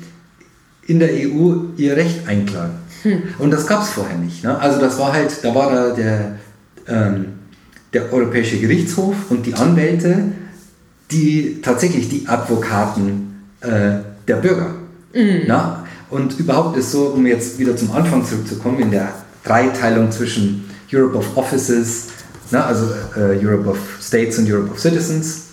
in 0.88 1.00
der 1.00 1.10
EU 1.10 1.54
ihr 1.78 1.96
Recht 1.96 2.28
einklagen. 2.28 2.76
Und 3.40 3.52
das 3.52 3.68
gab 3.68 3.84
es 3.84 3.90
vorher 3.90 4.18
nicht. 4.18 4.44
Ne? 4.44 4.58
Also 4.58 4.80
das 4.80 4.98
war 5.00 5.14
halt, 5.14 5.44
da 5.44 5.54
war 5.56 5.72
da 5.72 5.90
der, 5.92 6.40
ähm, 6.88 7.26
der 7.94 8.12
Europäische 8.12 8.60
Gerichtshof 8.60 9.16
und 9.30 9.46
die 9.46 9.54
Anwälte, 9.54 10.24
die 11.12 11.62
tatsächlich 11.62 12.10
die 12.10 12.28
Advokaten 12.28 13.44
äh, 13.62 14.00
der 14.28 14.36
Bürger. 14.36 14.76
Na? 15.48 15.86
Und 16.10 16.40
überhaupt 16.40 16.78
ist 16.78 16.92
so, 16.92 17.06
um 17.08 17.26
jetzt 17.26 17.58
wieder 17.60 17.76
zum 17.76 17.92
Anfang 17.92 18.26
zurückzukommen, 18.26 18.80
in 18.80 18.92
der 18.92 19.14
Dreiteilung 19.44 20.12
zwischen 20.12 20.70
Europe 20.94 21.18
of 21.18 21.38
Offices, 21.38 22.08
na, 22.52 22.66
also 22.66 22.86
äh, 23.16 23.44
Europe 23.44 23.70
of 23.70 23.78
States 24.02 24.38
und 24.38 24.52
Europe 24.52 24.72
of 24.72 24.80
Citizens, 24.80 25.48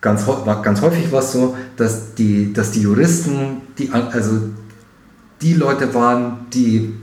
ganz, 0.00 0.24
ganz 0.62 0.80
häufig 0.80 1.10
war 1.12 1.20
es 1.20 1.32
so, 1.32 1.56
dass 1.76 2.14
die, 2.14 2.52
dass 2.52 2.70
die 2.70 2.82
Juristen, 2.82 3.62
die, 3.78 3.90
also 3.90 4.40
die 5.40 5.54
Leute 5.54 5.92
waren, 5.94 6.46
die 6.52 6.94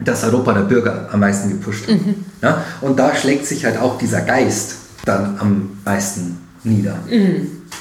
das 0.00 0.24
Europa 0.24 0.52
der 0.52 0.62
Bürger 0.62 1.08
am 1.10 1.20
meisten 1.20 1.48
gepusht 1.50 1.88
haben. 1.88 2.24
Ja? 2.42 2.64
Und 2.80 2.98
da 2.98 3.14
schlägt 3.14 3.46
sich 3.46 3.64
halt 3.64 3.78
auch 3.78 3.98
dieser 3.98 4.20
Geist 4.20 4.76
dann 5.04 5.36
am 5.38 5.70
meisten 5.84 6.38
nieder. 6.64 6.98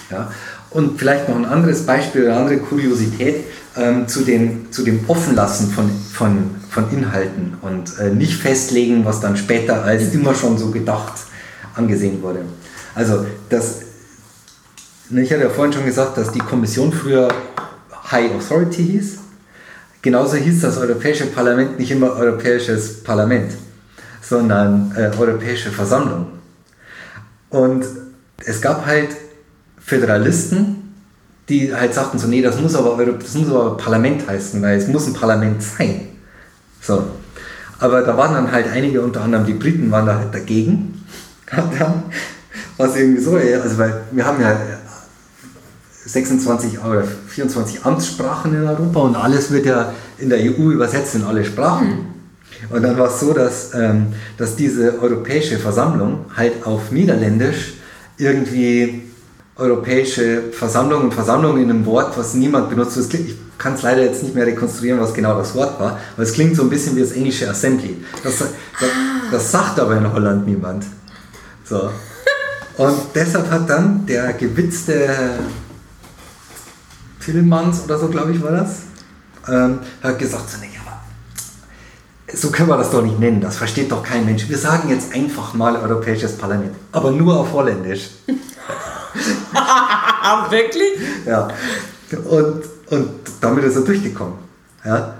Ja? 0.09 0.31
Und 0.71 0.99
vielleicht 0.99 1.29
noch 1.29 1.35
ein 1.35 1.45
anderes 1.45 1.85
Beispiel, 1.85 2.25
eine 2.29 2.39
andere 2.39 2.57
Kuriosität 2.57 3.45
ähm, 3.77 4.07
zu, 4.07 4.23
den, 4.23 4.71
zu 4.71 4.83
dem 4.83 5.01
Offenlassen 5.07 5.69
von, 5.69 5.89
von, 6.13 6.55
von 6.69 6.91
Inhalten 6.91 7.55
und 7.61 7.97
äh, 7.99 8.09
nicht 8.09 8.33
festlegen, 8.33 9.05
was 9.05 9.19
dann 9.19 9.37
später 9.37 9.83
als 9.83 10.13
immer 10.13 10.33
schon 10.33 10.57
so 10.57 10.71
gedacht 10.71 11.13
angesehen 11.75 12.21
wurde. 12.21 12.41
Also 12.95 13.25
das, 13.49 13.81
ne, 15.09 15.21
ich 15.21 15.31
hatte 15.31 15.43
ja 15.43 15.49
vorhin 15.49 15.73
schon 15.73 15.85
gesagt, 15.85 16.17
dass 16.17 16.31
die 16.31 16.39
Kommission 16.39 16.91
früher 16.91 17.27
High 18.11 18.33
Authority 18.35 18.83
hieß. 18.83 19.17
Genauso 20.01 20.37
hieß 20.37 20.61
das 20.61 20.77
Europäische 20.77 21.25
Parlament 21.27 21.79
nicht 21.79 21.91
immer 21.91 22.11
Europäisches 22.13 23.03
Parlament, 23.03 23.53
sondern 24.21 24.93
äh, 24.95 25.11
Europäische 25.17 25.71
Versammlung. 25.71 26.27
Und 27.49 27.85
es 28.45 28.61
gab 28.61 28.85
halt 28.85 29.09
Föderalisten, 29.79 30.86
die 31.49 31.73
halt 31.73 31.93
sagten 31.93 32.19
so, 32.19 32.27
nee, 32.27 32.41
das 32.41 32.59
muss 32.59 32.75
aber, 32.75 33.03
das 33.05 33.33
muss 33.35 33.49
aber 33.49 33.77
Parlament 33.77 34.27
heißen, 34.27 34.61
weil 34.61 34.77
es 34.77 34.87
muss 34.87 35.07
ein 35.07 35.13
Parlament 35.13 35.61
sein. 35.63 36.09
So. 36.81 37.03
Aber 37.79 38.01
da 38.01 38.17
waren 38.17 38.33
dann 38.33 38.51
halt 38.51 38.67
einige, 38.71 39.01
unter 39.01 39.21
anderem 39.21 39.45
die 39.45 39.53
Briten, 39.53 39.91
waren 39.91 40.05
da 40.05 40.17
halt 40.17 40.33
dagegen. 40.33 41.03
Es 42.79 42.95
irgendwie 42.95 43.21
so, 43.21 43.35
also 43.35 43.77
weil 43.79 44.01
wir 44.11 44.23
haben 44.23 44.39
ja 44.39 44.55
26 46.05 46.79
oder 46.79 47.03
24 47.03 47.83
Amtssprachen 47.83 48.53
in 48.53 48.67
Europa 48.67 48.99
und 48.99 49.15
alles 49.15 49.49
wird 49.49 49.65
ja 49.65 49.93
in 50.19 50.29
der 50.29 50.39
EU 50.39 50.71
übersetzt 50.71 51.15
in 51.15 51.23
alle 51.23 51.43
Sprachen. 51.43 51.87
Mhm. 51.87 52.75
Und 52.75 52.83
dann 52.83 52.97
war 52.97 53.07
es 53.07 53.19
so, 53.19 53.33
dass, 53.33 53.73
ähm, 53.73 54.07
dass 54.37 54.55
diese 54.55 55.01
Europäische 55.01 55.57
Versammlung 55.57 56.25
halt 56.35 56.65
auf 56.65 56.91
Niederländisch 56.91 57.73
irgendwie 58.17 59.06
Europäische 59.57 60.43
Versammlung 60.51 61.03
und 61.03 61.13
Versammlung 61.13 61.57
in 61.57 61.69
einem 61.69 61.85
Wort, 61.85 62.17
was 62.17 62.33
niemand 62.33 62.69
benutzt. 62.69 62.97
Ich 63.13 63.35
kann 63.57 63.73
es 63.73 63.81
leider 63.81 64.03
jetzt 64.03 64.21
nicht 64.21 64.35
mehr 64.35 64.45
rekonstruieren, 64.45 64.99
was 64.99 65.13
genau 65.13 65.37
das 65.37 65.55
Wort 65.55 65.79
war, 65.79 65.99
aber 66.15 66.23
es 66.23 66.33
klingt 66.33 66.55
so 66.55 66.63
ein 66.63 66.69
bisschen 66.69 66.95
wie 66.95 67.01
das 67.01 67.11
englische 67.11 67.49
Assembly. 67.49 68.03
Das, 68.23 68.37
das, 68.37 68.49
das 69.31 69.51
sagt 69.51 69.79
aber 69.79 69.97
in 69.97 70.11
Holland 70.11 70.45
niemand. 70.45 70.85
So. 71.63 71.89
Und 72.77 72.97
deshalb 73.15 73.49
hat 73.49 73.67
dann 73.67 74.05
der 74.05 74.33
gewitzte 74.33 75.39
Tillmanns 77.23 77.83
oder 77.83 77.97
so, 77.97 78.07
glaube 78.07 78.33
ich, 78.33 78.43
war 78.43 78.51
das, 78.51 78.81
ähm, 79.49 79.79
hat 80.03 80.19
gesagt, 80.19 80.49
so, 80.51 80.57
nee, 80.61 80.67
so 82.33 82.51
können 82.51 82.69
wir 82.69 82.77
das 82.77 82.91
doch 82.91 83.01
nicht 83.01 83.19
nennen, 83.19 83.39
das 83.39 83.57
versteht 83.57 83.91
doch 83.91 84.03
kein 84.03 84.25
Mensch. 84.25 84.49
Wir 84.49 84.57
sagen 84.57 84.89
jetzt 84.89 85.13
einfach 85.13 85.53
mal 85.53 85.75
Europäisches 85.77 86.37
Parlament, 86.37 86.75
aber 86.91 87.11
nur 87.11 87.39
auf 87.39 87.53
Holländisch. 87.53 88.09
Wirklich? 90.49 90.99
Ja. 91.25 91.47
Und, 92.29 92.63
und 92.89 93.09
damit 93.41 93.63
ist 93.63 93.75
er 93.75 93.81
durchgekommen. 93.81 94.35
Ja. 94.85 95.15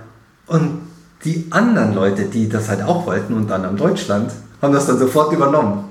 Und 0.46 0.88
die 1.24 1.46
anderen 1.50 1.94
Leute, 1.94 2.24
die 2.24 2.48
das 2.48 2.68
halt 2.68 2.82
auch 2.82 3.06
wollten, 3.06 3.34
unter 3.34 3.56
anderem 3.56 3.76
Deutschland, 3.76 4.32
haben 4.62 4.72
das 4.72 4.86
dann 4.86 4.98
sofort 4.98 5.32
übernommen. 5.32 5.84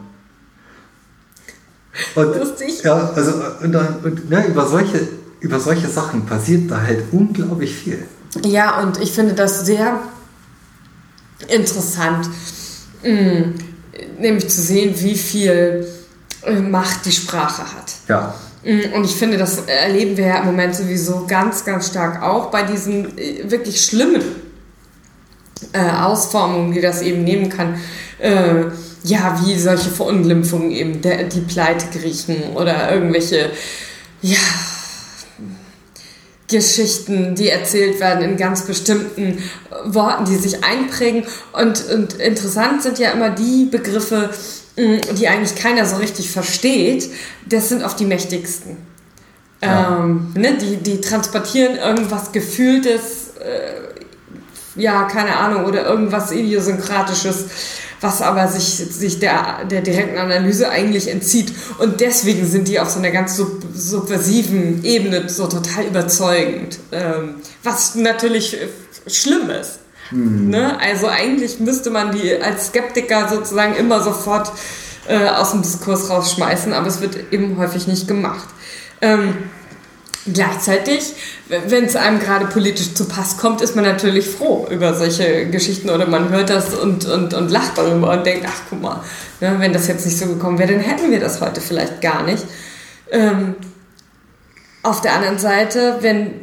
Und, 2.16 2.36
Lustig. 2.36 2.84
Ja, 2.84 3.12
also 3.16 3.34
und, 3.62 3.76
und, 3.76 4.30
ne, 4.30 4.48
über, 4.48 4.68
solche, 4.68 5.08
über 5.40 5.60
solche 5.60 5.88
Sachen 5.88 6.26
passiert 6.26 6.70
da 6.70 6.82
halt 6.82 7.04
unglaublich 7.12 7.76
viel. 7.76 8.06
Ja, 8.46 8.82
und 8.82 9.00
ich 9.02 9.12
finde 9.12 9.34
das 9.34 9.66
sehr 9.66 10.00
interessant, 11.48 12.30
mh, 13.04 13.12
mm, 13.12 13.54
nämlich 14.20 14.50
zu 14.50 14.62
sehen, 14.62 14.94
wie 14.98 15.16
viel 15.16 15.88
Macht 16.70 17.06
die 17.06 17.12
Sprache 17.12 17.64
hat. 17.64 17.94
Ja. 18.08 18.36
Mm, 18.64 18.94
und 18.94 19.04
ich 19.06 19.16
finde, 19.16 19.38
das 19.38 19.60
erleben 19.66 20.18
wir 20.18 20.28
ja 20.28 20.40
im 20.40 20.46
Moment 20.46 20.76
sowieso 20.76 21.26
ganz, 21.28 21.66
ganz 21.66 21.88
stark 21.88 22.22
auch 22.22 22.52
bei 22.52 22.64
diesen 22.64 23.18
äh, 23.18 23.50
wirklich 23.50 23.84
schlimmen 23.84 24.22
äh, 25.74 25.90
Ausformungen, 25.90 26.74
die 26.74 26.82
das 26.82 27.02
eben 27.02 27.24
nehmen 27.24 27.50
kann. 27.50 27.80
Äh, 28.20 28.66
ja, 29.04 29.40
wie 29.44 29.58
solche 29.58 29.90
Verunglimpfungen 29.90 30.72
eben, 30.72 31.02
der, 31.02 31.24
die 31.24 31.42
Pleite 31.42 31.86
Griechen 31.98 32.56
oder 32.56 32.92
irgendwelche, 32.92 33.52
ja, 34.22 34.38
Geschichten, 36.50 37.36
die 37.36 37.50
erzählt 37.50 38.00
werden 38.00 38.24
in 38.24 38.38
ganz 38.38 38.66
bestimmten 38.66 39.44
Worten, 39.86 40.26
die 40.26 40.38
sich 40.38 40.64
einprägen. 40.64 41.26
Und, 41.52 41.86
und 41.90 42.14
interessant 42.14 42.84
sind 42.84 43.00
ja 43.00 43.12
immer 43.12 43.30
die 43.30 43.66
Begriffe, 43.66 44.30
die 44.78 45.28
eigentlich 45.28 45.56
keiner 45.56 45.86
so 45.86 45.98
richtig 45.98 46.30
versteht. 46.30 47.10
Das 47.46 47.70
sind 47.70 47.84
oft 47.84 48.00
die 48.00 48.06
mächtigsten. 48.06 48.78
Ja. 49.62 50.04
Ähm, 50.04 50.34
ne, 50.36 50.56
die, 50.58 50.78
die 50.78 51.02
transportieren 51.02 51.78
irgendwas 51.78 52.32
Gefühltes, 52.32 53.32
äh, 53.40 54.80
ja, 54.80 55.04
keine 55.06 55.36
Ahnung, 55.36 55.66
oder 55.66 55.86
irgendwas 55.86 56.32
Idiosynkratisches 56.32 57.46
was 58.02 58.22
aber 58.22 58.48
sich, 58.48 58.64
sich 58.64 59.20
der, 59.20 59.66
der 59.66 59.82
direkten 59.82 60.18
Analyse 60.18 60.70
eigentlich 60.70 61.10
entzieht. 61.10 61.52
Und 61.80 62.02
deswegen 62.02 62.46
sind 62.46 62.68
die 62.68 62.80
auf 62.80 62.90
so 62.90 63.00
einer 63.00 63.12
ganz 63.12 63.38
sub 63.38 63.64
subversiven 63.74 64.84
Ebene 64.84 65.30
so 65.30 65.48
total 65.48 65.86
überzeugend. 65.86 66.80
Ähm, 66.92 67.36
was 67.64 67.96
natürlich 67.96 68.58
schlimm 69.08 69.50
ist. 69.50 69.80
Mhm. 70.12 70.50
Ne? 70.50 70.80
Also 70.80 71.08
eigentlich 71.08 71.60
müsste 71.60 71.90
man 71.90 72.12
die 72.12 72.36
als 72.36 72.68
Skeptiker 72.68 73.30
sozusagen 73.30 73.76
immer 73.76 74.02
sofort 74.02 74.52
äh, 75.08 75.28
aus 75.28 75.52
dem 75.52 75.62
Diskurs 75.62 76.10
rausschmeißen, 76.10 76.74
aber 76.74 76.88
es 76.88 77.02
wird 77.02 77.32
eben 77.32 77.58
häufig 77.58 77.88
nicht 77.88 78.08
gemacht. 78.08 78.48
Ähm, 79.02 79.36
Gleichzeitig, 80.34 81.14
wenn 81.48 81.86
es 81.86 81.96
einem 81.96 82.20
gerade 82.20 82.48
politisch 82.48 82.94
zu 82.94 83.06
Pass 83.06 83.38
kommt, 83.38 83.62
ist 83.62 83.76
man 83.76 83.86
natürlich 83.86 84.28
froh 84.28 84.68
über 84.70 84.94
solche 84.94 85.50
Geschichten 85.50 85.90
oder 85.90 86.06
man 86.06 86.30
hört 86.30 86.50
das 86.50 86.74
und, 86.74 87.06
und, 87.06 87.34
und 87.34 87.50
lacht 87.50 87.78
darüber 87.78 88.12
und 88.12 88.26
denkt, 88.26 88.46
ach 88.46 88.62
guck 88.70 88.82
mal, 88.82 89.04
ne, 89.40 89.56
wenn 89.60 89.72
das 89.72 89.88
jetzt 89.88 90.06
nicht 90.06 90.18
so 90.18 90.26
gekommen 90.26 90.60
wäre, 90.60 90.74
dann 90.74 90.82
hätten 90.82 91.12
wir 91.12 91.22
das 91.22 91.40
heute 91.40 91.62
vielleicht 91.62 92.02
gar 92.02 92.24
nicht. 92.24 92.44
Ähm, 93.10 93.56
auf 94.84 95.00
der 95.00 95.14
anderen 95.14 95.38
Seite, 95.38 95.98
wenn 96.02 96.34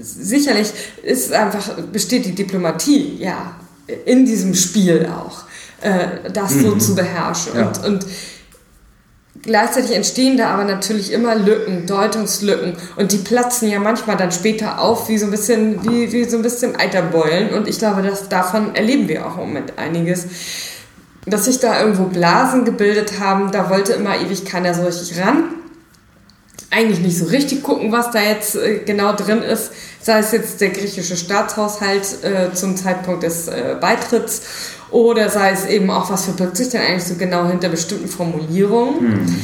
sicherlich 0.00 0.72
ist 1.02 1.32
einfach, 1.32 1.74
besteht 1.92 2.24
die 2.24 2.34
Diplomatie 2.34 3.16
ja 3.18 3.56
in 4.04 4.24
diesem 4.24 4.54
Spiel 4.54 5.06
auch, 5.06 5.44
äh, 5.80 6.30
das 6.32 6.54
mhm. 6.54 6.62
so 6.62 6.76
zu 6.76 6.94
beherrschen. 6.94 7.52
Ja. 7.56 7.68
Und, 7.68 7.84
und 7.84 8.06
Gleichzeitig 9.46 9.94
entstehen 9.94 10.36
da 10.36 10.48
aber 10.48 10.64
natürlich 10.64 11.12
immer 11.12 11.36
Lücken, 11.36 11.86
Deutungslücken 11.86 12.72
und 12.96 13.12
die 13.12 13.18
platzen 13.18 13.70
ja 13.70 13.78
manchmal 13.78 14.16
dann 14.16 14.32
später 14.32 14.80
auf 14.80 15.08
wie 15.08 15.18
so 15.18 15.26
ein 15.26 15.30
bisschen, 15.30 15.84
wie, 15.84 16.10
wie 16.10 16.24
so 16.24 16.36
ein 16.36 16.42
bisschen 16.42 16.74
Eiterbeulen 16.74 17.50
und 17.54 17.68
ich 17.68 17.78
glaube, 17.78 18.02
dass 18.02 18.28
davon 18.28 18.74
erleben 18.74 19.08
wir 19.08 19.24
auch 19.24 19.34
im 19.34 19.48
Moment 19.48 19.74
einiges. 19.78 20.26
Dass 21.26 21.44
sich 21.44 21.60
da 21.60 21.80
irgendwo 21.80 22.04
Blasen 22.04 22.64
gebildet 22.64 23.20
haben, 23.20 23.52
da 23.52 23.70
wollte 23.70 23.92
immer 23.92 24.16
ewig 24.20 24.44
keiner 24.44 24.74
so 24.74 24.84
richtig 24.84 25.20
ran. 25.20 25.44
Eigentlich 26.70 27.00
nicht 27.00 27.16
so 27.18 27.26
richtig 27.26 27.62
gucken, 27.62 27.92
was 27.92 28.10
da 28.10 28.20
jetzt 28.20 28.56
äh, 28.56 28.80
genau 28.84 29.12
drin 29.12 29.42
ist, 29.42 29.70
sei 30.00 30.18
es 30.18 30.32
jetzt 30.32 30.60
der 30.60 30.70
griechische 30.70 31.16
Staatshaushalt 31.16 32.24
äh, 32.24 32.52
zum 32.52 32.76
Zeitpunkt 32.76 33.22
des 33.22 33.48
äh, 33.48 33.76
Beitritts 33.80 34.42
oder 34.90 35.28
sei 35.30 35.50
es 35.52 35.66
eben 35.66 35.90
auch, 35.90 36.10
was 36.10 36.24
verbirgt 36.24 36.56
sich 36.56 36.68
denn 36.68 36.80
eigentlich 36.80 37.04
so 37.04 37.14
genau 37.14 37.46
hinter 37.46 37.68
bestimmten 37.68 38.08
Formulierungen. 38.08 39.24
Mhm. 39.26 39.42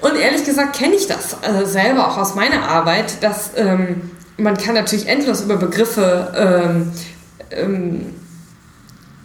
Und 0.00 0.16
ehrlich 0.16 0.44
gesagt 0.44 0.76
kenne 0.76 0.94
ich 0.94 1.06
das 1.06 1.36
äh, 1.42 1.64
selber 1.64 2.08
auch 2.08 2.18
aus 2.18 2.34
meiner 2.34 2.68
Arbeit, 2.68 3.22
dass 3.22 3.50
ähm, 3.56 4.10
man 4.36 4.56
kann 4.56 4.74
natürlich 4.74 5.08
endlos 5.08 5.40
über 5.40 5.56
Begriffe 5.56 6.32
ähm, 6.36 6.92
ähm, 7.50 8.14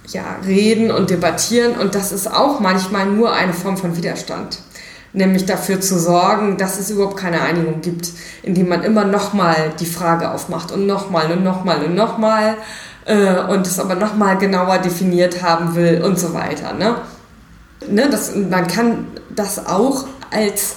ja, 0.08 0.38
reden 0.46 0.92
und 0.92 1.10
debattieren 1.10 1.76
und 1.78 1.96
das 1.96 2.12
ist 2.12 2.32
auch 2.32 2.60
manchmal 2.60 3.06
nur 3.08 3.34
eine 3.34 3.54
Form 3.54 3.78
von 3.78 3.96
Widerstand. 3.98 4.60
Nämlich 5.12 5.46
dafür 5.46 5.82
zu 5.82 5.98
sorgen, 5.98 6.58
dass 6.58 6.80
es 6.80 6.92
überhaupt 6.92 7.18
keine 7.18 7.42
Einigung 7.42 7.82
gibt, 7.82 8.10
indem 8.44 8.70
man 8.70 8.84
immer 8.84 9.06
nochmal 9.06 9.72
die 9.80 9.88
Frage 9.88 10.30
aufmacht 10.32 10.72
und 10.72 10.86
nochmal 10.86 11.32
und 11.32 11.44
nochmal 11.44 11.84
und 11.84 11.96
nochmal 11.96 12.56
äh, 13.06 13.40
und 13.40 13.66
es 13.66 13.80
aber 13.80 13.96
nochmal 13.96 14.38
genauer 14.38 14.78
definiert 14.78 15.42
haben 15.42 15.76
will 15.76 16.04
und 16.04 16.20
so 16.20 16.34
weiter. 16.34 16.74
Ne? 16.74 16.96
Ne, 17.88 18.08
das, 18.10 18.36
man 18.36 18.68
kann 18.68 19.08
das 19.36 19.66
auch 19.66 20.06
als 20.32 20.76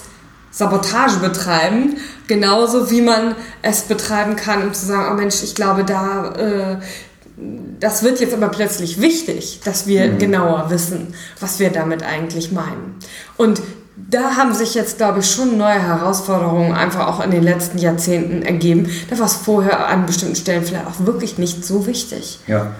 Sabotage 0.51 1.17
betreiben, 1.19 1.97
genauso 2.27 2.89
wie 2.91 3.01
man 3.01 3.35
es 3.61 3.81
betreiben 3.81 4.35
kann, 4.35 4.63
um 4.63 4.73
zu 4.73 4.85
sagen, 4.85 5.09
oh 5.11 5.15
Mensch, 5.15 5.43
ich 5.43 5.55
glaube, 5.55 5.83
da, 5.83 6.33
äh, 6.35 6.77
das 7.79 8.03
wird 8.03 8.19
jetzt 8.19 8.33
aber 8.33 8.49
plötzlich 8.49 9.01
wichtig, 9.01 9.61
dass 9.65 9.87
wir 9.87 10.07
mhm. 10.07 10.17
genauer 10.19 10.69
wissen, 10.69 11.13
was 11.39 11.59
wir 11.59 11.71
damit 11.71 12.03
eigentlich 12.03 12.51
meinen. 12.51 12.95
Und 13.35 13.61
da 13.95 14.35
haben 14.35 14.53
sich 14.53 14.73
jetzt, 14.73 14.97
glaube 14.97 15.19
ich, 15.19 15.29
schon 15.29 15.57
neue 15.57 15.81
Herausforderungen 15.81 16.73
einfach 16.73 17.07
auch 17.07 17.23
in 17.23 17.31
den 17.31 17.43
letzten 17.43 17.77
Jahrzehnten 17.77 18.41
ergeben. 18.41 18.89
Da 19.09 19.19
war 19.19 19.27
es 19.27 19.35
vorher 19.35 19.87
an 19.87 20.05
bestimmten 20.05 20.35
Stellen 20.35 20.63
vielleicht 20.63 20.87
auch 20.87 21.05
wirklich 21.05 21.37
nicht 21.37 21.63
so 21.63 21.85
wichtig. 21.85 22.39
Ja, 22.47 22.71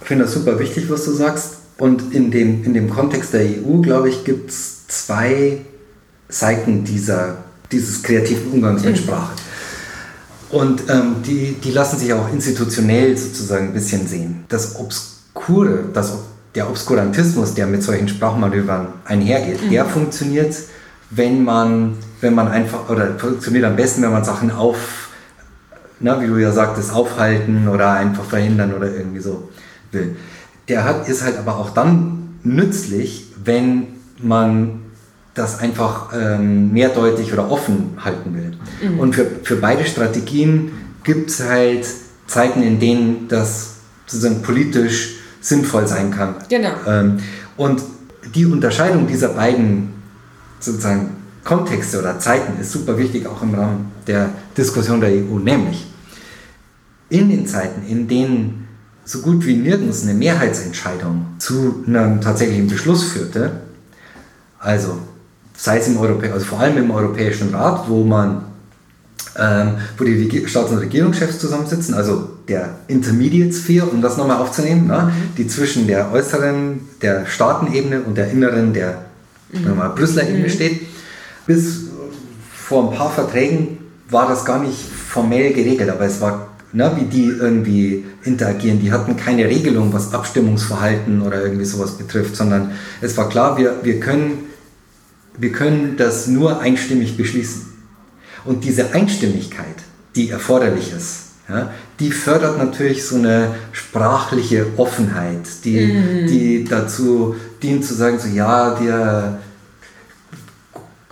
ich 0.00 0.06
finde 0.06 0.24
das 0.24 0.34
super 0.34 0.58
wichtig, 0.58 0.88
was 0.88 1.04
du 1.04 1.12
sagst. 1.12 1.56
Und 1.78 2.14
in 2.14 2.30
dem, 2.30 2.62
in 2.64 2.74
dem 2.74 2.90
Kontext 2.90 3.32
der 3.32 3.42
EU, 3.42 3.80
glaube 3.80 4.08
ich, 4.08 4.24
gibt 4.24 4.50
es 4.50 4.86
zwei 4.86 5.62
Seiten 6.28 6.84
dieser, 6.84 7.38
dieses 7.72 8.02
kreativen 8.02 8.52
Umgangs 8.52 8.84
mit 8.84 8.92
mhm. 8.92 9.02
Sprache. 9.02 9.32
Und 10.50 10.88
ähm, 10.90 11.16
die, 11.26 11.54
die 11.54 11.70
lassen 11.72 11.98
sich 11.98 12.12
auch 12.12 12.30
institutionell 12.32 13.16
sozusagen 13.16 13.68
ein 13.68 13.72
bisschen 13.72 14.06
sehen. 14.06 14.44
Das 14.48 14.76
Obskure, 14.76 15.84
das 15.92 16.12
der 16.54 16.68
Obskurantismus, 16.68 17.54
der 17.54 17.66
mit 17.66 17.82
solchen 17.82 18.08
Sprachmanövern 18.08 18.88
einhergeht, 19.04 19.64
mhm. 19.64 19.70
der 19.70 19.84
funktioniert, 19.86 20.54
wenn 21.10 21.44
man, 21.44 21.96
wenn 22.20 22.34
man 22.34 22.48
einfach, 22.48 22.88
oder 22.88 23.18
funktioniert 23.18 23.64
am 23.64 23.76
besten, 23.76 24.02
wenn 24.02 24.12
man 24.12 24.24
Sachen 24.24 24.50
auf, 24.50 25.08
na, 26.00 26.20
wie 26.20 26.26
du 26.26 26.36
ja 26.36 26.52
sagtest, 26.52 26.92
aufhalten 26.92 27.68
oder 27.68 27.92
einfach 27.92 28.24
verhindern 28.24 28.74
oder 28.74 28.92
irgendwie 28.92 29.20
so 29.20 29.50
will. 29.92 30.16
Der 30.68 30.84
hat, 30.84 31.08
ist 31.08 31.22
halt 31.22 31.38
aber 31.38 31.56
auch 31.56 31.70
dann 31.70 32.38
nützlich, 32.42 33.28
wenn 33.44 33.88
man 34.18 34.80
das 35.34 35.60
einfach 35.60 36.12
ähm, 36.14 36.72
mehrdeutig 36.72 37.32
oder 37.32 37.50
offen 37.50 37.96
halten 38.04 38.34
will. 38.34 38.90
Mhm. 38.90 38.98
Und 38.98 39.14
für, 39.14 39.26
für 39.42 39.56
beide 39.56 39.84
Strategien 39.86 40.72
gibt 41.04 41.30
es 41.30 41.42
halt 41.42 41.86
Zeiten, 42.26 42.62
in 42.62 42.78
denen 42.78 43.28
das 43.28 43.74
sozusagen 44.06 44.42
politisch 44.42 45.16
sinnvoll 45.42 45.86
sein 45.86 46.10
kann. 46.10 46.36
Genau. 46.48 46.70
Ähm, 46.86 47.18
und 47.58 47.82
die 48.34 48.46
Unterscheidung 48.46 49.06
dieser 49.06 49.28
beiden 49.28 49.92
sozusagen 50.58 51.10
Kontexte 51.44 51.98
oder 51.98 52.18
Zeiten 52.18 52.60
ist 52.60 52.72
super 52.72 52.96
wichtig, 52.96 53.26
auch 53.26 53.42
im 53.42 53.54
Rahmen 53.54 53.92
der 54.06 54.30
Diskussion 54.56 55.00
der 55.00 55.10
EU, 55.10 55.38
nämlich 55.38 55.86
in 57.10 57.28
den 57.28 57.46
Zeiten, 57.46 57.86
in 57.86 58.08
denen 58.08 58.68
so 59.04 59.20
gut 59.20 59.44
wie 59.44 59.56
nirgends 59.56 60.04
eine 60.04 60.14
Mehrheitsentscheidung 60.14 61.26
zu 61.38 61.84
einem 61.86 62.20
tatsächlichen 62.20 62.68
Beschluss 62.68 63.02
führte, 63.02 63.60
also 64.60 64.98
sei 65.56 65.78
es 65.78 65.88
im 65.88 65.98
Europä 65.98 66.32
also 66.32 66.46
vor 66.46 66.60
allem 66.60 66.78
im 66.78 66.90
Europäischen 66.92 67.52
Rat, 67.52 67.88
wo 67.88 68.04
man 68.04 68.44
ähm, 69.36 69.78
wo 69.96 70.04
die 70.04 70.46
Staats- 70.46 70.70
und 70.70 70.78
Regierungschefs 70.78 71.38
zusammensitzen, 71.38 71.94
also 71.94 72.30
der 72.48 72.76
Intermediate 72.88 73.52
Sphere, 73.52 73.86
um 73.86 74.02
das 74.02 74.16
nochmal 74.16 74.38
aufzunehmen, 74.38 74.86
ne, 74.86 75.12
die 75.36 75.46
zwischen 75.46 75.86
der 75.86 76.12
äußeren, 76.12 76.80
der 77.00 77.26
Staatenebene 77.26 78.02
und 78.02 78.16
der 78.16 78.30
inneren, 78.30 78.72
der 78.72 79.04
mhm. 79.52 79.76
mal, 79.76 79.88
Brüsseler 79.90 80.28
Ebene 80.28 80.46
mhm. 80.46 80.50
steht. 80.50 80.80
Bis 81.46 81.82
vor 82.52 82.90
ein 82.90 82.96
paar 82.96 83.10
Verträgen 83.10 83.78
war 84.08 84.28
das 84.28 84.44
gar 84.44 84.62
nicht 84.62 84.78
formell 84.78 85.52
geregelt, 85.52 85.90
aber 85.90 86.04
es 86.04 86.20
war, 86.20 86.48
ne, 86.72 86.90
wie 86.96 87.04
die 87.04 87.26
irgendwie 87.26 88.04
interagieren. 88.24 88.80
Die 88.80 88.92
hatten 88.92 89.16
keine 89.16 89.46
Regelung, 89.46 89.92
was 89.92 90.12
Abstimmungsverhalten 90.12 91.22
oder 91.22 91.42
irgendwie 91.42 91.64
sowas 91.64 91.92
betrifft, 91.92 92.36
sondern 92.36 92.72
es 93.00 93.16
war 93.16 93.28
klar, 93.28 93.56
wir, 93.56 93.76
wir, 93.82 94.00
können, 94.00 94.44
wir 95.38 95.52
können 95.52 95.96
das 95.96 96.26
nur 96.26 96.60
einstimmig 96.60 97.16
beschließen. 97.16 97.72
Und 98.44 98.64
diese 98.64 98.92
Einstimmigkeit, 98.92 99.76
die 100.16 100.30
erforderlich 100.30 100.92
ist, 100.92 101.21
ja, 101.52 101.70
die 102.00 102.10
fördert 102.10 102.58
natürlich 102.58 103.06
so 103.06 103.16
eine 103.16 103.54
sprachliche 103.72 104.66
Offenheit, 104.76 105.64
die, 105.64 105.86
mm. 105.86 106.26
die 106.26 106.64
dazu 106.64 107.36
dient 107.62 107.84
zu 107.84 107.94
sagen, 107.94 108.18
so 108.18 108.28
ja, 108.28 108.80
wir 108.80 109.38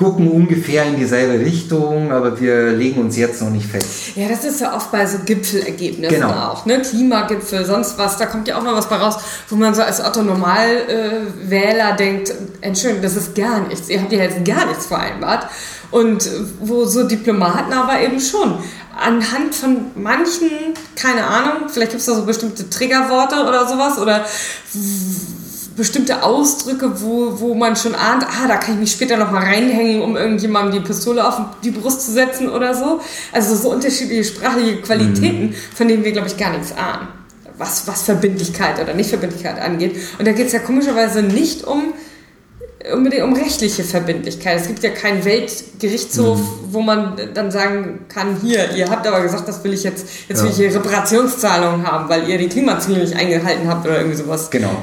gucken 0.00 0.30
ungefähr 0.30 0.86
in 0.86 0.96
dieselbe 0.96 1.44
Richtung, 1.44 2.10
aber 2.10 2.40
wir 2.40 2.72
legen 2.72 3.02
uns 3.02 3.18
jetzt 3.18 3.42
noch 3.42 3.50
nicht 3.50 3.66
fest. 3.66 4.16
Ja, 4.16 4.28
das 4.28 4.44
ist 4.44 4.58
ja 4.62 4.74
oft 4.74 4.90
bei 4.90 5.04
so 5.04 5.18
Gipfelergebnissen 5.26 6.20
genau. 6.20 6.30
auch, 6.30 6.64
ne? 6.64 6.80
Klimagipfel, 6.80 7.66
sonst 7.66 7.98
was, 7.98 8.16
da 8.16 8.24
kommt 8.24 8.48
ja 8.48 8.56
auch 8.56 8.62
noch 8.62 8.74
was 8.74 8.88
bei 8.88 8.96
raus, 8.96 9.16
wo 9.50 9.56
man 9.56 9.74
so 9.74 9.82
als 9.82 10.02
Otto 10.02 10.22
Normalwähler 10.22 11.92
äh, 11.92 11.96
denkt, 11.98 12.32
Entschuldigung, 12.62 13.02
das 13.02 13.16
ist 13.16 13.34
gar 13.34 13.60
nichts, 13.68 13.90
ihr 13.90 14.00
habt 14.00 14.10
ja 14.10 14.22
jetzt 14.22 14.42
gar 14.42 14.64
nichts 14.64 14.86
vereinbart. 14.86 15.48
Und 15.90 16.28
wo 16.60 16.84
so 16.84 17.04
Diplomaten 17.04 17.72
aber 17.72 18.00
eben 18.00 18.20
schon 18.20 18.58
anhand 18.96 19.54
von 19.54 19.86
manchen, 19.96 20.50
keine 20.94 21.24
Ahnung, 21.24 21.68
vielleicht 21.68 21.92
gibt 21.92 22.00
es 22.00 22.06
da 22.06 22.14
so 22.14 22.24
bestimmte 22.24 22.68
Triggerworte 22.68 23.46
oder 23.46 23.66
sowas 23.66 23.98
oder 23.98 24.24
bestimmte 25.76 26.22
Ausdrücke, 26.22 27.00
wo, 27.00 27.40
wo 27.40 27.54
man 27.54 27.74
schon 27.74 27.94
ahnt, 27.94 28.24
ah, 28.24 28.46
da 28.46 28.56
kann 28.56 28.74
ich 28.74 28.80
mich 28.80 28.92
später 28.92 29.16
noch 29.16 29.30
mal 29.30 29.42
reinhängen, 29.42 30.02
um 30.02 30.16
irgendjemandem 30.16 30.82
die 30.82 30.86
Pistole 30.86 31.26
auf 31.26 31.40
die 31.64 31.70
Brust 31.70 32.02
zu 32.02 32.12
setzen 32.12 32.50
oder 32.50 32.74
so. 32.74 33.00
Also 33.32 33.56
so 33.56 33.70
unterschiedliche 33.70 34.24
sprachliche 34.24 34.82
Qualitäten, 34.82 35.46
mhm. 35.46 35.54
von 35.74 35.88
denen 35.88 36.04
wir, 36.04 36.12
glaube 36.12 36.28
ich, 36.28 36.36
gar 36.36 36.50
nichts 36.50 36.72
ahnen, 36.72 37.08
was, 37.56 37.86
was 37.88 38.02
Verbindlichkeit 38.02 38.78
oder 38.80 38.92
Nichtverbindlichkeit 38.92 39.58
angeht. 39.58 39.96
Und 40.18 40.28
da 40.28 40.32
geht 40.32 40.48
es 40.48 40.52
ja 40.52 40.58
komischerweise 40.58 41.22
nicht 41.22 41.64
um 41.64 41.94
unbedingt 42.94 43.22
um 43.22 43.34
rechtliche 43.34 43.84
Verbindlichkeit. 43.84 44.60
Es 44.60 44.66
gibt 44.66 44.82
ja 44.82 44.90
keinen 44.90 45.24
Weltgerichtshof, 45.24 46.38
mhm. 46.38 46.72
wo 46.72 46.80
man 46.80 47.16
dann 47.34 47.50
sagen 47.50 48.06
kann, 48.08 48.36
hier, 48.40 48.74
ihr 48.74 48.88
habt 48.88 49.06
aber 49.06 49.20
gesagt, 49.20 49.46
das 49.48 49.62
will 49.64 49.74
ich 49.74 49.84
jetzt, 49.84 50.06
jetzt 50.28 50.38
ja. 50.38 50.44
will 50.44 50.50
ich 50.50 50.56
hier 50.56 50.74
Reparationszahlungen 50.74 51.86
haben, 51.86 52.08
weil 52.08 52.28
ihr 52.28 52.38
die 52.38 52.48
Klimaziele 52.48 53.00
nicht 53.00 53.14
eingehalten 53.14 53.68
habt 53.68 53.86
oder 53.86 53.98
irgendwie 53.98 54.16
sowas. 54.16 54.50
Genau 54.50 54.76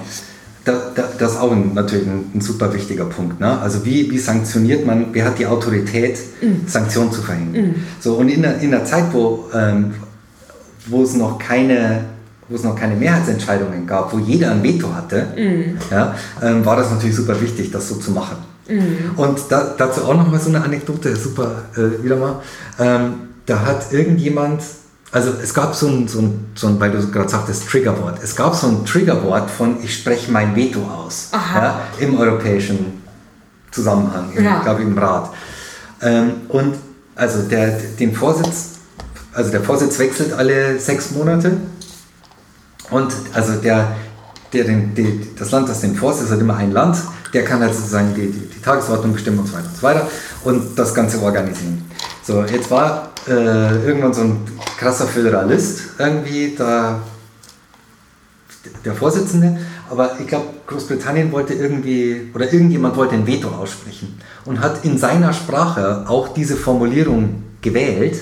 das 0.67 1.31
ist 1.31 1.37
auch 1.37 1.51
ein, 1.51 1.73
natürlich 1.73 2.07
ein, 2.07 2.31
ein, 2.35 2.41
super 2.41 2.73
wichtiger 2.73 3.05
Punkt. 3.05 3.39
Ne? 3.39 3.59
Also 3.59 3.85
wie, 3.85 4.09
wie 4.11 4.17
sanktioniert 4.17 4.85
man, 4.85 5.07
wer 5.13 5.25
hat 5.25 5.39
die 5.39 5.47
Autorität, 5.47 6.19
mm. 6.41 6.67
Sanktionen 6.67 7.11
zu 7.11 7.21
verhängen? 7.21 7.51
Mm. 7.51 7.75
So, 7.99 8.15
und 8.15 8.29
in 8.29 8.41
der, 8.41 8.59
in 8.59 8.71
der 8.71 8.85
Zeit, 8.85 9.05
wo, 9.13 9.45
ähm, 9.53 9.93
wo 10.87 11.03
es 11.03 11.13
noch 11.13 11.39
keine 11.39 12.05
wo 12.49 12.55
es 12.55 12.63
noch 12.63 12.75
keine 12.75 12.95
Mehrheitsentscheidungen 12.95 13.85
gab, 13.85 14.13
wo 14.13 14.19
jeder 14.19 14.51
ein 14.51 14.63
Veto 14.63 14.93
hatte, 14.93 15.27
mm. 15.35 15.91
ja, 15.91 16.15
ähm, 16.41 16.65
war 16.65 16.75
das 16.77 16.91
natürlich 16.91 17.15
super 17.15 17.39
wichtig, 17.41 17.71
das 17.71 17.89
so 17.89 17.95
zu 17.95 18.11
machen. 18.11 18.37
Mm. 18.69 19.19
Und 19.19 19.39
da, 19.49 19.73
dazu 19.77 20.03
auch 20.03 20.15
noch 20.15 20.29
mal 20.29 20.39
so 20.39 20.49
eine 20.49 20.63
Anekdote, 20.63 21.15
super 21.15 21.63
äh, 21.75 22.03
wieder 22.03 22.15
mal. 22.15 22.41
Ähm, 22.79 23.13
da 23.45 23.65
hat 23.65 23.91
irgendjemand 23.91 24.61
also 25.11 25.31
es 25.41 25.53
gab 25.53 25.73
so 25.73 25.87
ein, 25.87 26.07
so 26.07 26.19
ein, 26.19 26.51
so 26.53 26.67
ein 26.67 26.79
weil 26.79 26.91
du 26.91 27.09
gerade 27.09 27.29
sagtest, 27.29 27.67
Triggerwort. 27.69 28.19
Es 28.21 28.35
gab 28.35 28.53
so 28.55 28.67
ein 28.67 28.85
Triggerwort 28.85 29.49
von 29.49 29.77
ich 29.81 29.95
spreche 29.95 30.31
mein 30.31 30.55
Veto 30.55 30.81
aus 30.81 31.29
ja, 31.31 31.81
im 31.99 32.17
europäischen 32.19 33.01
Zusammenhang, 33.71 34.31
im, 34.35 34.43
ja. 34.43 34.61
glaube 34.61 34.81
im 34.81 34.97
Rat. 34.97 35.31
Ähm, 36.01 36.31
und 36.49 36.75
also 37.15 37.43
der, 37.43 37.79
den 37.99 38.13
Vorsitz, 38.13 38.71
also 39.33 39.49
der 39.49 39.61
Vorsitz 39.61 39.97
wechselt 39.97 40.33
alle 40.33 40.77
sechs 40.79 41.11
Monate 41.11 41.57
und 42.89 43.13
also 43.33 43.53
der, 43.61 43.95
der 44.53 44.63
den, 44.63 44.95
die, 44.95 45.29
das 45.37 45.51
Land, 45.51 45.69
das 45.69 45.81
den 45.81 45.95
Vorsitz 45.95 46.29
hat, 46.31 46.39
immer 46.39 46.55
ein 46.55 46.71
Land, 46.71 46.97
der 47.33 47.43
kann 47.43 47.61
halt 47.61 47.73
sozusagen 47.73 48.13
die, 48.15 48.27
die, 48.27 48.47
die 48.47 48.61
Tagesordnung 48.61 49.13
bestimmen 49.13 49.39
und 49.39 49.47
so 49.47 49.53
weiter 49.53 49.67
und 49.67 49.75
so 49.75 49.83
weiter 49.83 50.07
und 50.43 50.79
das 50.79 50.93
Ganze 50.93 51.21
organisieren. 51.21 51.85
So, 52.23 52.43
jetzt 52.43 52.71
war 52.71 53.11
äh, 53.27 53.85
irgendwann 53.85 54.13
so 54.13 54.21
ein 54.21 54.39
krasser 54.77 55.07
Föderalist 55.07 55.81
irgendwie 55.97 56.55
da 56.57 57.01
der 58.83 58.93
Vorsitzende, 58.93 59.57
aber 59.89 60.19
ich 60.19 60.27
glaube, 60.27 60.47
Großbritannien 60.65 61.31
wollte 61.31 61.53
irgendwie, 61.53 62.29
oder 62.33 62.51
irgendjemand 62.51 62.95
wollte 62.97 63.15
ein 63.15 63.25
Veto 63.25 63.49
aussprechen 63.49 64.19
und 64.45 64.59
hat 64.59 64.83
in 64.83 64.97
seiner 64.97 65.33
Sprache 65.33 66.05
auch 66.07 66.29
diese 66.29 66.55
Formulierung 66.55 67.43
gewählt. 67.61 68.19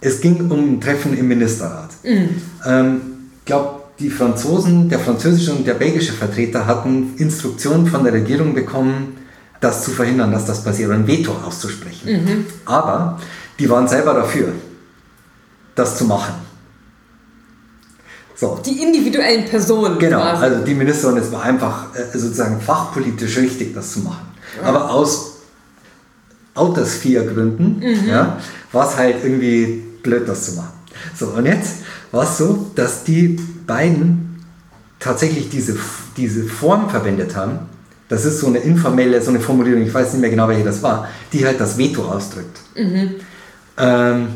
Es 0.00 0.20
ging 0.20 0.50
um 0.50 0.74
ein 0.74 0.80
Treffen 0.80 1.16
im 1.16 1.28
Ministerrat. 1.28 1.90
Mhm. 2.02 2.42
Ähm, 2.66 3.00
ich 3.38 3.44
glaube, 3.44 3.80
die 3.98 4.10
Franzosen, 4.10 4.88
der 4.88 4.98
französische 4.98 5.52
und 5.52 5.66
der 5.66 5.74
belgische 5.74 6.12
Vertreter 6.12 6.66
hatten 6.66 7.14
Instruktionen 7.18 7.86
von 7.86 8.02
der 8.02 8.14
Regierung 8.14 8.54
bekommen, 8.54 9.18
das 9.60 9.84
zu 9.84 9.90
verhindern, 9.90 10.32
dass 10.32 10.46
das 10.46 10.64
passiert, 10.64 10.90
ein 10.90 11.06
Veto 11.06 11.32
auszusprechen. 11.32 12.24
Mhm. 12.24 12.46
Aber 12.64 13.20
die 13.58 13.68
waren 13.68 13.86
selber 13.86 14.14
dafür, 14.14 14.52
das 15.74 15.98
zu 15.98 16.06
machen. 16.06 16.34
So. 18.34 18.58
Die 18.64 18.82
individuellen 18.82 19.44
Personen. 19.44 19.98
Genau, 19.98 20.22
quasi. 20.22 20.44
also 20.44 20.64
die 20.64 20.74
Ministerin, 20.74 21.18
es 21.18 21.30
war 21.30 21.42
einfach 21.42 21.94
äh, 21.94 22.16
sozusagen 22.16 22.58
fachpolitisch 22.58 23.36
richtig, 23.36 23.74
das 23.74 23.92
zu 23.92 24.00
machen. 24.00 24.28
Ja. 24.62 24.68
Aber 24.68 24.90
aus 24.90 25.40
Autosphere-Gründen 26.54 27.80
mhm. 27.80 28.08
ja, 28.08 28.38
war 28.72 28.88
es 28.88 28.96
halt 28.96 29.16
irgendwie 29.22 29.84
blöd, 30.02 30.28
das 30.28 30.46
zu 30.46 30.52
machen. 30.52 30.72
So, 31.16 31.28
und 31.28 31.46
jetzt 31.46 31.76
war 32.10 32.24
es 32.24 32.38
so, 32.38 32.70
dass 32.74 33.04
die 33.04 33.38
beiden 33.66 34.44
tatsächlich 34.98 35.48
diese, 35.48 35.76
diese 36.16 36.44
Form 36.44 36.90
verwendet 36.90 37.36
haben, 37.36 37.60
das 38.08 38.24
ist 38.24 38.40
so 38.40 38.48
eine 38.48 38.58
informelle, 38.58 39.22
so 39.22 39.30
eine 39.30 39.40
Formulierung, 39.40 39.82
ich 39.82 39.94
weiß 39.94 40.12
nicht 40.12 40.20
mehr 40.20 40.30
genau, 40.30 40.48
welche 40.48 40.64
das 40.64 40.82
war, 40.82 41.08
die 41.32 41.46
halt 41.46 41.60
das 41.60 41.78
Veto 41.78 42.04
ausdrückt. 42.04 42.58
Mhm. 42.74 43.14
Ähm, 43.78 44.28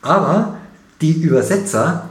aber 0.00 0.56
die 1.00 1.12
Übersetzer 1.12 2.08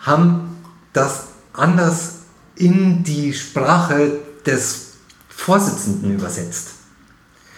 haben 0.00 0.56
das 0.92 1.28
anders 1.52 2.16
in 2.56 3.02
die 3.02 3.32
Sprache 3.32 4.18
des 4.44 4.92
Vorsitzenden 5.28 6.14
übersetzt. 6.14 6.72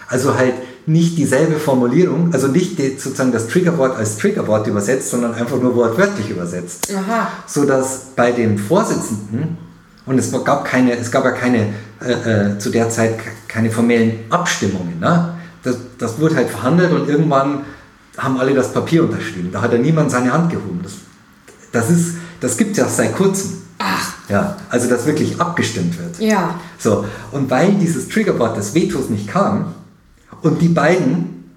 Also 0.09 0.37
halt 0.37 0.55
nicht 0.87 1.17
dieselbe 1.17 1.59
Formulierung, 1.59 2.33
also 2.33 2.49
nicht 2.49 2.79
die, 2.79 2.97
sozusagen 2.99 3.33
das 3.33 3.47
Triggerwort 3.49 3.97
als 3.97 4.17
Triggerwort 4.17 4.67
übersetzt, 4.67 5.11
sondern 5.11 5.35
einfach 5.35 5.61
nur 5.61 5.77
wortwörtlich 5.77 6.31
übersetzt. 6.31 6.93
Aha. 6.93 7.29
Sodass 7.47 8.07
bei 8.17 8.33
dem 8.33 8.59
Vorsitzenden 8.59 9.59
und 10.07 10.19
es 10.19 10.33
gab 10.45 10.65
keine, 10.65 10.97
es 10.97 11.11
gab 11.11 11.25
ja 11.25 11.31
keine, 11.31 11.69
äh, 12.05 12.13
äh, 12.13 12.59
zu 12.59 12.71
der 12.71 12.91
Zeit 12.91 13.15
keine 13.47 13.71
formellen 13.71 14.25
Abstimmungen. 14.31 14.99
Ne? 14.99 15.35
Das, 15.63 15.77
das 15.99 16.19
wurde 16.19 16.35
halt 16.35 16.51
verhandelt 16.51 16.91
und 16.93 17.09
irgendwann 17.09 17.61
haben 18.19 18.39
alle 18.39 18.53
das 18.55 18.73
Papier 18.73 19.05
unterschrieben. 19.05 19.51
Da 19.53 19.63
hat 19.63 19.73
ja 19.73 19.79
niemand 19.79 20.11
seine 20.11 20.33
Hand 20.33 20.51
gehoben. 20.51 20.81
Das, 20.83 20.93
das, 21.71 21.91
ist, 21.91 22.17
das 22.41 22.57
gibt 22.57 22.73
es 22.73 22.79
ja 22.79 22.89
seit 22.89 23.15
kurzem. 23.15 23.63
Ach. 23.79 24.15
Ja, 24.29 24.57
also 24.69 24.89
dass 24.89 25.07
wirklich 25.07 25.41
abgestimmt 25.41 25.99
wird. 25.99 26.19
Ja. 26.19 26.59
So, 26.79 27.05
und 27.31 27.51
weil 27.51 27.73
dieses 27.75 28.09
Triggerwort 28.09 28.57
des 28.57 28.75
Vetos 28.75 29.09
nicht 29.09 29.29
kam 29.29 29.75
und 30.43 30.61
die 30.61 30.69
beiden 30.69 31.51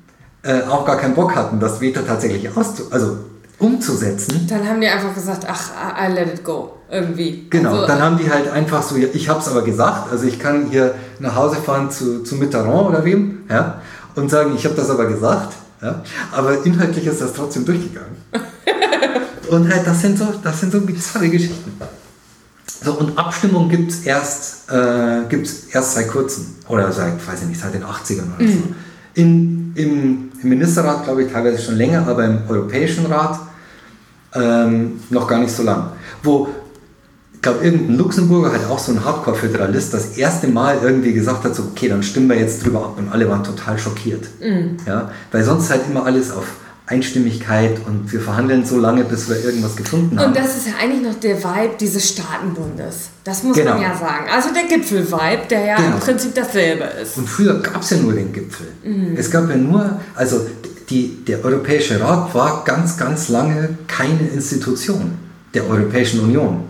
äh, 0.44 0.62
auch 0.64 0.86
gar 0.86 0.98
keinen 0.98 1.16
Bock 1.16 1.36
hatten, 1.36 1.60
das 1.60 1.82
Veto 1.82 2.02
tatsächlich 2.02 2.56
auszu 2.56 2.84
also 2.92 3.18
umzusetzen. 3.58 4.46
Dann 4.50 4.68
haben 4.68 4.82
die 4.82 4.88
einfach 4.88 5.14
gesagt, 5.16 5.46
ach, 5.48 5.72
I 5.98 6.12
let 6.12 6.28
it 6.28 6.44
go, 6.44 6.74
irgendwie. 6.92 7.48
Genau, 7.50 7.72
also, 7.72 7.88
dann 7.88 8.02
haben 8.02 8.18
die 8.18 8.30
halt 8.30 8.50
einfach 8.50 8.84
so, 8.84 8.96
ich 8.96 9.30
habe 9.30 9.40
es 9.40 9.48
aber 9.48 9.64
gesagt, 9.64 10.12
also 10.12 10.26
ich 10.26 10.40
kann 10.40 10.68
hier 10.70 10.94
nach 11.20 11.36
Hause 11.36 11.56
fahren 11.56 11.90
zu, 11.90 12.24
zu 12.24 12.36
Mitterrand 12.36 12.90
oder 12.90 13.06
wem 13.06 13.44
ja, 13.50 13.82
und 14.16 14.30
sagen, 14.30 14.54
ich 14.56 14.66
habe 14.66 14.76
das 14.76 14.90
aber 14.90 15.06
gesagt. 15.06 15.54
Ja, 15.82 16.02
aber 16.32 16.66
inhaltlich 16.66 17.06
ist 17.06 17.22
das 17.22 17.34
trotzdem 17.34 17.66
durchgegangen. 17.66 18.16
und 19.50 19.72
halt, 19.72 19.86
das 19.86 20.02
sind 20.02 20.18
so, 20.18 20.26
das 20.42 20.60
sind 20.60 20.72
so 20.72 20.82
bizarre 20.82 21.30
Geschichten. 21.30 21.74
So, 22.84 22.94
und 22.94 23.18
Abstimmung 23.18 23.70
gibt 23.70 23.92
es 23.92 24.02
erst, 24.02 24.70
äh, 24.72 25.22
gibt's 25.30 25.68
erst 25.72 25.94
seit 25.94 26.08
kurzem. 26.08 26.46
Oder 26.68 26.92
seit, 26.92 27.26
weiß 27.26 27.42
ich 27.44 27.48
nicht, 27.48 27.60
seit 27.62 27.74
den 27.74 27.84
80ern 27.84 28.36
oder 28.38 28.48
so. 28.48 28.64
In, 29.14 29.74
im, 29.76 30.32
Im 30.42 30.50
Ministerrat, 30.50 31.06
glaube 31.06 31.24
ich, 31.24 31.32
teilweise 31.32 31.62
schon 31.62 31.76
länger, 31.76 32.06
aber 32.08 32.26
im 32.26 32.40
Europäischen 32.50 33.06
Rat 33.06 33.40
ähm, 34.34 35.00
noch 35.10 35.28
gar 35.28 35.40
nicht 35.40 35.56
so 35.56 35.64
lang. 35.64 35.92
Wo, 36.22 36.50
ich 37.34 37.42
glaube, 37.42 37.64
irgendein 37.64 37.98
Luxemburger, 37.98 38.52
halt 38.52 38.66
auch 38.66 38.80
so 38.80 38.92
ein 38.92 39.04
Hardcore-Föderalist, 39.06 39.94
das 39.94 40.18
erste 40.18 40.48
Mal 40.48 40.80
irgendwie 40.84 41.14
gesagt 41.14 41.44
hat, 41.46 41.56
so, 41.56 41.64
okay, 41.64 41.88
dann 41.88 42.04
stimmen 42.04 42.30
wir 42.30 42.38
jetzt 42.38 42.66
drüber 42.66 42.80
ab. 42.84 42.96
Und 42.98 43.10
alle 43.12 43.30
waren 43.30 43.44
total 43.44 43.78
schockiert. 43.78 44.26
Ja? 44.86 45.12
Weil 45.32 45.44
sonst 45.44 45.70
halt 45.70 45.82
immer 45.90 46.06
alles 46.06 46.32
auf 46.32 46.46
Einstimmigkeit 46.88 47.80
und 47.88 48.12
wir 48.12 48.22
verhandeln 48.22 48.64
so 48.66 48.78
lange, 48.80 49.04
bis 49.04 49.28
wir 49.28 49.44
irgendwas 49.44 49.76
gefunden 49.76 50.20
haben. 50.20 50.28
Und 50.30 50.38
das 50.38 50.56
ist 50.58 50.68
ja 50.68 50.74
eigentlich 50.82 51.02
noch 51.02 51.20
der 51.20 51.38
Vibe 51.44 51.76
dieses 51.80 52.10
Staatenbundes. 52.10 53.10
Das 53.24 53.42
muss 53.44 53.58
Genau. 53.58 53.74
man 53.74 53.82
ja 53.82 53.98
sagen. 53.98 54.26
Also 54.32 54.50
der 54.54 54.64
Gipfel-Vibe, 54.66 55.48
der 55.50 55.66
ja 55.66 55.76
Genau. 55.78 55.96
im 55.96 56.00
Prinzip 56.00 56.36
dasselbe 56.36 56.84
ist. 57.02 57.18
Und 57.18 57.28
früher 57.28 57.60
gab 57.60 57.82
es 57.82 57.90
ja 57.90 57.98
nur 57.98 58.14
den 58.14 58.32
Gipfel. 58.32 58.68
Es 59.16 59.32
gab 59.32 59.50
ja 59.50 59.56
nur, 59.56 60.00
also 60.16 60.46
die, 60.90 61.24
der 61.26 61.44
Europäische 61.44 62.00
Rat 62.00 62.34
war 62.36 62.64
ganz, 62.64 62.96
ganz 62.98 63.30
lange 63.30 63.70
keine 63.88 64.28
Institution 64.28 65.18
der 65.56 65.68
Europäischen 65.68 66.20
Union. 66.20 66.66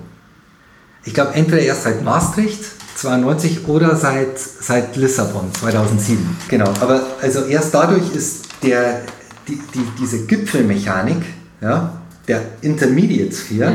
Ich 1.03 1.13
glaube, 1.13 1.33
entweder 1.33 1.61
erst 1.61 1.83
seit 1.83 2.03
Maastricht 2.03 2.61
92 2.95 3.67
oder 3.67 3.95
seit, 3.97 4.39
seit 4.39 4.95
Lissabon 4.95 5.51
2007. 5.53 6.37
Genau, 6.47 6.69
aber 6.79 7.01
also 7.21 7.41
erst 7.43 7.73
dadurch 7.73 8.15
ist 8.15 8.45
der, 8.63 9.01
die, 9.47 9.59
die, 9.73 9.85
diese 9.99 10.25
Gipfelmechanik 10.25 11.23
ja, 11.61 12.01
der 12.27 12.41
Intermediate 12.61 13.35
Sphere 13.35 13.71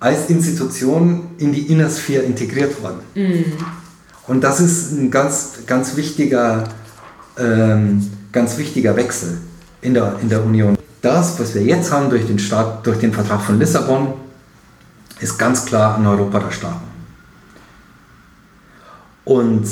als 0.00 0.28
Institution 0.28 1.30
in 1.38 1.52
die 1.52 1.62
Inner 1.72 1.88
Sphere 1.88 2.22
integriert 2.22 2.82
worden. 2.82 3.00
Und 4.26 4.42
das 4.42 4.60
ist 4.60 4.92
ein 4.92 5.10
ganz, 5.10 5.58
ganz 5.66 5.96
wichtiger, 5.96 6.64
ähm, 7.38 8.10
ganz 8.32 8.58
wichtiger 8.58 8.96
Wechsel 8.96 9.38
in 9.80 9.94
der, 9.94 10.16
in 10.20 10.28
der 10.28 10.44
Union. 10.44 10.76
Das, 11.00 11.38
was 11.38 11.54
wir 11.54 11.62
jetzt 11.62 11.92
haben 11.92 12.10
durch 12.10 12.26
den, 12.26 12.38
Staat, 12.38 12.86
durch 12.86 12.98
den 12.98 13.12
Vertrag 13.12 13.42
von 13.42 13.58
Lissabon, 13.58 14.14
ist 15.20 15.38
ganz 15.38 15.64
klar 15.64 15.96
ein 15.98 16.06
Europa 16.06 16.40
der 16.40 16.50
Staaten. 16.50 16.92
Und 19.24 19.64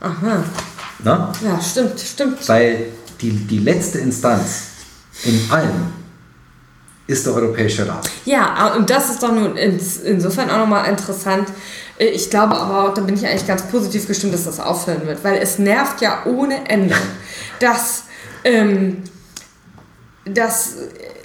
Aha. 0.00 0.44
na, 1.02 1.32
Ja, 1.42 1.60
stimmt, 1.60 1.98
stimmt. 2.00 2.48
weil 2.48 2.86
die, 3.24 3.30
die 3.46 3.58
letzte 3.58 3.98
Instanz 3.98 4.62
in 5.24 5.50
allem 5.50 5.92
ist 7.06 7.26
der 7.26 7.34
Europäische 7.34 7.86
Rat. 7.88 8.08
Ja, 8.24 8.74
und 8.74 8.88
das 8.88 9.10
ist 9.10 9.22
doch 9.22 9.32
nun 9.32 9.56
ins, 9.56 9.98
insofern 9.98 10.50
auch 10.50 10.58
nochmal 10.58 10.88
interessant. 10.88 11.48
Äh, 11.98 12.06
Ich 12.06 12.30
glaube 12.30 12.56
aber, 12.56 12.92
da 12.94 13.02
bin 13.02 13.14
ich 13.14 13.26
eigentlich 13.26 13.46
ganz 13.46 13.62
positiv 13.62 14.06
gestimmt, 14.06 14.34
dass 14.34 14.44
das 14.44 14.60
aufhören 14.60 15.06
wird, 15.06 15.22
weil 15.24 15.38
es 15.38 15.58
nervt 15.58 16.00
ja 16.00 16.22
ohne 16.26 16.68
Ende, 16.68 16.94
dass, 17.60 18.04
ähm, 18.44 19.02
dass 20.24 20.74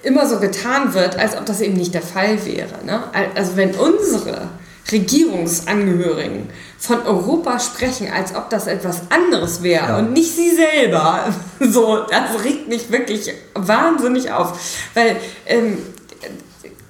immer 0.04 0.28
so 0.28 0.40
getan 0.40 0.94
wird, 0.94 1.18
als 1.18 1.36
ob 1.38 1.46
das 1.46 1.62
eben 1.62 1.76
nicht 1.76 1.94
der 1.94 2.02
Fall 2.02 2.46
wäre. 2.46 2.86
Ne? 2.86 3.04
Also 3.36 3.56
wenn 3.56 3.72
unsere 3.72 4.50
Regierungsangehörigen 4.92 6.50
von 6.78 7.02
Europa 7.06 7.60
sprechen, 7.60 8.10
als 8.12 8.36
ob 8.36 8.50
das 8.50 8.68
etwas 8.68 9.02
anderes 9.10 9.64
wäre 9.64 9.88
Ja. 9.88 9.98
und 10.00 10.14
nicht 10.14 10.36
sie 10.36 10.52
selber, 10.56 11.34
so, 11.60 12.00
das 12.10 12.44
regt 12.44 12.68
mich 12.70 12.92
wirklich 12.92 13.32
wahnsinnig 13.54 14.32
auf, 14.32 14.60
weil 14.94 15.18
ähm, 15.46 15.78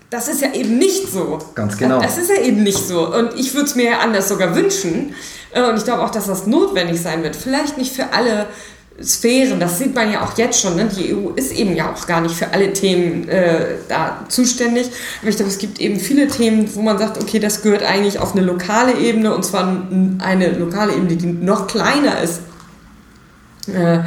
das 0.09 0.27
ist 0.27 0.41
ja 0.41 0.51
eben 0.53 0.77
nicht 0.79 1.11
so. 1.11 1.37
Ganz 1.53 1.77
genau. 1.77 2.01
Das 2.01 2.17
ist 2.17 2.29
ja 2.29 2.41
eben 2.41 2.63
nicht 2.63 2.79
so. 2.87 3.13
Und 3.13 3.35
ich 3.39 3.53
würde 3.53 3.67
es 3.67 3.75
mir 3.75 3.91
ja 3.91 3.99
anders 3.99 4.27
sogar 4.27 4.55
wünschen. 4.55 5.13
Äh, 5.51 5.61
Und 5.61 5.77
ich 5.77 5.83
glaube 5.83 6.01
auch, 6.01 6.09
dass 6.09 6.25
das 6.25 6.47
notwendig 6.47 6.99
sein 6.99 7.21
wird. 7.21 7.35
Vielleicht 7.35 7.77
nicht 7.77 7.93
für 7.95 8.11
alle 8.11 8.47
Sphären, 9.03 9.59
das 9.59 9.79
sieht 9.79 9.95
man 9.95 10.11
ja 10.11 10.23
auch 10.23 10.37
jetzt 10.37 10.61
schon. 10.61 10.75
Ne? 10.75 10.89
Die 10.95 11.13
EU 11.13 11.29
ist 11.35 11.51
eben 11.53 11.75
ja 11.75 11.91
auch 11.91 12.07
gar 12.07 12.21
nicht 12.21 12.35
für 12.35 12.53
alle 12.53 12.73
Themen 12.73 13.27
äh, 13.29 13.75
da 13.87 14.25
zuständig. 14.29 14.89
Aber 15.21 15.29
ich 15.29 15.35
glaube, 15.35 15.51
es 15.51 15.57
gibt 15.57 15.79
eben 15.79 15.99
viele 15.99 16.27
Themen, 16.27 16.69
wo 16.75 16.81
man 16.81 16.97
sagt, 16.97 17.21
okay, 17.21 17.39
das 17.39 17.61
gehört 17.61 17.83
eigentlich 17.83 18.19
auf 18.19 18.35
eine 18.35 18.45
lokale 18.45 18.97
Ebene 18.97 19.33
und 19.33 19.43
zwar 19.43 19.87
eine 20.19 20.51
lokale 20.51 20.93
Ebene, 20.93 21.15
die 21.15 21.27
noch 21.27 21.67
kleiner 21.67 22.21
ist 22.21 22.41
äh, 23.73 23.99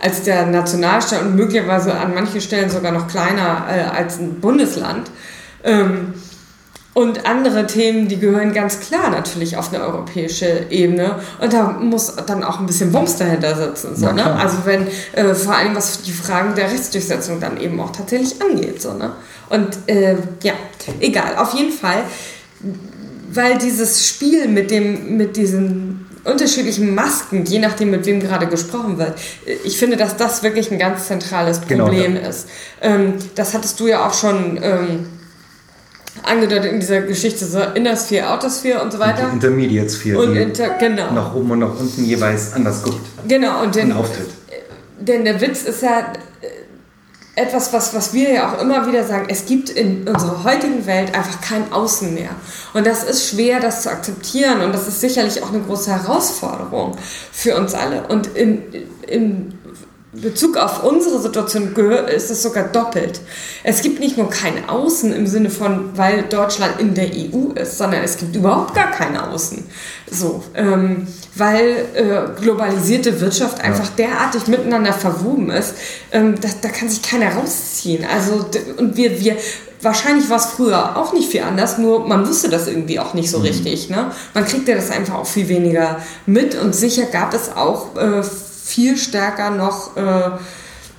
als 0.00 0.22
der 0.22 0.46
Nationalstaat 0.46 1.22
und 1.22 1.36
möglicherweise 1.36 1.94
an 1.94 2.14
manchen 2.14 2.40
Stellen 2.40 2.70
sogar 2.70 2.92
noch 2.92 3.08
kleiner 3.08 3.66
äh, 3.68 3.82
als 3.82 4.18
ein 4.18 4.40
Bundesland. 4.40 5.10
Ähm, 5.62 6.14
und 6.92 7.26
andere 7.26 7.66
Themen, 7.66 8.08
die 8.08 8.18
gehören 8.18 8.52
ganz 8.52 8.80
klar 8.80 9.10
natürlich 9.10 9.56
auf 9.56 9.72
eine 9.72 9.84
europäische 9.84 10.66
Ebene. 10.70 11.20
Und 11.40 11.52
da 11.52 11.70
muss 11.70 12.14
dann 12.26 12.42
auch 12.42 12.58
ein 12.58 12.66
bisschen 12.66 12.92
Wumms 12.92 13.16
dahinter 13.16 13.54
sitzen. 13.54 13.94
So, 13.94 14.10
ne? 14.10 14.34
Also 14.34 14.58
wenn 14.64 14.86
äh, 15.12 15.34
vor 15.34 15.54
allem 15.54 15.76
was 15.76 16.02
die 16.02 16.12
Fragen 16.12 16.54
der 16.56 16.70
Rechtsdurchsetzung 16.70 17.38
dann 17.38 17.60
eben 17.60 17.80
auch 17.80 17.90
tatsächlich 17.90 18.42
angeht. 18.42 18.82
So, 18.82 18.94
ne? 18.94 19.12
Und 19.48 19.78
äh, 19.86 20.16
ja, 20.42 20.54
egal, 21.00 21.36
auf 21.36 21.54
jeden 21.54 21.72
Fall 21.72 22.04
weil 23.32 23.58
dieses 23.58 24.06
Spiel 24.06 24.48
mit 24.48 24.70
dem 24.70 25.16
mit 25.16 25.36
diesen 25.36 26.06
unterschiedlichen 26.24 26.94
Masken, 26.94 27.46
je 27.46 27.58
nachdem 27.58 27.90
mit 27.90 28.04
wem 28.04 28.20
gerade 28.20 28.46
gesprochen 28.46 28.98
wird, 28.98 29.18
ich 29.64 29.78
finde, 29.78 29.96
dass 29.96 30.16
das 30.16 30.42
wirklich 30.42 30.70
ein 30.70 30.78
ganz 30.78 31.06
zentrales 31.06 31.62
Genau, 31.66 31.86
Problem 31.86 32.16
ja. 32.16 32.28
ist. 32.28 32.48
Ähm, 32.82 33.14
das 33.36 33.54
hattest 33.54 33.80
du 33.80 33.86
ja 33.86 34.06
auch 34.06 34.12
schon 34.12 34.58
ähm, 34.62 35.06
angedeutet 36.22 36.72
in 36.72 36.80
dieser 36.80 37.00
Geschichte, 37.02 37.44
so 37.46 37.60
Inner 37.74 37.96
Sphere, 37.96 38.30
Outer 38.30 38.50
Sphere 38.50 38.82
und 38.82 38.90
so 38.92 38.98
Die 38.98 39.04
weiter. 39.04 39.30
Intermediate 39.32 39.90
Sphere, 39.90 40.18
Und 40.18 40.34
die 40.34 40.40
inter, 40.40 40.70
genau. 40.78 41.10
nach 41.12 41.34
oben 41.34 41.52
und 41.52 41.58
nach 41.60 41.78
unten 41.78 42.04
jeweils 42.04 42.52
anders 42.52 42.82
guckt 42.82 43.00
Genau, 43.28 43.58
und 43.60 43.66
und 43.66 43.74
den, 43.76 43.92
auftritt. 43.92 44.28
denn 44.98 45.24
der 45.24 45.40
Witz 45.40 45.62
ist 45.62 45.82
ja 45.82 46.00
äh, 46.42 47.40
etwas, 47.40 47.72
was, 47.72 47.94
was 47.94 48.12
wir 48.12 48.32
ja 48.32 48.52
auch 48.52 48.60
immer 48.60 48.86
wieder 48.86 49.04
sagen, 49.06 49.26
es 49.30 49.46
gibt 49.46 49.70
in 49.70 50.06
unserer 50.06 50.44
heutigen 50.44 50.84
Welt 50.86 51.14
einfach 51.14 51.40
kein 51.40 51.72
Außen 51.72 52.12
mehr. 52.12 52.30
Und 52.74 52.86
das 52.86 53.04
ist 53.04 53.28
schwer, 53.30 53.60
das 53.60 53.82
zu 53.82 53.90
akzeptieren 53.90 54.60
und 54.62 54.72
das 54.74 54.88
ist 54.88 55.00
sicherlich 55.00 55.42
auch 55.42 55.48
eine 55.50 55.60
große 55.60 55.90
Herausforderung 55.90 56.96
für 57.32 57.56
uns 57.56 57.72
alle. 57.74 58.02
Und 58.08 58.26
in, 58.36 58.62
in 59.06 59.54
Bezug 60.12 60.56
auf 60.56 60.82
unsere 60.82 61.20
Situation 61.20 61.72
ist 62.12 62.30
es 62.30 62.42
sogar 62.42 62.64
doppelt. 62.64 63.20
Es 63.62 63.80
gibt 63.80 64.00
nicht 64.00 64.18
nur 64.18 64.28
kein 64.28 64.68
Außen 64.68 65.12
im 65.12 65.28
Sinne 65.28 65.50
von, 65.50 65.96
weil 65.96 66.24
Deutschland 66.24 66.80
in 66.80 66.94
der 66.94 67.06
EU 67.06 67.52
ist, 67.54 67.78
sondern 67.78 68.02
es 68.02 68.16
gibt 68.16 68.34
überhaupt 68.34 68.74
gar 68.74 68.90
kein 68.90 69.16
Außen. 69.16 69.64
So, 70.10 70.42
ähm, 70.56 71.06
weil 71.36 71.86
äh, 71.94 72.40
globalisierte 72.40 73.20
Wirtschaft 73.20 73.60
einfach 73.60 73.88
derartig 73.90 74.48
miteinander 74.48 74.92
verwoben 74.92 75.48
ist, 75.50 75.74
ähm, 76.10 76.34
da, 76.40 76.48
da 76.60 76.70
kann 76.70 76.88
sich 76.88 77.02
keiner 77.02 77.32
rausziehen. 77.32 78.04
Also 78.04 78.46
und 78.78 78.96
wir, 78.96 79.20
wir 79.20 79.36
Wahrscheinlich 79.82 80.28
war 80.28 80.36
es 80.36 80.44
früher 80.44 80.98
auch 80.98 81.14
nicht 81.14 81.30
viel 81.30 81.40
anders, 81.40 81.78
nur 81.78 82.06
man 82.06 82.28
wusste 82.28 82.50
das 82.50 82.68
irgendwie 82.68 83.00
auch 83.00 83.14
nicht 83.14 83.30
so 83.30 83.38
richtig. 83.38 83.88
Ne? 83.88 84.10
Man 84.34 84.44
kriegte 84.44 84.74
das 84.74 84.90
einfach 84.90 85.14
auch 85.14 85.26
viel 85.26 85.48
weniger 85.48 86.02
mit 86.26 86.54
und 86.54 86.74
sicher 86.74 87.06
gab 87.06 87.32
es 87.32 87.56
auch 87.56 87.96
äh, 87.96 88.22
viel 88.70 88.96
stärker 88.96 89.50
noch 89.50 89.96
äh, 89.96 90.30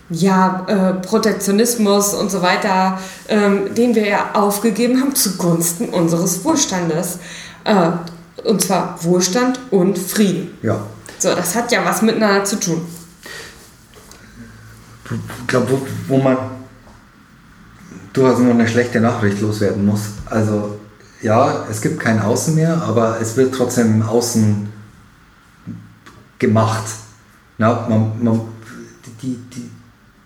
ja, 0.09 0.65
äh, 0.67 0.93
Protektionismus 0.95 2.13
und 2.13 2.29
so 2.29 2.41
weiter, 2.41 2.99
ähm, 3.29 3.73
den 3.73 3.95
wir 3.95 4.07
ja 4.07 4.31
aufgegeben 4.33 4.99
haben 4.99 5.15
zugunsten 5.15 5.89
unseres 5.89 6.43
Wohlstandes. 6.43 7.19
Äh, 7.63 7.91
und 8.43 8.61
zwar 8.61 9.01
Wohlstand 9.03 9.59
und 9.71 9.97
Frieden. 9.97 10.57
Ja. 10.61 10.81
So, 11.17 11.33
das 11.33 11.55
hat 11.55 11.71
ja 11.71 11.85
was 11.85 12.01
miteinander 12.01 12.43
zu 12.43 12.59
tun. 12.59 12.81
Ich 15.05 15.47
glaube, 15.47 15.71
wo, 15.71 15.87
wo 16.07 16.17
man 16.17 16.37
durchaus 18.13 18.39
nur 18.39 18.51
eine 18.51 18.67
schlechte 18.67 18.99
Nachricht 18.99 19.39
loswerden 19.41 19.85
muss. 19.85 20.01
Also 20.25 20.79
ja, 21.21 21.65
es 21.69 21.81
gibt 21.81 21.99
kein 21.99 22.19
Außen 22.19 22.55
mehr, 22.55 22.81
aber 22.81 23.19
es 23.21 23.37
wird 23.37 23.53
trotzdem 23.53 24.01
Außen 24.01 24.71
gemacht. 26.39 26.83
Na, 27.61 27.85
man, 27.87 28.11
man, 28.23 28.41
die, 29.21 29.37
die 29.53 29.69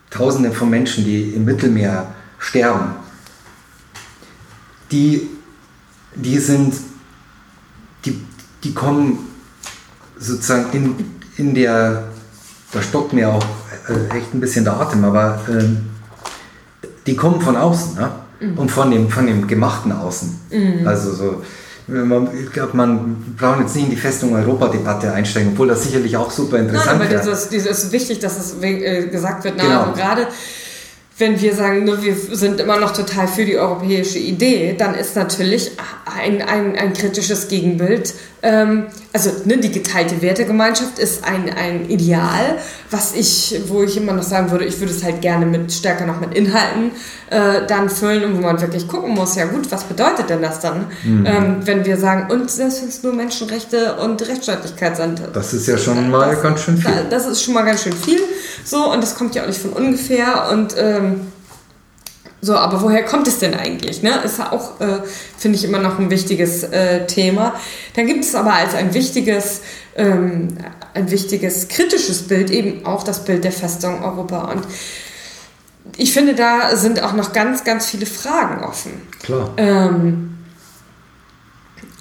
Tausende 0.10 0.54
von 0.54 0.70
Menschen, 0.70 1.04
die 1.04 1.32
im 1.32 1.44
Mittelmeer 1.44 2.08
sterben, 2.40 2.96
die, 4.90 5.28
die 6.16 6.40
sind, 6.40 6.74
die, 8.06 8.22
die 8.64 8.74
kommen 8.74 9.18
sozusagen 10.18 10.72
in, 10.72 10.96
in 11.36 11.54
der, 11.54 12.06
da 12.72 12.82
stockt 12.82 13.12
mir 13.12 13.28
auch 13.28 13.46
äh, 13.90 14.18
echt 14.18 14.34
ein 14.34 14.40
bisschen 14.40 14.64
der 14.64 14.80
Atem, 14.80 15.04
aber 15.04 15.42
ähm, 15.50 15.90
die 17.06 17.18
kommen 17.18 17.42
von 17.42 17.58
außen 17.58 17.96
ne? 17.96 18.12
und 18.56 18.72
von 18.72 18.90
dem, 18.90 19.10
von 19.10 19.28
dem 19.28 19.46
gemachten 19.46 19.92
Außen. 19.92 20.40
Also 20.88 21.14
so 21.14 21.44
ich 21.88 22.52
glaube, 22.52 22.76
man 22.76 23.36
braucht 23.38 23.60
jetzt 23.60 23.76
nicht 23.76 23.86
in 23.86 23.92
die 23.92 23.98
Festung 23.98 24.34
Europa-Debatte 24.34 25.12
einsteigen, 25.14 25.52
obwohl 25.54 25.68
das 25.68 25.84
sicherlich 25.84 26.18
auch 26.18 26.32
super 26.32 26.58
interessant 26.58 27.00
Nein, 27.00 27.02
aber 27.02 27.10
wäre. 27.12 27.26
das 27.26 27.52
ist, 27.52 27.68
das 27.68 27.84
ist 27.84 27.92
wichtig, 27.92 28.20
dass 28.20 28.38
es 28.40 28.56
äh, 28.64 29.08
gesagt 29.08 29.44
wird. 29.44 29.56
Na, 29.58 29.64
Genau. 29.64 29.80
also 29.82 29.94
gerade 29.94 30.28
wenn 31.18 31.40
wir 31.40 31.56
sagen, 31.56 31.86
ne, 31.86 31.98
wir 32.02 32.16
sind 32.16 32.60
immer 32.60 32.78
noch 32.80 32.92
total 32.92 33.28
für 33.28 33.46
die 33.46 33.58
europäische 33.58 34.20
Idee, 34.20 34.76
dann 34.78 34.96
ist 34.96 35.16
natürlich 35.16 35.72
ein, 36.16 36.42
ein, 36.42 36.76
ein 36.78 36.94
kritisches 36.94 37.48
Gegenbild. 37.48 38.14
Ähm, 38.42 38.86
also 39.14 39.32
ne, 39.46 39.58
die 39.58 39.72
geteilte 39.72 40.22
Wertegemeinschaft 40.22 41.00
ist 41.00 41.24
ein, 41.24 41.50
ein 41.50 41.90
Ideal, 41.90 42.58
was 42.92 43.14
ich, 43.16 43.60
wo 43.68 43.82
ich 43.84 43.98
immer 43.98 44.14
noch 44.14 44.24
sagen 44.24 44.52
würde, 44.52 44.66
ich 44.66 44.80
würde 44.80 44.94
es 44.94 45.04
halt 45.04 45.22
gerne 45.22 45.46
mit 45.46 45.72
stärker 45.72 46.06
noch 46.06 46.20
mit 46.20 46.34
Inhalten 46.36 46.92
äh, 47.32 47.66
dann 47.68 47.90
füllen 47.90 48.24
und 48.24 48.38
wo 48.38 48.42
man 48.42 48.62
wirklich 48.62 48.88
gucken 48.88 49.14
muss, 49.16 49.36
ja 49.36 49.46
gut, 49.46 49.72
was 49.72 49.84
bedeutet 49.86 50.30
denn 50.30 50.42
das 50.42 50.60
dann, 50.60 50.88
ähm, 51.04 51.58
wenn 51.64 51.86
wir 51.86 51.98
sagen, 51.98 52.32
und 52.32 52.52
selbst 52.52 52.82
wenn 52.82 52.90
es 52.90 53.02
nur 53.04 53.14
Menschenrechte 53.14 53.96
und 53.96 54.22
Rechtsstaatlichkeit 54.28 54.96
sind. 54.98 55.22
Das 55.34 55.54
ist 55.54 55.66
ja 55.68 55.78
schon 55.78 56.10
mal 56.12 56.32
Das- 56.32 56.44
ganz 56.44 56.62
schön 56.62 56.78
viel. 56.78 56.92
da- 56.92 57.04
Das 57.10 57.26
ist 57.26 57.42
schon 57.42 57.54
mal 57.56 57.64
ganz 57.64 57.82
schön 57.84 57.94
viel. 57.94 58.20
So, 58.64 58.92
und 58.92 59.02
das 59.02 59.16
kommt 59.16 59.34
ja 59.36 59.44
auch 59.44 59.48
nicht 59.48 59.60
von 59.60 59.72
ungefähr. 59.74 60.50
Und 60.52 60.76
ähm, 60.78 61.22
so, 62.46 62.56
aber 62.56 62.80
woher 62.84 63.04
kommt 63.04 63.28
es 63.28 63.40
denn 63.40 63.56
eigentlich? 63.56 64.04
Ne? 64.04 64.22
Ist 64.24 64.38
ja 64.38 64.52
auch, 64.52 64.80
äh, 64.80 65.00
finde 65.36 65.58
ich, 65.58 65.64
immer 65.64 65.80
noch 65.80 65.98
ein 65.98 66.12
wichtiges 66.12 66.62
äh, 66.62 67.08
Thema. 67.08 67.56
Dann 67.96 68.06
gibt 68.06 68.24
es 68.24 68.36
aber 68.36 68.54
als 68.54 68.76
ein 68.76 68.94
wichtiges, 68.94 69.62
ähm, 69.96 70.50
ein 70.94 71.10
wichtiges 71.10 71.70
kritisches 71.70 72.28
Bild 72.28 72.52
eben 72.52 72.86
auch 72.86 73.02
das 73.02 73.26
Bild 73.26 73.44
der 73.46 73.52
Festung 73.52 74.04
Europa. 74.04 74.52
Und 74.52 74.64
ich 75.98 76.14
finde, 76.14 76.36
da 76.36 76.76
sind 76.76 77.02
auch 77.02 77.14
noch 77.14 77.34
ganz, 77.34 77.64
ganz 77.64 77.88
viele 77.88 78.06
Fragen 78.06 78.64
offen. 78.64 79.02
Klar. 79.24 79.52
Ähm, 79.58 80.35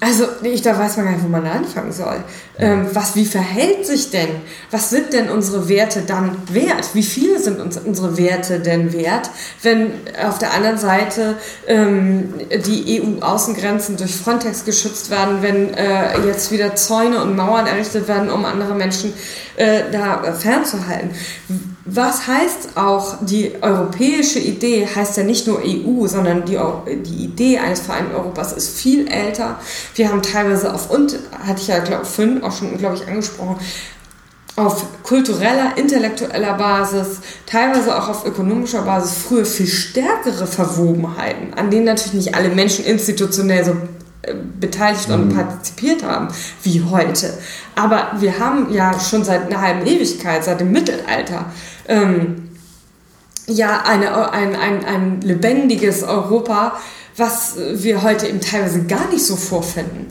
also, 0.05 0.25
ich, 0.43 0.61
da 0.61 0.77
weiß 0.77 0.97
man 0.97 1.05
gar 1.07 1.11
nicht, 1.13 1.23
wo 1.23 1.27
man 1.27 1.47
anfangen 1.47 1.91
soll. 1.91 2.23
Ähm, 2.59 2.85
was, 2.93 3.15
wie 3.15 3.25
verhält 3.25 3.87
sich 3.87 4.11
denn? 4.11 4.29
Was 4.69 4.91
sind 4.91 5.13
denn 5.13 5.29
unsere 5.29 5.67
Werte 5.67 6.03
dann 6.05 6.37
wert? 6.51 6.93
Wie 6.93 7.01
viele 7.01 7.39
sind 7.39 7.59
uns, 7.59 7.77
unsere 7.77 8.15
Werte 8.15 8.59
denn 8.59 8.93
wert, 8.93 9.31
wenn 9.63 9.93
auf 10.23 10.37
der 10.37 10.53
anderen 10.53 10.77
Seite 10.77 11.37
ähm, 11.65 12.35
die 12.67 13.01
EU-Außengrenzen 13.01 13.97
durch 13.97 14.15
Frontex 14.15 14.63
geschützt 14.63 15.09
werden, 15.09 15.41
wenn 15.41 15.73
äh, 15.73 16.19
jetzt 16.27 16.51
wieder 16.51 16.75
Zäune 16.75 17.23
und 17.23 17.35
Mauern 17.35 17.65
errichtet 17.65 18.07
werden, 18.07 18.29
um 18.29 18.45
andere 18.45 18.75
Menschen 18.75 19.11
äh, 19.55 19.85
da 19.91 20.33
fernzuhalten? 20.33 21.15
Was 21.87 22.25
heißt 22.25 22.69
auch, 22.75 23.17
die 23.21 23.61
europäische 23.61 24.39
Idee 24.39 24.87
heißt 24.87 25.17
ja 25.17 25.23
nicht 25.23 25.45
nur 25.45 25.59
EU, 25.63 26.07
sondern 26.07 26.43
die, 26.43 26.57
die 27.03 27.25
Idee 27.25 27.59
eines 27.59 27.81
vereinten 27.81 28.15
Europas 28.15 28.53
ist 28.53 28.75
viel 28.75 29.07
älter. 29.07 29.59
Wir 29.93 30.09
haben 30.09 30.23
teilweise 30.23 30.73
auf, 30.73 30.89
und 30.89 31.19
hatte 31.45 31.61
ich 31.61 31.67
ja 31.67 31.77
glaub, 31.79 32.07
vorhin 32.07 32.43
auch 32.43 32.51
schon, 32.51 32.75
glaube 32.79 32.95
ich, 32.95 33.07
angesprochen, 33.07 33.57
auf 34.55 35.03
kultureller, 35.03 35.77
intellektueller 35.77 36.53
Basis, 36.53 37.19
teilweise 37.45 37.95
auch 37.95 38.09
auf 38.09 38.25
ökonomischer 38.25 38.81
Basis 38.81 39.17
früher 39.17 39.45
viel 39.45 39.67
stärkere 39.67 40.47
Verwobenheiten, 40.47 41.53
an 41.53 41.69
denen 41.69 41.85
natürlich 41.85 42.13
nicht 42.13 42.35
alle 42.35 42.49
Menschen 42.49 42.85
institutionell 42.85 43.63
so 43.63 43.71
äh, 44.23 44.33
beteiligt 44.59 45.09
und 45.09 45.35
partizipiert 45.35 46.03
haben 46.03 46.29
wie 46.63 46.81
heute. 46.81 47.37
Aber 47.75 48.13
wir 48.19 48.39
haben 48.39 48.73
ja 48.73 48.97
schon 48.99 49.23
seit 49.23 49.51
einer 49.51 49.61
halben 49.61 49.85
Ewigkeit, 49.85 50.43
seit 50.43 50.61
dem 50.61 50.71
Mittelalter, 50.71 51.51
ähm, 51.87 52.49
ja 53.47 53.81
eine, 53.83 54.31
ein, 54.31 54.55
ein, 54.55 54.85
ein 54.85 55.21
lebendiges 55.21 56.03
Europa, 56.03 56.79
was 57.17 57.55
wir 57.57 58.01
heute 58.03 58.27
eben 58.27 58.41
teilweise 58.41 58.83
gar 58.83 59.07
nicht 59.09 59.25
so 59.25 59.35
vorfinden. 59.35 60.07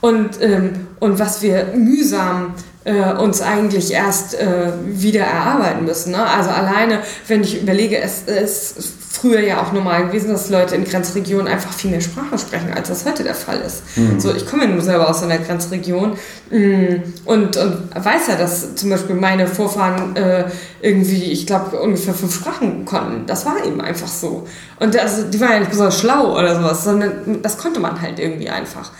Und, 0.00 0.40
ähm, 0.40 0.86
und 1.00 1.18
was 1.18 1.42
wir 1.42 1.72
mühsam 1.74 2.54
äh, 2.84 3.12
uns 3.12 3.42
eigentlich 3.42 3.92
erst 3.92 4.34
äh, 4.34 4.72
wieder 4.86 5.24
erarbeiten 5.24 5.84
müssen. 5.84 6.12
Ne? 6.12 6.24
Also 6.24 6.50
alleine, 6.50 7.00
wenn 7.26 7.42
ich 7.42 7.60
überlege, 7.60 7.98
es 8.00 8.22
ist 8.22 8.76
früher 9.10 9.40
ja 9.40 9.60
auch 9.60 9.72
normal 9.72 10.06
gewesen, 10.06 10.30
dass 10.30 10.48
Leute 10.48 10.74
in 10.76 10.84
Grenzregionen 10.84 11.48
einfach 11.48 11.72
viel 11.72 11.90
mehr 11.90 12.00
Sprache 12.00 12.38
sprechen, 12.38 12.72
als 12.74 12.88
das 12.88 13.04
heute 13.04 13.24
der 13.24 13.34
Fall 13.34 13.60
ist. 13.60 13.82
So, 14.18 14.32
ich 14.32 14.46
komme 14.46 14.64
ja 14.64 14.70
nur 14.70 14.80
selber 14.80 15.10
aus 15.10 15.22
einer 15.22 15.38
Grenzregion 15.38 16.12
mm, 16.50 16.94
und, 17.24 17.56
und 17.56 17.94
weiß 17.94 18.28
ja, 18.28 18.36
dass 18.36 18.76
zum 18.76 18.90
Beispiel 18.90 19.16
meine 19.16 19.46
Vorfahren 19.48 20.14
äh, 20.14 20.44
irgendwie, 20.80 21.32
ich 21.32 21.46
glaube, 21.46 21.80
ungefähr 21.80 22.14
fünf 22.14 22.34
Sprachen 22.34 22.84
konnten. 22.84 23.26
Das 23.26 23.44
war 23.44 23.64
eben 23.64 23.80
einfach 23.80 24.08
so. 24.08 24.46
Und 24.78 24.96
also, 24.96 25.24
die 25.24 25.40
waren 25.40 25.52
ja 25.52 25.58
nicht 25.60 25.70
besonders 25.70 25.98
schlau 25.98 26.38
oder 26.38 26.54
sowas, 26.54 26.84
sondern 26.84 27.42
das 27.42 27.58
konnte 27.58 27.80
man 27.80 28.00
halt 28.00 28.20
irgendwie 28.20 28.50
einfach. 28.50 28.92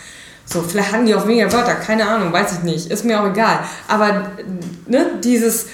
So, 0.51 0.63
vielleicht 0.63 0.91
hatten 0.91 1.05
die 1.05 1.13
auch 1.13 1.27
weniger 1.27 1.51
Wörter, 1.51 1.75
keine 1.75 2.07
Ahnung, 2.07 2.33
weiß 2.33 2.53
ich 2.53 2.63
nicht, 2.63 2.89
ist 2.89 3.05
mir 3.05 3.21
auch 3.21 3.27
egal. 3.27 3.59
Aber 3.87 4.31
ne, 4.87 5.11
dieses, 5.23 5.67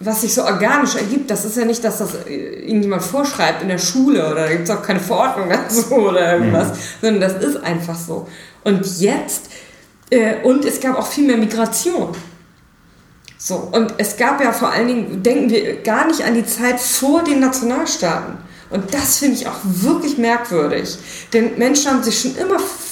was 0.00 0.22
sich 0.22 0.34
so 0.34 0.44
organisch 0.44 0.96
ergibt, 0.96 1.30
das 1.30 1.44
ist 1.44 1.56
ja 1.56 1.64
nicht, 1.64 1.84
dass 1.84 1.98
das 1.98 2.10
irgendjemand 2.26 3.02
vorschreibt 3.02 3.62
in 3.62 3.68
der 3.68 3.78
Schule 3.78 4.26
oder 4.26 4.42
da 4.42 4.48
gibt 4.48 4.68
es 4.68 4.70
auch 4.70 4.82
keine 4.82 4.98
Verordnung 4.98 5.48
dazu 5.50 5.94
oder 5.94 6.34
irgendwas, 6.34 6.72
sondern 7.00 7.20
das 7.20 7.42
ist 7.42 7.62
einfach 7.62 7.96
so. 7.96 8.26
Und 8.64 9.00
jetzt, 9.00 9.44
äh, 10.10 10.42
und 10.42 10.64
es 10.64 10.80
gab 10.80 10.98
auch 10.98 11.06
viel 11.06 11.26
mehr 11.26 11.36
Migration. 11.36 12.08
So, 13.38 13.68
und 13.70 13.94
es 13.98 14.16
gab 14.16 14.42
ja 14.42 14.50
vor 14.50 14.72
allen 14.72 14.88
Dingen, 14.88 15.22
denken 15.22 15.50
wir 15.50 15.82
gar 15.82 16.08
nicht 16.08 16.24
an 16.24 16.34
die 16.34 16.44
Zeit 16.44 16.80
vor 16.80 17.22
den 17.22 17.38
Nationalstaaten. 17.38 18.38
Und 18.70 18.92
das 18.92 19.18
finde 19.18 19.36
ich 19.36 19.46
auch 19.46 19.60
wirklich 19.62 20.18
merkwürdig. 20.18 20.98
Denn 21.32 21.56
Menschen 21.56 21.92
haben 21.92 22.02
sich 22.02 22.20
schon 22.20 22.36
immer 22.36 22.56
äh, 22.56 22.85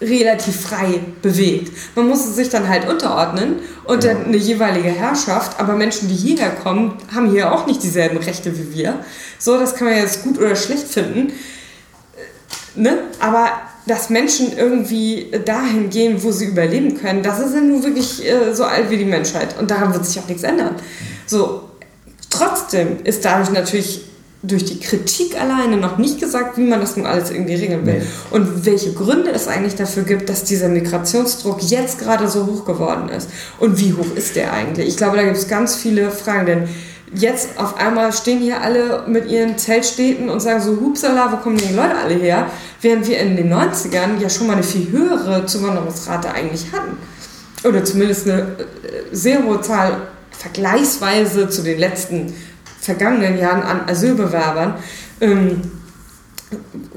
relativ 0.00 0.60
frei 0.60 1.00
bewegt. 1.22 1.72
Man 1.94 2.08
musste 2.08 2.30
sich 2.30 2.48
dann 2.48 2.68
halt 2.68 2.88
unterordnen 2.88 3.60
unter 3.84 4.10
eine 4.10 4.36
jeweilige 4.36 4.90
Herrschaft, 4.90 5.58
aber 5.58 5.74
Menschen, 5.74 6.08
die 6.08 6.14
hierher 6.14 6.50
kommen, 6.50 6.98
haben 7.14 7.30
hier 7.30 7.52
auch 7.52 7.66
nicht 7.66 7.82
dieselben 7.82 8.18
Rechte 8.18 8.56
wie 8.58 8.74
wir. 8.74 9.04
So, 9.38 9.58
das 9.58 9.74
kann 9.74 9.88
man 9.88 9.96
jetzt 9.96 10.22
gut 10.22 10.38
oder 10.38 10.56
schlecht 10.56 10.88
finden. 10.88 11.30
Äh, 11.30 11.32
Ne? 12.78 12.98
Aber 13.20 13.52
dass 13.86 14.10
Menschen 14.10 14.56
irgendwie 14.56 15.30
dahin 15.44 15.90
gehen, 15.90 16.22
wo 16.22 16.30
sie 16.30 16.46
überleben 16.46 16.98
können, 16.98 17.22
das 17.22 17.38
ist 17.38 17.54
ja 17.54 17.60
nun 17.60 17.82
wirklich 17.82 18.24
äh, 18.26 18.52
so 18.52 18.64
alt 18.64 18.90
wie 18.90 18.98
die 18.98 19.04
Menschheit. 19.04 19.58
Und 19.58 19.70
daran 19.70 19.94
wird 19.94 20.04
sich 20.04 20.18
auch 20.20 20.28
nichts 20.28 20.42
ändern. 20.42 20.74
So, 21.26 21.70
trotzdem 22.28 22.98
ist 23.04 23.24
dadurch 23.24 23.50
natürlich 23.50 24.02
durch 24.46 24.64
die 24.64 24.80
Kritik 24.80 25.40
alleine 25.40 25.76
noch 25.76 25.98
nicht 25.98 26.20
gesagt, 26.20 26.56
wie 26.56 26.64
man 26.64 26.80
das 26.80 26.96
nun 26.96 27.06
alles 27.06 27.30
irgendwie 27.30 27.54
regeln 27.54 27.86
will. 27.86 27.94
Nee. 27.94 28.06
Und 28.30 28.66
welche 28.66 28.92
Gründe 28.92 29.30
es 29.30 29.48
eigentlich 29.48 29.74
dafür 29.74 30.04
gibt, 30.04 30.28
dass 30.28 30.44
dieser 30.44 30.68
Migrationsdruck 30.68 31.62
jetzt 31.62 31.98
gerade 31.98 32.28
so 32.28 32.46
hoch 32.46 32.64
geworden 32.64 33.08
ist. 33.08 33.28
Und 33.58 33.78
wie 33.80 33.92
hoch 33.92 34.14
ist 34.14 34.36
der 34.36 34.52
eigentlich? 34.52 34.88
Ich 34.88 34.96
glaube, 34.96 35.16
da 35.16 35.22
gibt 35.22 35.36
es 35.36 35.48
ganz 35.48 35.76
viele 35.76 36.10
Fragen, 36.10 36.46
denn 36.46 36.68
jetzt 37.14 37.58
auf 37.58 37.76
einmal 37.76 38.12
stehen 38.12 38.40
hier 38.40 38.60
alle 38.60 39.04
mit 39.06 39.30
ihren 39.30 39.58
Zeltstädten 39.58 40.28
und 40.28 40.40
sagen 40.40 40.60
so, 40.60 40.78
hupsala, 40.80 41.32
wo 41.32 41.36
kommen 41.36 41.56
die 41.56 41.74
Leute 41.74 41.96
alle 41.96 42.14
her? 42.14 42.50
Während 42.80 43.08
wir 43.08 43.18
in 43.18 43.36
den 43.36 43.52
90ern 43.52 44.20
ja 44.20 44.28
schon 44.28 44.46
mal 44.46 44.54
eine 44.54 44.62
viel 44.62 44.90
höhere 44.90 45.46
Zuwanderungsrate 45.46 46.30
eigentlich 46.30 46.66
hatten. 46.72 46.96
Oder 47.64 47.84
zumindest 47.84 48.28
eine 48.28 48.40
äh, 48.42 48.46
sehr 49.12 49.42
hohe 49.44 49.60
Zahl 49.60 50.08
vergleichsweise 50.30 51.48
zu 51.48 51.62
den 51.62 51.78
letzten 51.78 52.34
vergangenen 52.86 53.36
Jahren 53.36 53.62
an 53.62 53.88
Asylbewerbern. 53.88 54.74
Ähm, 55.20 55.60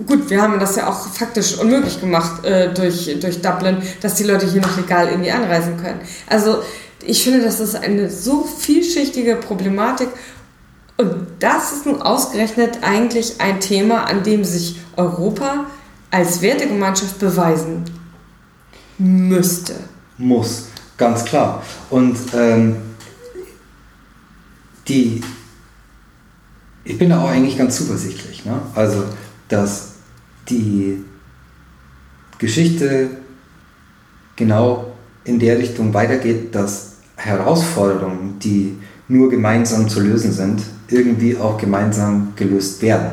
gut, 0.06 0.30
wir 0.30 0.42
haben 0.42 0.60
das 0.60 0.76
ja 0.76 0.88
auch 0.88 1.08
faktisch 1.08 1.58
unmöglich 1.58 2.00
gemacht 2.00 2.46
äh, 2.46 2.72
durch, 2.74 3.20
durch 3.20 3.42
Dublin, 3.42 3.78
dass 4.02 4.14
die 4.16 4.24
Leute 4.24 4.46
hier 4.46 4.62
noch 4.62 4.78
legal 4.78 5.10
irgendwie 5.10 5.32
anreisen 5.32 5.78
können. 5.78 6.00
Also 6.28 6.60
ich 7.04 7.24
finde, 7.24 7.42
das 7.42 7.60
ist 7.60 7.76
eine 7.76 8.10
so 8.10 8.44
vielschichtige 8.44 9.36
Problematik 9.36 10.10
und 10.98 11.28
das 11.40 11.72
ist 11.72 11.86
nun 11.88 12.02
ausgerechnet 12.02 12.80
eigentlich 12.82 13.42
ein 13.42 13.60
Thema, 13.60 14.04
an 14.04 14.22
dem 14.22 14.44
sich 14.44 14.80
Europa 14.96 15.66
als 16.12 16.42
Wertegemeinschaft 16.42 17.18
beweisen 17.20 17.86
müsste. 19.00 19.74
Muss, 20.18 20.66
ganz 20.98 21.26
klar. 21.26 21.64
Und 21.90 22.18
ähm, 22.34 22.76
die, 24.88 25.22
ich 26.90 26.98
bin 26.98 27.10
da 27.10 27.22
auch 27.22 27.30
eigentlich 27.30 27.56
ganz 27.56 27.78
zuversichtlich. 27.78 28.46
Ne? 28.46 28.60
Also, 28.74 29.04
dass 29.48 29.92
die 30.50 31.04
Geschichte 32.40 33.12
genau 34.36 34.94
in 35.24 35.38
der 35.38 35.60
Richtung 35.60 35.94
weitergeht, 35.94 36.56
dass 36.56 36.94
Herausforderungen, 37.16 38.40
die 38.40 38.76
nur 39.08 39.30
gemeinsam 39.30 39.88
zu 39.88 40.00
lösen 40.00 40.32
sind, 40.32 40.64
irgendwie 40.88 41.38
auch 41.38 41.60
gemeinsam 41.60 42.34
gelöst 42.36 42.82
werden. 42.82 43.12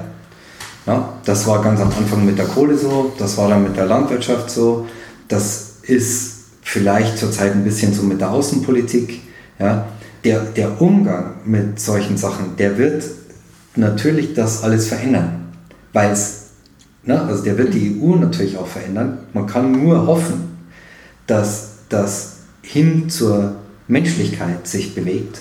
Ja, 0.86 1.12
das 1.26 1.46
war 1.46 1.62
ganz 1.62 1.78
am 1.78 1.88
Anfang 1.88 2.24
mit 2.24 2.38
der 2.38 2.46
Kohle 2.46 2.78
so, 2.78 3.12
das 3.18 3.36
war 3.36 3.50
dann 3.50 3.62
mit 3.62 3.76
der 3.76 3.86
Landwirtschaft 3.86 4.48
so, 4.50 4.86
das 5.28 5.74
ist 5.82 6.44
vielleicht 6.62 7.18
zurzeit 7.18 7.52
ein 7.52 7.64
bisschen 7.64 7.92
so 7.92 8.02
mit 8.02 8.22
der 8.22 8.30
Außenpolitik. 8.30 9.20
Ja. 9.58 9.88
Der, 10.24 10.40
der 10.40 10.80
Umgang 10.80 11.34
mit 11.44 11.78
solchen 11.78 12.16
Sachen, 12.16 12.56
der 12.56 12.78
wird 12.78 13.04
natürlich 13.76 14.34
das 14.34 14.62
alles 14.62 14.88
verändern, 14.88 15.52
weil 15.92 16.10
es 16.10 16.46
Ne? 17.06 17.22
Also 17.22 17.44
der 17.44 17.56
wird 17.56 17.72
die 17.72 18.00
EU 18.00 18.16
natürlich 18.16 18.58
auch 18.58 18.66
verändern. 18.66 19.18
Man 19.32 19.46
kann 19.46 19.72
nur 19.72 20.06
hoffen, 20.06 20.58
dass 21.26 21.70
das 21.88 22.38
hin 22.62 23.08
zur 23.08 23.56
Menschlichkeit 23.88 24.66
sich 24.66 24.94
bewegt. 24.94 25.40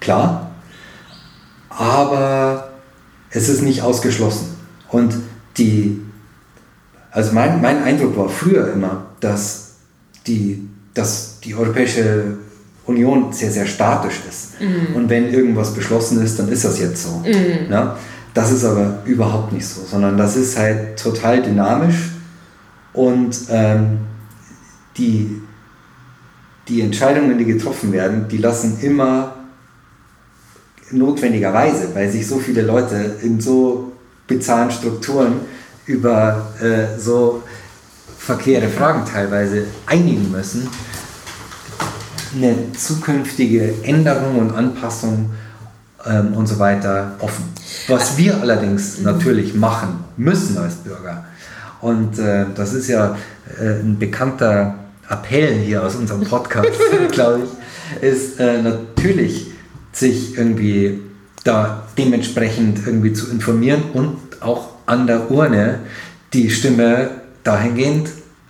Klar. 0.00 0.52
Aber 1.68 2.70
es 3.30 3.48
ist 3.48 3.62
nicht 3.62 3.82
ausgeschlossen. 3.82 4.54
Und 4.88 5.14
die, 5.58 6.00
also 7.10 7.32
mein, 7.32 7.60
mein 7.60 7.82
Eindruck 7.82 8.16
war 8.16 8.28
früher 8.28 8.72
immer, 8.72 9.06
dass 9.20 9.72
die, 10.26 10.68
dass 10.94 11.40
die 11.40 11.54
Europäische 11.54 12.38
Union 12.86 13.32
sehr, 13.32 13.50
sehr 13.50 13.66
statisch 13.66 14.20
ist. 14.28 14.60
Mhm. 14.60 14.94
Und 14.94 15.10
wenn 15.10 15.32
irgendwas 15.32 15.74
beschlossen 15.74 16.22
ist, 16.22 16.38
dann 16.38 16.48
ist 16.48 16.64
das 16.64 16.78
jetzt 16.78 17.02
so. 17.02 17.18
Mhm. 17.18 17.70
Ja? 17.70 17.96
Das 18.32 18.52
ist 18.52 18.64
aber 18.64 18.98
überhaupt 19.04 19.52
nicht 19.52 19.66
so, 19.66 19.82
sondern 19.84 20.16
das 20.16 20.36
ist 20.36 20.58
halt 20.58 20.98
total 20.98 21.42
dynamisch 21.42 22.10
und 22.92 23.36
ähm, 23.50 23.98
die, 24.96 25.42
die 26.68 26.82
Entscheidungen, 26.82 27.38
die 27.38 27.44
getroffen 27.44 27.92
werden, 27.92 28.28
die 28.28 28.38
lassen 28.38 28.78
immer 28.80 29.36
notwendigerweise, 30.90 31.94
weil 31.94 32.10
sich 32.10 32.26
so 32.26 32.38
viele 32.38 32.62
Leute 32.62 33.16
in 33.22 33.40
so 33.40 33.92
bizarren 34.26 34.70
Strukturen 34.70 35.40
über 35.86 36.52
äh, 36.60 36.98
so 36.98 37.42
verquere 38.18 38.68
Fragen 38.68 39.04
teilweise 39.04 39.64
einigen 39.86 40.30
müssen, 40.30 40.68
eine 42.36 42.72
zukünftige 42.72 43.74
Änderung 43.82 44.38
und 44.38 44.54
Anpassung 44.54 45.30
ähm, 46.04 46.34
und 46.34 46.46
so 46.46 46.58
weiter 46.58 47.16
offen. 47.20 47.44
Was 47.88 48.16
wir 48.16 48.40
allerdings 48.40 49.00
natürlich 49.00 49.54
machen 49.54 50.04
müssen 50.16 50.58
als 50.58 50.76
Bürger, 50.76 51.24
und 51.80 52.18
äh, 52.18 52.46
das 52.54 52.72
ist 52.72 52.88
ja 52.88 53.16
äh, 53.60 53.80
ein 53.80 53.98
bekannter 53.98 54.74
Appell 55.08 55.54
hier 55.54 55.84
aus 55.84 55.94
unserem 55.94 56.24
Podcast, 56.24 56.70
glaube 57.12 57.44
ich, 57.44 58.02
ist 58.02 58.40
äh, 58.40 58.62
natürlich 58.62 59.52
sich 59.92 60.36
irgendwie 60.36 61.00
da 61.44 61.84
dementsprechend 61.96 62.86
irgendwie 62.86 63.12
zu 63.12 63.30
informieren 63.30 63.82
und 63.92 64.18
auch 64.40 64.70
an 64.86 65.06
der 65.06 65.30
Urne 65.30 65.80
die 66.32 66.50
Stimme 66.50 67.10
dahingehend 67.44 68.08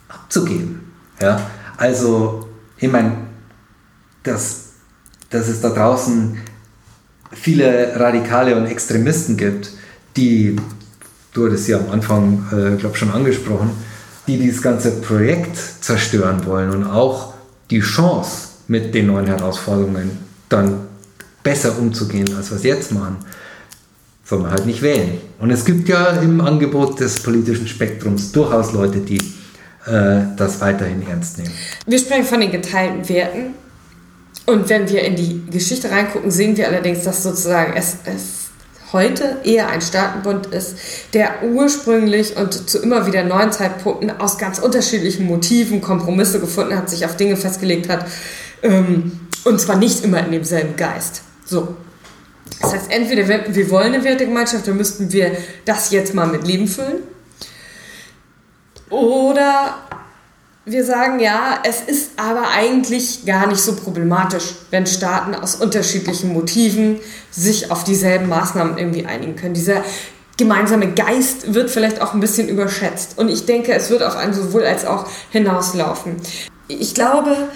abzugeben. 0.09 0.81
Ja? 1.21 1.41
Also, 1.77 2.49
ich 2.79 2.91
meine, 2.91 3.13
dass, 4.27 4.67
dass 5.31 5.49
es 5.49 5.61
da 5.61 5.71
draußen 5.71 6.39
viele 7.33 7.93
Radikale 7.99 8.57
und 8.57 8.67
Extremisten 8.67 9.37
gibt, 9.37 9.71
die, 10.17 10.57
du 11.33 11.47
hattest 11.47 11.69
ja 11.69 11.79
am 11.79 11.91
Anfang, 11.91 12.47
äh, 12.51 12.77
glaube 12.77 12.97
schon 12.97 13.11
angesprochen, 13.11 13.71
die 14.27 14.39
dieses 14.39 14.63
ganze 14.63 15.01
Projekt 15.01 15.57
zerstören 15.81 16.45
wollen 16.47 16.71
und 16.71 16.85
auch 16.85 17.35
die 17.71 17.81
Chance 17.81 18.49
mit 18.69 18.95
den 18.95 19.07
neuen 19.07 19.27
Herausforderungen 19.27 20.19
dann 20.49 20.87
besser 21.43 21.79
umzugehen, 21.79 22.29
als 22.37 22.51
wir 22.51 22.57
es 22.57 22.65
jetzt 22.65 22.93
machen, 22.93 23.19
soll 24.25 24.41
man 24.41 24.51
halt 24.51 24.67
nicht 24.67 24.83
wählen. 24.83 25.19
Und 25.39 25.51
es 25.51 25.65
gibt 25.65 25.89
ja 25.89 26.09
im 26.21 26.41
Angebot 26.41 26.99
des 26.99 27.23
politischen 27.23 27.69
Spektrums 27.69 28.33
durchaus 28.33 28.73
Leute, 28.73 28.99
die 28.99 29.19
äh, 29.87 30.23
das 30.37 30.61
weiterhin 30.61 31.07
ernst 31.07 31.39
nehmen. 31.39 31.53
Wir 31.87 31.99
sprechen 31.99 32.25
von 32.25 32.41
den 32.41 32.51
geteilten 32.51 33.09
Werten 33.09 33.55
und 34.47 34.69
wenn 34.69 34.89
wir 34.89 35.03
in 35.03 35.17
die 35.17 35.43
Geschichte 35.51 35.91
reingucken, 35.91 36.31
sehen 36.31 36.57
wir 36.57 36.69
allerdings, 36.69 37.03
dass 37.03 37.23
sozusagen 37.23 37.75
es, 37.77 37.97
es 38.05 38.47
heute 38.93 39.39
eher 39.45 39.69
ein 39.69 39.81
Staatenbund 39.81 40.47
ist, 40.47 40.77
der 41.13 41.43
ursprünglich 41.43 42.37
und 42.37 42.71
zu 42.71 42.79
immer 42.81 43.07
wieder 43.07 43.25
neuen 43.25 43.51
Zeitpunkten 43.51 44.21
aus 44.21 44.39
ganz 44.39 44.61
unterschiedlichen 44.61 45.27
Motiven 45.27 45.81
Kompromisse 45.81 46.39
gefunden 46.39 46.77
hat, 46.77 46.89
sich 46.89 47.05
auf 47.05 47.17
Dinge 47.17 47.37
festgelegt 47.37 47.89
hat 47.89 48.07
ähm, 48.63 49.21
und 49.45 49.61
zwar 49.61 49.77
nicht 49.77 50.05
immer 50.05 50.25
in 50.25 50.33
demselben 50.33 50.77
Geist. 50.77 51.23
So. 51.45 51.77
Das 52.61 52.73
heißt, 52.73 52.91
entweder 52.91 53.29
wir, 53.29 53.55
wir 53.55 53.71
wollen 53.71 53.95
eine 53.95 54.05
Wertegemeinschaft, 54.05 54.67
dann 54.67 54.77
müssten 54.77 55.13
wir 55.13 55.37
das 55.65 55.91
jetzt 55.91 56.15
mal 56.15 56.27
mit 56.27 56.47
Leben 56.47 56.69
füllen. 56.69 57.03
Oder 58.89 59.79
wir 60.67 60.85
sagen 60.85 61.21
ja, 61.21 61.61
es 61.65 61.81
ist 61.81 62.11
aber 62.17 62.49
eigentlich 62.49 63.25
gar 63.25 63.47
nicht 63.47 63.61
so 63.61 63.77
problematisch, 63.77 64.57
wenn 64.71 64.85
Staaten 64.85 65.35
aus 65.35 65.55
unterschiedlichen 65.55 66.33
Motiven 66.33 66.99
sich 67.31 67.71
auf 67.71 67.85
dieselben 67.85 68.29
Maßnahmen 68.29 68.77
irgendwie 68.77 69.07
einigen 69.07 69.37
können. 69.37 69.55
Dieser 69.55 69.85
gemeinsame 70.37 70.93
Geist 70.93 71.55
wird 71.55 71.71
vielleicht 71.71 72.03
auch 72.03 72.15
ein 72.15 72.21
bisschen 72.21 72.49
überschätzt. 72.49 73.17
Und 73.17 73.29
ich 73.29 73.47
denke, 73.47 73.73
es 73.75 73.91
wird 73.91 74.03
auf 74.03 74.17
ein 74.17 74.35
sowohl 74.35 74.65
als 74.65 74.85
auch 74.85 75.07
hinauslaufen. 75.31 76.17
Ich 76.67 76.95
glaube, 76.95 77.49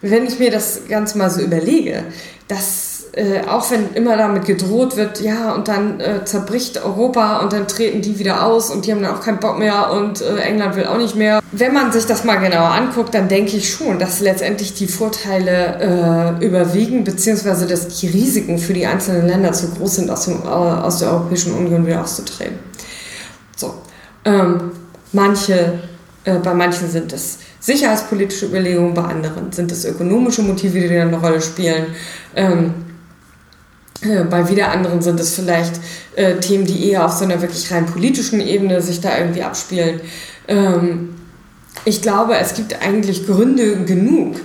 wenn 0.00 0.24
ich 0.24 0.38
mir 0.38 0.52
das 0.52 0.82
Ganze 0.88 1.18
mal 1.18 1.30
so 1.30 1.40
überlege, 1.40 2.04
dass 2.46 2.91
äh, 3.14 3.46
auch 3.46 3.70
wenn 3.70 3.92
immer 3.94 4.16
damit 4.16 4.46
gedroht 4.46 4.96
wird, 4.96 5.20
ja, 5.20 5.52
und 5.52 5.68
dann 5.68 6.00
äh, 6.00 6.24
zerbricht 6.24 6.82
Europa 6.82 7.40
und 7.40 7.52
dann 7.52 7.68
treten 7.68 8.00
die 8.00 8.18
wieder 8.18 8.46
aus 8.46 8.70
und 8.70 8.86
die 8.86 8.92
haben 8.92 9.02
dann 9.02 9.14
auch 9.14 9.20
keinen 9.20 9.38
Bock 9.38 9.58
mehr 9.58 9.92
und 9.92 10.22
äh, 10.22 10.38
England 10.38 10.76
will 10.76 10.86
auch 10.86 10.96
nicht 10.96 11.14
mehr. 11.14 11.42
Wenn 11.52 11.74
man 11.74 11.92
sich 11.92 12.06
das 12.06 12.24
mal 12.24 12.36
genauer 12.36 12.70
anguckt, 12.70 13.12
dann 13.14 13.28
denke 13.28 13.58
ich 13.58 13.70
schon, 13.70 13.98
dass 13.98 14.20
letztendlich 14.20 14.72
die 14.72 14.86
Vorteile 14.86 16.38
äh, 16.40 16.46
überwiegen, 16.46 17.04
beziehungsweise 17.04 17.66
dass 17.66 17.88
die 18.00 18.06
Risiken 18.06 18.58
für 18.58 18.72
die 18.72 18.86
einzelnen 18.86 19.28
Länder 19.28 19.52
zu 19.52 19.68
groß 19.72 19.96
sind, 19.96 20.10
aus, 20.10 20.24
dem, 20.24 20.42
äh, 20.44 20.46
aus 20.46 21.00
der 21.00 21.12
Europäischen 21.12 21.52
Union 21.52 21.86
wieder 21.86 22.00
auszutreten. 22.00 22.58
So. 23.56 23.74
Ähm, 24.24 24.70
manche, 25.12 25.80
äh, 26.24 26.38
bei 26.38 26.54
manchen 26.54 26.88
sind 26.88 27.12
es 27.12 27.40
sicherheitspolitische 27.60 28.46
Überlegungen, 28.46 28.94
bei 28.94 29.02
anderen 29.02 29.52
sind 29.52 29.70
es 29.70 29.84
ökonomische 29.84 30.40
Motive, 30.40 30.80
die 30.80 30.88
dann 30.88 31.08
eine 31.08 31.18
Rolle 31.18 31.42
spielen. 31.42 31.88
Ähm, 32.34 32.72
äh, 32.74 32.91
bei 34.28 34.48
wieder 34.48 34.70
anderen 34.70 35.00
sind 35.00 35.20
es 35.20 35.34
vielleicht 35.34 35.80
äh, 36.16 36.36
Themen, 36.36 36.64
die 36.64 36.90
eher 36.90 37.06
auf 37.06 37.12
so 37.12 37.24
einer 37.24 37.40
wirklich 37.40 37.70
rein 37.72 37.86
politischen 37.86 38.40
Ebene 38.40 38.82
sich 38.82 39.00
da 39.00 39.16
irgendwie 39.16 39.42
abspielen. 39.42 40.00
Ähm, 40.48 41.14
ich 41.84 42.02
glaube, 42.02 42.36
es 42.36 42.54
gibt 42.54 42.82
eigentlich 42.82 43.26
Gründe 43.26 43.84
genug, 43.84 44.36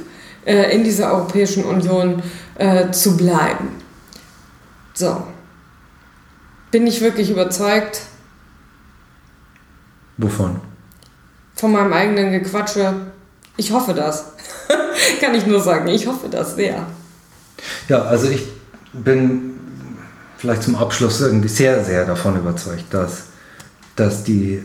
äh, 0.45 0.74
in 0.76 0.84
dieser 0.84 1.14
Europäischen 1.14 1.66
Union 1.66 2.22
äh, 2.55 2.91
zu 2.91 3.18
bleiben. 3.18 3.70
So. 4.93 5.24
Bin 6.72 6.86
ich 6.86 7.01
wirklich 7.01 7.30
überzeugt? 7.30 8.01
Wovon? 10.18 10.60
Von 11.55 11.72
meinem 11.72 11.93
eigenen 11.93 12.32
Gequatsche. 12.32 12.93
Ich 13.55 13.72
hoffe 13.72 13.93
das. 13.93 14.34
Kann 15.22 15.34
ich 15.34 15.45
nur 15.45 15.62
sagen, 15.62 15.88
ich 15.88 16.05
hoffe 16.08 16.28
das 16.30 16.55
sehr. 16.55 16.86
Ja, 17.88 18.03
also 18.03 18.30
ich 18.30 18.43
bin 18.93 19.55
vielleicht 20.38 20.63
zum 20.63 20.75
Abschluss 20.75 21.21
irgendwie 21.21 21.47
sehr, 21.47 21.83
sehr 21.83 22.05
davon 22.05 22.38
überzeugt, 22.38 22.85
dass, 22.91 23.25
dass 23.95 24.23
die 24.23 24.61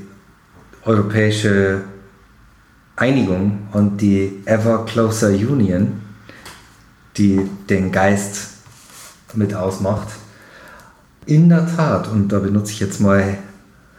europäische 0.84 1.82
Einigung 2.96 3.68
und 3.72 4.00
die 4.00 4.42
Ever 4.44 4.84
Closer 4.84 5.30
Union, 5.30 6.00
die 7.16 7.40
den 7.68 7.90
Geist 7.90 8.48
mit 9.34 9.54
ausmacht, 9.54 10.08
in 11.24 11.48
der 11.48 11.66
Tat, 11.74 12.08
und 12.08 12.28
da 12.28 12.40
benutze 12.40 12.72
ich 12.72 12.80
jetzt 12.80 13.00
mal 13.00 13.38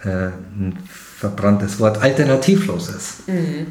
äh, 0.03 0.07
ein 0.07 0.78
verbranntes 0.86 1.80
Wort, 1.80 2.01
alternativlos 2.01 2.89
ist. 2.89 3.28
Mhm. 3.28 3.67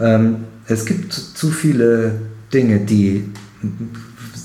Ähm, 0.00 0.44
es 0.66 0.84
gibt 0.84 1.12
zu 1.12 1.50
viele 1.50 2.20
Dinge, 2.52 2.80
die 2.80 3.32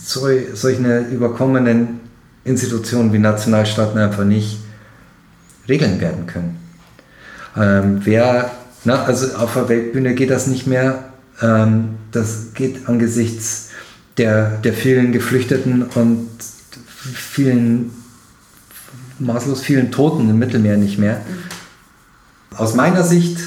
solche 0.03 0.99
überkommenen 1.11 2.01
Institutionen 2.43 3.13
wie 3.13 3.19
Nationalstaaten 3.19 3.97
einfach 3.97 4.25
nicht 4.25 4.59
regeln 5.67 6.01
werden 6.01 6.25
können. 6.25 6.57
Ähm, 7.55 8.01
wer, 8.03 8.51
na, 8.83 9.03
also 9.03 9.35
auf 9.37 9.53
der 9.53 9.69
Weltbühne 9.69 10.13
geht 10.13 10.29
das 10.29 10.47
nicht 10.47 10.67
mehr. 10.67 11.05
Ähm, 11.41 11.95
das 12.11 12.53
geht 12.53 12.89
angesichts 12.89 13.69
der, 14.17 14.57
der 14.57 14.73
vielen 14.73 15.11
Geflüchteten 15.11 15.83
und 15.83 16.29
vielen, 17.13 17.91
maßlos 19.19 19.61
vielen 19.61 19.91
Toten 19.91 20.29
im 20.29 20.37
Mittelmeer 20.37 20.77
nicht 20.77 20.99
mehr. 20.99 21.21
Aus 22.55 22.75
meiner 22.75 23.03
Sicht, 23.03 23.39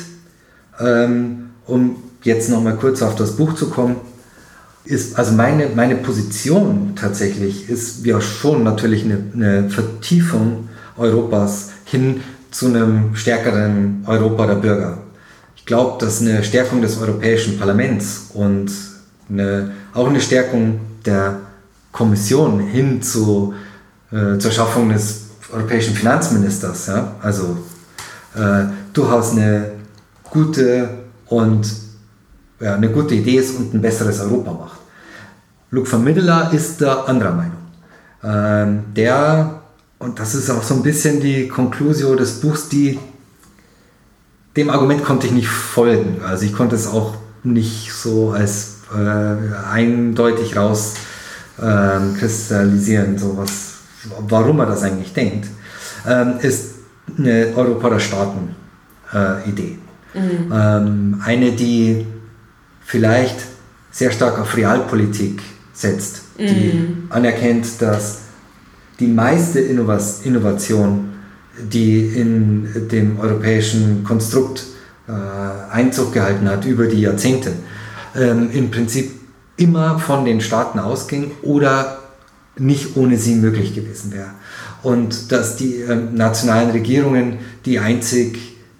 ähm, 0.80 1.50
um 1.66 2.02
jetzt 2.22 2.48
nochmal 2.48 2.76
kurz 2.76 3.02
auf 3.02 3.14
das 3.14 3.36
Buch 3.36 3.54
zu 3.54 3.70
kommen, 3.70 3.96
ist, 4.86 5.18
also 5.18 5.32
meine, 5.32 5.68
meine 5.74 5.96
Position 5.96 6.92
tatsächlich 6.96 7.68
ist 7.68 8.04
ja 8.06 8.20
schon 8.20 8.62
natürlich 8.62 9.04
eine, 9.04 9.18
eine 9.34 9.70
Vertiefung 9.70 10.68
Europas 10.96 11.70
hin 11.84 12.20
zu 12.50 12.66
einem 12.66 13.14
stärkeren 13.14 14.04
Europa 14.06 14.46
der 14.46 14.54
Bürger. 14.54 14.98
Ich 15.56 15.66
glaube, 15.66 16.02
dass 16.04 16.20
eine 16.20 16.42
Stärkung 16.44 16.80
des 16.80 16.98
Europäischen 16.98 17.58
Parlaments 17.58 18.30
und 18.34 18.70
eine, 19.28 19.72
auch 19.92 20.08
eine 20.08 20.20
Stärkung 20.20 20.80
der 21.04 21.40
Kommission 21.92 22.60
hin 22.60 23.02
zu, 23.02 23.54
äh, 24.12 24.38
zur 24.38 24.50
Schaffung 24.50 24.88
des 24.90 25.22
europäischen 25.52 25.94
Finanzministers, 25.94 26.86
ja, 26.86 27.14
also 27.22 27.56
äh, 28.34 28.64
durchaus 28.92 29.32
eine 29.32 29.72
gute 30.24 30.88
und 31.26 31.66
ja, 32.60 32.74
eine 32.74 32.90
gute 32.90 33.14
Idee 33.14 33.36
ist 33.36 33.56
und 33.56 33.74
ein 33.74 33.80
besseres 33.80 34.20
Europa 34.20 34.52
macht. 34.52 34.75
Van 35.70 36.04
Middelaar 36.04 36.52
ist 36.52 36.80
da 36.80 37.02
anderer 37.04 37.32
Meinung. 37.32 37.56
Ähm, 38.22 38.84
der, 38.94 39.62
und 39.98 40.18
das 40.18 40.34
ist 40.34 40.50
auch 40.50 40.62
so 40.62 40.74
ein 40.74 40.82
bisschen 40.82 41.20
die 41.20 41.48
Conclusio 41.48 42.14
des 42.14 42.40
Buchs, 42.40 42.68
die, 42.68 42.98
dem 44.56 44.70
Argument 44.70 45.04
konnte 45.04 45.26
ich 45.26 45.32
nicht 45.32 45.48
folgen. 45.48 46.22
Also 46.26 46.44
ich 46.44 46.52
konnte 46.52 46.76
es 46.76 46.86
auch 46.86 47.14
nicht 47.42 47.92
so 47.92 48.30
als 48.30 48.78
äh, 48.94 49.70
eindeutig 49.70 50.56
raus 50.56 50.94
äh, 51.58 52.18
kristallisieren, 52.18 53.18
so 53.18 53.36
was, 53.36 53.74
warum 54.28 54.60
er 54.60 54.66
das 54.66 54.82
eigentlich 54.82 55.12
denkt, 55.12 55.48
ähm, 56.06 56.34
ist 56.40 56.76
eine 57.18 57.52
Europa 57.54 57.90
der 57.90 58.00
Staaten-Idee. 58.00 59.78
Äh, 60.14 60.18
mhm. 60.18 60.52
ähm, 60.52 61.22
eine, 61.24 61.52
die 61.52 62.06
vielleicht 62.84 63.36
sehr 63.90 64.10
stark 64.10 64.38
auf 64.38 64.56
Realpolitik 64.56 65.42
setzt, 65.76 66.22
die 66.38 66.72
mhm. 66.72 67.06
anerkennt, 67.10 67.66
dass 67.80 68.20
die 68.98 69.06
meiste 69.06 69.60
Innovation, 69.60 71.10
die 71.70 72.06
in 72.06 72.88
dem 72.90 73.20
europäischen 73.20 74.02
Konstrukt 74.02 74.64
äh, 75.06 75.12
Einzug 75.70 76.14
gehalten 76.14 76.48
hat 76.48 76.64
über 76.64 76.86
die 76.86 77.02
Jahrzehnte, 77.02 77.52
ähm, 78.16 78.48
im 78.52 78.70
Prinzip 78.70 79.10
immer 79.58 79.98
von 79.98 80.24
den 80.24 80.40
Staaten 80.40 80.78
ausging 80.78 81.32
oder 81.42 81.98
nicht 82.58 82.96
ohne 82.96 83.18
sie 83.18 83.34
möglich 83.34 83.74
gewesen 83.74 84.12
wäre. 84.12 84.30
Und 84.82 85.30
dass 85.30 85.56
die 85.56 85.82
äh, 85.82 85.94
nationalen 85.94 86.70
Regierungen 86.70 87.38
die 87.66 87.78
einzig 87.78 88.38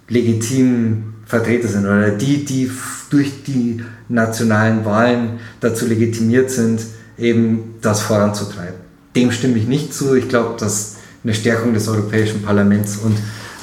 legitimen 0.09 1.16
Vertreter 1.27 1.68
sind 1.68 1.85
oder 1.85 2.11
die, 2.11 2.45
die 2.45 2.70
durch 3.11 3.43
die 3.45 3.83
nationalen 4.09 4.85
Wahlen 4.85 5.41
dazu 5.61 5.87
legitimiert 5.87 6.51
sind, 6.51 6.81
eben 7.18 7.74
das 7.83 8.01
voranzutreiben. 8.01 8.77
Dem 9.14 9.33
stimme 9.33 9.59
ich 9.59 9.66
nicht 9.66 9.93
zu. 9.93 10.14
Ich 10.14 10.29
glaube, 10.29 10.59
dass 10.59 10.97
eine 11.24 11.35
Stärkung 11.35 11.74
des 11.74 11.89
Europäischen 11.89 12.43
Parlaments 12.43 12.99
und 12.99 13.16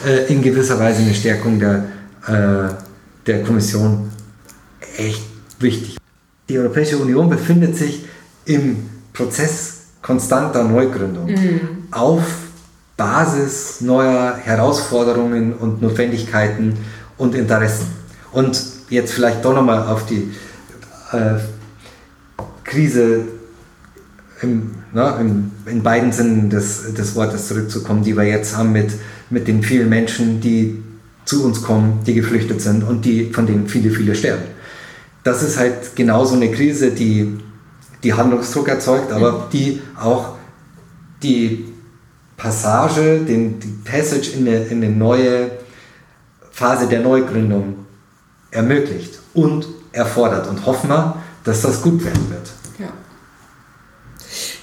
äh, 0.05 0.31
in 0.31 0.41
gewisser 0.41 0.77
Weise 0.79 1.01
eine 1.01 1.13
Stärkung 1.13 1.59
der, 1.59 1.85
äh, 2.27 2.73
der 3.25 3.43
Kommission 3.43 4.11
echt 4.97 5.23
wichtig. 5.59 5.97
Die 6.49 6.59
Europäische 6.59 6.97
Union 6.97 7.29
befindet 7.29 7.77
sich 7.77 8.05
im 8.45 8.89
Prozess 9.13 9.83
konstanter 10.01 10.63
Neugründung 10.65 11.27
mhm. 11.27 11.59
auf 11.91 12.23
Basis 12.97 13.79
neuer 13.79 14.37
Herausforderungen 14.43 15.53
und 15.53 15.81
Notwendigkeiten 15.81 16.77
und 17.17 17.35
Interessen. 17.35 17.87
Und 18.31 18.61
jetzt 18.89 19.13
vielleicht 19.13 19.43
doch 19.45 19.53
nochmal 19.53 19.87
auf 19.87 20.05
die 20.05 20.31
äh, 21.11 21.39
Krise 22.63 23.25
im, 24.41 24.71
na, 24.91 25.19
im, 25.19 25.51
in 25.65 25.83
beiden 25.83 26.11
Sinnen 26.11 26.49
des, 26.49 26.93
des 26.93 27.15
Wortes 27.15 27.47
zurückzukommen, 27.47 28.03
die 28.03 28.15
wir 28.15 28.23
jetzt 28.23 28.57
haben 28.57 28.71
mit, 28.71 28.91
mit 29.29 29.47
den 29.47 29.63
vielen 29.63 29.89
Menschen, 29.89 30.41
die 30.41 30.81
zu 31.25 31.45
uns 31.45 31.61
kommen, 31.63 32.01
die 32.05 32.13
geflüchtet 32.13 32.61
sind 32.61 32.83
und 32.83 33.05
die, 33.05 33.31
von 33.31 33.47
denen 33.47 33.67
viele, 33.67 33.91
viele 33.91 34.15
sterben. 34.15 34.43
Das 35.23 35.41
ist 35.41 35.57
halt 35.57 35.95
genauso 35.95 36.35
eine 36.35 36.51
Krise, 36.51 36.91
die, 36.91 37.37
die 38.03 38.13
Handlungsdruck 38.13 38.67
erzeugt, 38.67 39.11
aber 39.11 39.31
mhm. 39.31 39.37
die 39.53 39.81
auch 39.97 40.35
die 41.21 41.65
Passage, 42.35 43.21
den, 43.25 43.59
die 43.59 43.89
Passage 43.89 44.31
in 44.31 44.47
eine, 44.47 44.65
in 44.65 44.83
eine 44.83 44.89
neue 44.89 45.51
Phase 46.63 46.87
der 46.87 47.01
Neugründung 47.01 47.85
ermöglicht 48.49 49.19
und 49.33 49.67
erfordert. 49.91 50.47
Und 50.47 50.65
hoffen 50.65 50.89
wir, 50.89 51.17
dass 51.43 51.61
das 51.61 51.81
gut 51.81 52.05
werden 52.05 52.29
wird. 52.29 52.49
Ja, 52.79 52.87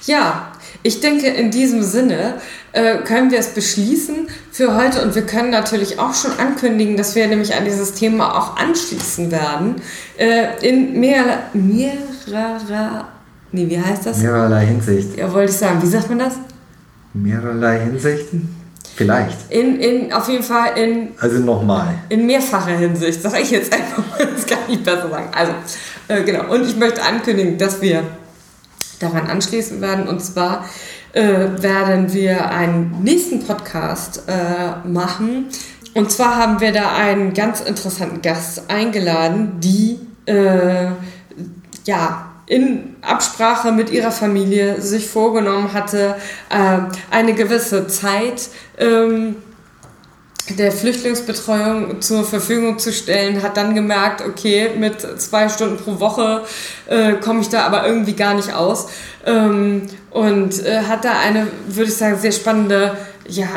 ja 0.07 0.51
ich 0.81 0.99
denke, 0.99 1.27
in 1.27 1.51
diesem 1.51 1.83
Sinne 1.83 2.41
äh, 2.71 2.97
können 3.03 3.29
wir 3.29 3.37
es 3.37 3.49
beschließen 3.49 4.29
für 4.51 4.75
heute 4.75 5.03
und 5.03 5.13
wir 5.13 5.27
können 5.27 5.51
natürlich 5.51 5.99
auch 5.99 6.15
schon 6.15 6.31
ankündigen, 6.39 6.97
dass 6.97 7.13
wir 7.13 7.27
nämlich 7.27 7.53
an 7.53 7.65
dieses 7.65 7.93
Thema 7.93 8.35
auch 8.35 8.57
anschließen 8.57 9.29
werden. 9.29 9.75
Äh, 10.17 10.67
in 10.67 10.99
mehr, 10.99 11.43
mehrerer, 11.53 13.09
nee, 13.51 13.69
wie 13.69 13.79
heißt 13.79 14.07
das? 14.07 14.17
Mehrerlei 14.17 14.65
Hinsicht. 14.65 15.17
Ja, 15.17 15.31
wollte 15.31 15.51
ich 15.51 15.57
sagen. 15.59 15.79
Wie 15.83 15.87
sagt 15.87 16.09
man 16.09 16.17
das? 16.17 16.33
Mehrerlei 17.13 17.79
Hinsichten? 17.81 18.60
Vielleicht. 18.95 19.37
In, 19.49 19.79
in, 19.79 20.13
auf 20.13 20.27
jeden 20.27 20.43
Fall 20.43 20.77
in. 20.77 21.09
Also 21.19 21.39
nochmal. 21.39 21.95
In 22.09 22.25
mehrfacher 22.25 22.77
Hinsicht, 22.77 23.21
sage 23.21 23.39
ich 23.39 23.51
jetzt 23.51 23.73
einfach 23.73 23.97
mal. 23.97 24.27
Das 24.35 24.45
kann 24.45 24.59
ich 24.67 24.83
besser 24.83 25.09
sagen. 25.09 25.29
Also, 25.33 25.53
äh, 26.07 26.23
genau. 26.23 26.51
Und 26.53 26.67
ich 26.67 26.75
möchte 26.75 27.01
ankündigen, 27.01 27.57
dass 27.57 27.81
wir 27.81 28.03
daran 28.99 29.27
anschließen 29.27 29.81
werden. 29.81 30.07
Und 30.07 30.21
zwar 30.21 30.65
äh, 31.13 31.23
werden 31.57 32.13
wir 32.13 32.49
einen 32.49 33.01
nächsten 33.03 33.45
Podcast 33.45 34.23
äh, 34.27 34.87
machen. 34.87 35.47
Und 35.93 36.11
zwar 36.11 36.37
haben 36.37 36.59
wir 36.61 36.71
da 36.71 36.95
einen 36.95 37.33
ganz 37.33 37.61
interessanten 37.61 38.21
Gast 38.21 38.69
eingeladen, 38.69 39.59
die 39.59 39.99
äh, 40.25 40.91
ja 41.85 42.30
in 42.45 42.95
Absprache 43.01 43.71
mit 43.71 43.89
ihrer 43.89 44.11
Familie 44.11 44.81
sich 44.81 45.07
vorgenommen 45.07 45.73
hatte, 45.73 46.15
äh, 46.49 46.79
eine 47.09 47.33
gewisse 47.33 47.87
Zeit 47.87 48.49
ähm, 48.77 49.35
der 50.57 50.71
Flüchtlingsbetreuung 50.71 52.01
zur 52.01 52.23
Verfügung 52.23 52.79
zu 52.79 52.91
stellen, 52.91 53.41
hat 53.41 53.57
dann 53.57 53.75
gemerkt, 53.75 54.21
okay, 54.21 54.71
mit 54.77 55.01
zwei 55.21 55.49
Stunden 55.49 55.77
pro 55.77 55.99
Woche 55.99 56.43
äh, 56.87 57.13
komme 57.13 57.41
ich 57.41 57.49
da 57.49 57.65
aber 57.65 57.87
irgendwie 57.87 58.13
gar 58.13 58.33
nicht 58.33 58.53
aus 58.53 58.89
ähm, 59.25 59.83
und 60.09 60.65
äh, 60.65 60.81
hat 60.83 61.05
da 61.05 61.19
eine, 61.19 61.47
würde 61.67 61.89
ich 61.89 61.97
sagen, 61.97 62.17
sehr 62.19 62.31
spannende, 62.31 62.97
ja, 63.27 63.47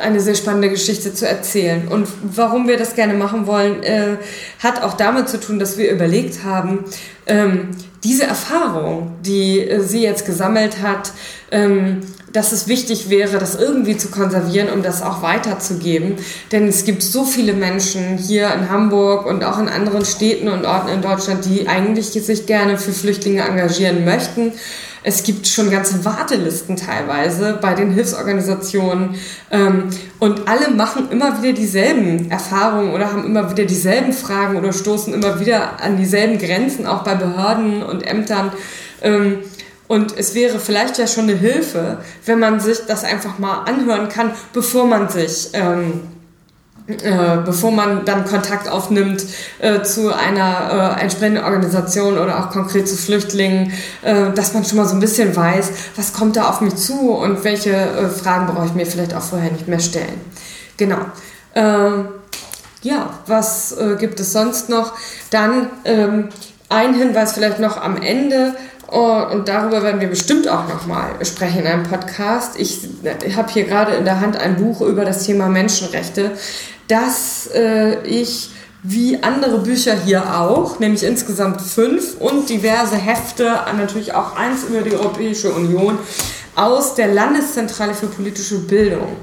eine 0.00 0.20
sehr 0.20 0.34
spannende 0.34 0.68
Geschichte 0.68 1.14
zu 1.14 1.26
erzählen. 1.26 1.88
Und 1.88 2.08
warum 2.22 2.68
wir 2.68 2.76
das 2.76 2.94
gerne 2.94 3.14
machen 3.14 3.46
wollen, 3.46 3.82
äh, 3.82 4.16
hat 4.62 4.82
auch 4.82 4.94
damit 4.94 5.28
zu 5.28 5.40
tun, 5.40 5.58
dass 5.58 5.78
wir 5.78 5.90
überlegt 5.90 6.44
haben, 6.44 6.84
ähm, 7.26 7.70
diese 8.04 8.24
Erfahrung, 8.24 9.12
die 9.24 9.60
äh, 9.60 9.80
sie 9.80 10.02
jetzt 10.02 10.26
gesammelt 10.26 10.82
hat, 10.82 11.12
ähm, 11.50 12.00
dass 12.32 12.52
es 12.52 12.68
wichtig 12.68 13.08
wäre, 13.08 13.38
das 13.38 13.54
irgendwie 13.54 13.96
zu 13.96 14.08
konservieren, 14.08 14.68
um 14.68 14.82
das 14.82 15.02
auch 15.02 15.22
weiterzugeben. 15.22 16.16
Denn 16.52 16.68
es 16.68 16.84
gibt 16.84 17.02
so 17.02 17.24
viele 17.24 17.54
Menschen 17.54 18.18
hier 18.18 18.52
in 18.52 18.68
Hamburg 18.68 19.24
und 19.26 19.42
auch 19.42 19.58
in 19.58 19.68
anderen 19.68 20.04
Städten 20.04 20.48
und 20.48 20.66
Orten 20.66 20.88
in 20.88 21.00
Deutschland, 21.00 21.46
die 21.46 21.66
eigentlich 21.66 22.08
sich 22.08 22.46
gerne 22.46 22.76
für 22.76 22.92
Flüchtlinge 22.92 23.42
engagieren 23.42 24.04
möchten. 24.04 24.52
Es 25.08 25.22
gibt 25.22 25.46
schon 25.46 25.70
ganze 25.70 26.04
Wartelisten 26.04 26.74
teilweise 26.74 27.60
bei 27.62 27.74
den 27.74 27.92
Hilfsorganisationen 27.92 29.14
ähm, 29.52 29.84
und 30.18 30.48
alle 30.48 30.70
machen 30.70 31.12
immer 31.12 31.40
wieder 31.40 31.52
dieselben 31.52 32.28
Erfahrungen 32.28 32.92
oder 32.92 33.12
haben 33.12 33.24
immer 33.24 33.48
wieder 33.48 33.66
dieselben 33.66 34.12
Fragen 34.12 34.56
oder 34.56 34.72
stoßen 34.72 35.14
immer 35.14 35.38
wieder 35.38 35.80
an 35.80 35.96
dieselben 35.96 36.38
Grenzen, 36.38 36.88
auch 36.88 37.04
bei 37.04 37.14
Behörden 37.14 37.84
und 37.84 38.04
Ämtern. 38.04 38.50
Ähm, 39.00 39.44
und 39.86 40.18
es 40.18 40.34
wäre 40.34 40.58
vielleicht 40.58 40.98
ja 40.98 41.06
schon 41.06 41.30
eine 41.30 41.38
Hilfe, 41.38 41.98
wenn 42.24 42.40
man 42.40 42.58
sich 42.58 42.78
das 42.88 43.04
einfach 43.04 43.38
mal 43.38 43.60
anhören 43.60 44.08
kann, 44.08 44.32
bevor 44.52 44.88
man 44.88 45.08
sich, 45.08 45.50
ähm, 45.52 46.00
äh, 46.88 47.38
bevor 47.44 47.72
man 47.72 48.04
dann 48.04 48.24
Kontakt 48.24 48.68
aufnimmt 48.68 49.24
äh, 49.58 49.82
zu 49.82 50.14
einer 50.14 50.96
äh, 50.96 51.02
entsprechenden 51.02 51.42
Organisation 51.42 52.16
oder 52.16 52.38
auch 52.38 52.50
konkret 52.50 52.88
zu 52.88 52.96
Flüchtlingen, 52.96 53.72
äh, 54.02 54.30
dass 54.32 54.54
man 54.54 54.64
schon 54.64 54.78
mal 54.78 54.86
so 54.86 54.94
ein 54.94 55.00
bisschen 55.00 55.34
weiß, 55.34 55.72
was 55.96 56.12
kommt 56.12 56.36
da 56.36 56.48
auf 56.48 56.60
mich 56.60 56.76
zu 56.76 57.10
und 57.10 57.42
welche 57.42 57.72
äh, 57.72 58.08
Fragen 58.08 58.46
brauche 58.46 58.66
ich 58.66 58.74
mir 58.74 58.86
vielleicht 58.86 59.14
auch 59.14 59.22
vorher 59.22 59.50
nicht 59.50 59.66
mehr 59.66 59.80
stellen. 59.80 60.20
Genau. 60.76 60.98
Ähm, 61.56 62.08
ja, 62.82 63.10
was 63.26 63.74
gibt 63.98 64.20
es 64.20 64.32
sonst 64.32 64.68
noch? 64.68 64.92
Dann 65.30 65.70
ähm, 65.84 66.28
ein 66.68 66.94
Hinweis 66.94 67.32
vielleicht 67.32 67.58
noch 67.58 67.82
am 67.82 68.00
Ende. 68.00 68.54
Und 68.86 69.48
darüber 69.48 69.82
werden 69.82 70.00
wir 70.00 70.06
bestimmt 70.06 70.48
auch 70.48 70.68
nochmal 70.68 71.08
sprechen 71.22 71.62
in 71.62 71.66
einem 71.66 71.82
Podcast. 71.82 72.56
Ich 72.56 72.88
habe 73.36 73.50
hier 73.50 73.64
gerade 73.64 73.94
in 73.94 74.04
der 74.04 74.20
Hand 74.20 74.36
ein 74.36 74.54
Buch 74.54 74.80
über 74.82 75.04
das 75.04 75.24
Thema 75.24 75.48
Menschenrechte, 75.48 76.30
das 76.88 77.48
äh, 77.54 78.02
ich 78.06 78.50
wie 78.82 79.20
andere 79.20 79.58
Bücher 79.58 79.96
hier 80.04 80.38
auch, 80.38 80.78
nämlich 80.78 81.02
insgesamt 81.02 81.60
fünf 81.60 82.20
und 82.20 82.48
diverse 82.48 82.96
Hefte, 82.96 83.58
natürlich 83.76 84.14
auch 84.14 84.36
eins 84.36 84.64
über 84.64 84.82
die 84.82 84.94
Europäische 84.94 85.52
Union, 85.52 85.98
aus 86.54 86.94
der 86.94 87.08
Landeszentrale 87.08 87.94
für 87.94 88.06
politische 88.06 88.58
Bildung 88.60 89.16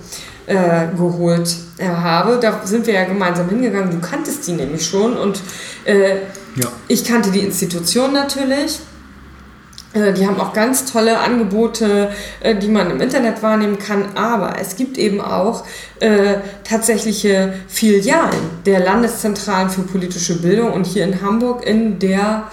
äh, 0.47 0.87
geholt 0.97 1.55
äh, 1.77 1.87
habe. 1.87 2.39
Da 2.41 2.61
sind 2.65 2.85
wir 2.85 2.93
ja 2.93 3.05
gemeinsam 3.05 3.47
hingegangen. 3.47 3.89
Du 3.91 4.05
kanntest 4.05 4.45
die 4.47 4.51
nämlich 4.51 4.85
schon 4.85 5.15
und 5.15 5.39
äh, 5.85 6.15
ja. 6.55 6.67
ich 6.89 7.05
kannte 7.05 7.31
die 7.31 7.39
Institution 7.39 8.11
natürlich 8.11 8.79
Äh, 8.79 8.92
Die 9.95 10.25
haben 10.25 10.39
auch 10.39 10.53
ganz 10.53 10.91
tolle 10.91 11.19
Angebote, 11.19 12.09
äh, 12.39 12.55
die 12.55 12.67
man 12.67 12.89
im 12.89 12.99
Internet 12.99 13.43
wahrnehmen 13.43 13.77
kann. 13.77 14.15
Aber 14.15 14.55
es 14.59 14.75
gibt 14.75 14.97
eben 14.97 15.21
auch 15.21 15.65
äh, 15.99 16.35
tatsächliche 16.63 17.53
Filialen 17.67 18.39
der 18.65 18.79
Landeszentralen 18.79 19.69
für 19.69 19.81
politische 19.81 20.41
Bildung 20.41 20.73
und 20.73 20.85
hier 20.87 21.03
in 21.03 21.21
Hamburg 21.21 21.63
in 21.65 21.99
der 21.99 22.45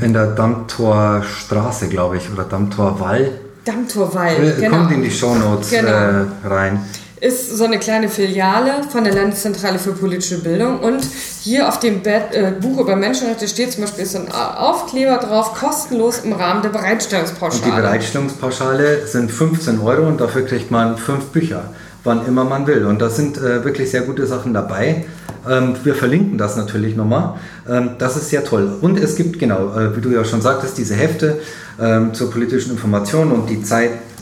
In 0.00 0.12
der 0.12 0.28
Dammtor 0.28 1.22
Straße, 1.22 1.88
glaube 1.88 2.16
ich, 2.16 2.30
oder 2.32 2.44
Dammtor 2.44 2.98
Wall. 3.00 3.30
Dammtorwall. 3.64 4.54
Äh, 4.60 4.68
Kommt 4.68 4.92
in 4.92 5.02
die 5.02 5.10
Shownotes 5.10 5.70
Genau. 5.70 5.88
äh, 5.88 6.24
rein. 6.44 6.80
Ist 7.20 7.56
so 7.56 7.64
eine 7.64 7.78
kleine 7.78 8.08
Filiale 8.08 8.82
von 8.90 9.04
der 9.04 9.14
Landeszentrale 9.14 9.78
für 9.78 9.92
politische 9.92 10.38
Bildung 10.38 10.80
und 10.80 11.06
hier 11.42 11.68
auf 11.68 11.78
dem 11.78 12.02
Bett, 12.02 12.32
äh, 12.32 12.52
Buch 12.58 12.80
über 12.80 12.96
Menschenrechte 12.96 13.46
steht 13.46 13.72
zum 13.72 13.82
Beispiel 13.82 14.06
so 14.06 14.18
ein 14.18 14.32
Aufkleber 14.32 15.18
drauf, 15.18 15.54
kostenlos 15.54 16.20
im 16.20 16.32
Rahmen 16.32 16.62
der 16.62 16.70
Und 16.70 16.76
die 16.76 16.82
Bereitstellungspauschale. 16.82 17.82
Bereitstellungspauschale 17.82 19.06
sind 19.06 19.30
15 19.30 19.80
Euro 19.80 20.08
und 20.08 20.20
dafür 20.20 20.46
kriegt 20.46 20.70
man 20.70 20.96
fünf 20.96 21.26
Bücher, 21.26 21.64
wann 22.04 22.26
immer 22.26 22.44
man 22.44 22.66
will. 22.66 22.86
Und 22.86 23.02
da 23.02 23.10
sind 23.10 23.36
äh, 23.36 23.64
wirklich 23.64 23.90
sehr 23.90 24.02
gute 24.02 24.26
Sachen 24.26 24.54
dabei. 24.54 25.04
Ähm, 25.48 25.74
wir 25.84 25.94
verlinken 25.94 26.38
das 26.38 26.56
natürlich 26.56 26.96
nochmal. 26.96 27.34
Ähm, 27.68 27.90
das 27.98 28.16
ist 28.16 28.30
sehr 28.30 28.44
toll. 28.44 28.78
Und 28.80 28.98
es 28.98 29.16
gibt, 29.16 29.38
genau, 29.38 29.76
äh, 29.76 29.94
wie 29.94 30.00
du 30.00 30.10
ja 30.10 30.24
schon 30.24 30.40
sagtest, 30.40 30.78
diese 30.78 30.94
Hefte 30.94 31.38
ähm, 31.78 32.14
zur 32.14 32.30
politischen 32.30 32.72
Information 32.72 33.32
und 33.32 33.48
die 33.48 33.62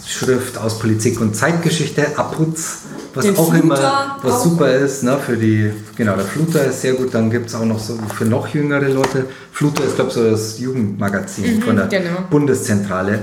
Zeitschrift 0.09 0.57
aus 0.57 0.79
Politik 0.79 1.21
und 1.21 1.37
Zeitgeschichte, 1.37 2.17
Abputz, 2.17 2.79
was 3.15 3.27
Den 3.27 3.37
auch 3.37 3.51
Fluter 3.51 3.63
immer, 3.63 4.17
was 4.23 4.33
auch. 4.33 4.45
super 4.45 4.73
ist, 4.73 5.03
ne, 5.03 5.19
für 5.19 5.37
die, 5.37 5.71
genau, 5.97 6.17
der 6.17 6.25
Fluter 6.25 6.65
ist 6.65 6.81
sehr 6.81 6.95
gut. 6.95 7.13
Dann 7.13 7.31
gibt 7.31 7.49
es 7.49 7.55
auch 7.55 7.65
noch 7.65 7.79
so 7.79 7.99
für 8.17 8.25
noch 8.25 8.49
jüngere 8.49 8.89
Leute. 8.89 9.27
Fluter 9.53 9.85
ist, 9.85 9.97
glaube 9.97 10.09
ich, 10.09 10.15
so 10.15 10.31
das 10.31 10.59
Jugendmagazin 10.59 11.63
von 11.63 11.77
der 11.77 11.87
genau. 11.89 12.23
Bundeszentrale. 12.31 13.21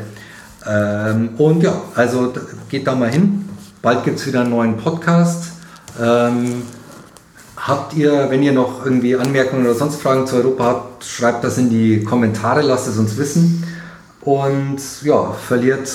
Ähm, 0.68 1.30
und 1.38 1.64
ja, 1.64 1.82
also 1.96 2.32
geht 2.70 2.86
da 2.86 2.94
mal 2.94 3.10
hin. 3.10 3.50
Bald 3.82 4.04
gibt 4.04 4.20
es 4.20 4.28
wieder 4.28 4.42
einen 4.42 4.52
neuen 4.52 4.78
Podcast. 4.78 5.46
Ähm, 6.00 6.62
habt 7.58 7.96
ihr, 7.96 8.28
wenn 8.30 8.44
ihr 8.44 8.54
noch 8.54 8.86
irgendwie 8.86 9.16
Anmerkungen 9.16 9.66
oder 9.66 9.74
sonst 9.74 10.00
Fragen 10.00 10.28
zu 10.28 10.36
Europa 10.36 10.64
habt, 10.64 11.04
schreibt 11.04 11.44
das 11.44 11.58
in 11.58 11.70
die 11.72 12.04
Kommentare, 12.04 12.62
lasst 12.62 12.88
es 12.88 12.98
uns 12.98 13.18
wissen. 13.18 13.64
Und 14.22 14.78
ja, 15.04 15.32
verliert 15.34 15.88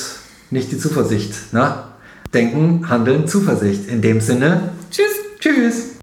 nicht 0.51 0.72
die 0.72 0.78
Zuversicht. 0.78 1.52
Ne? 1.52 1.85
Denken, 2.32 2.89
handeln, 2.89 3.27
Zuversicht. 3.27 3.89
In 3.89 4.02
dem 4.02 4.20
Sinne, 4.20 4.72
Tschüss! 4.90 5.06
tschüss! 5.40 5.90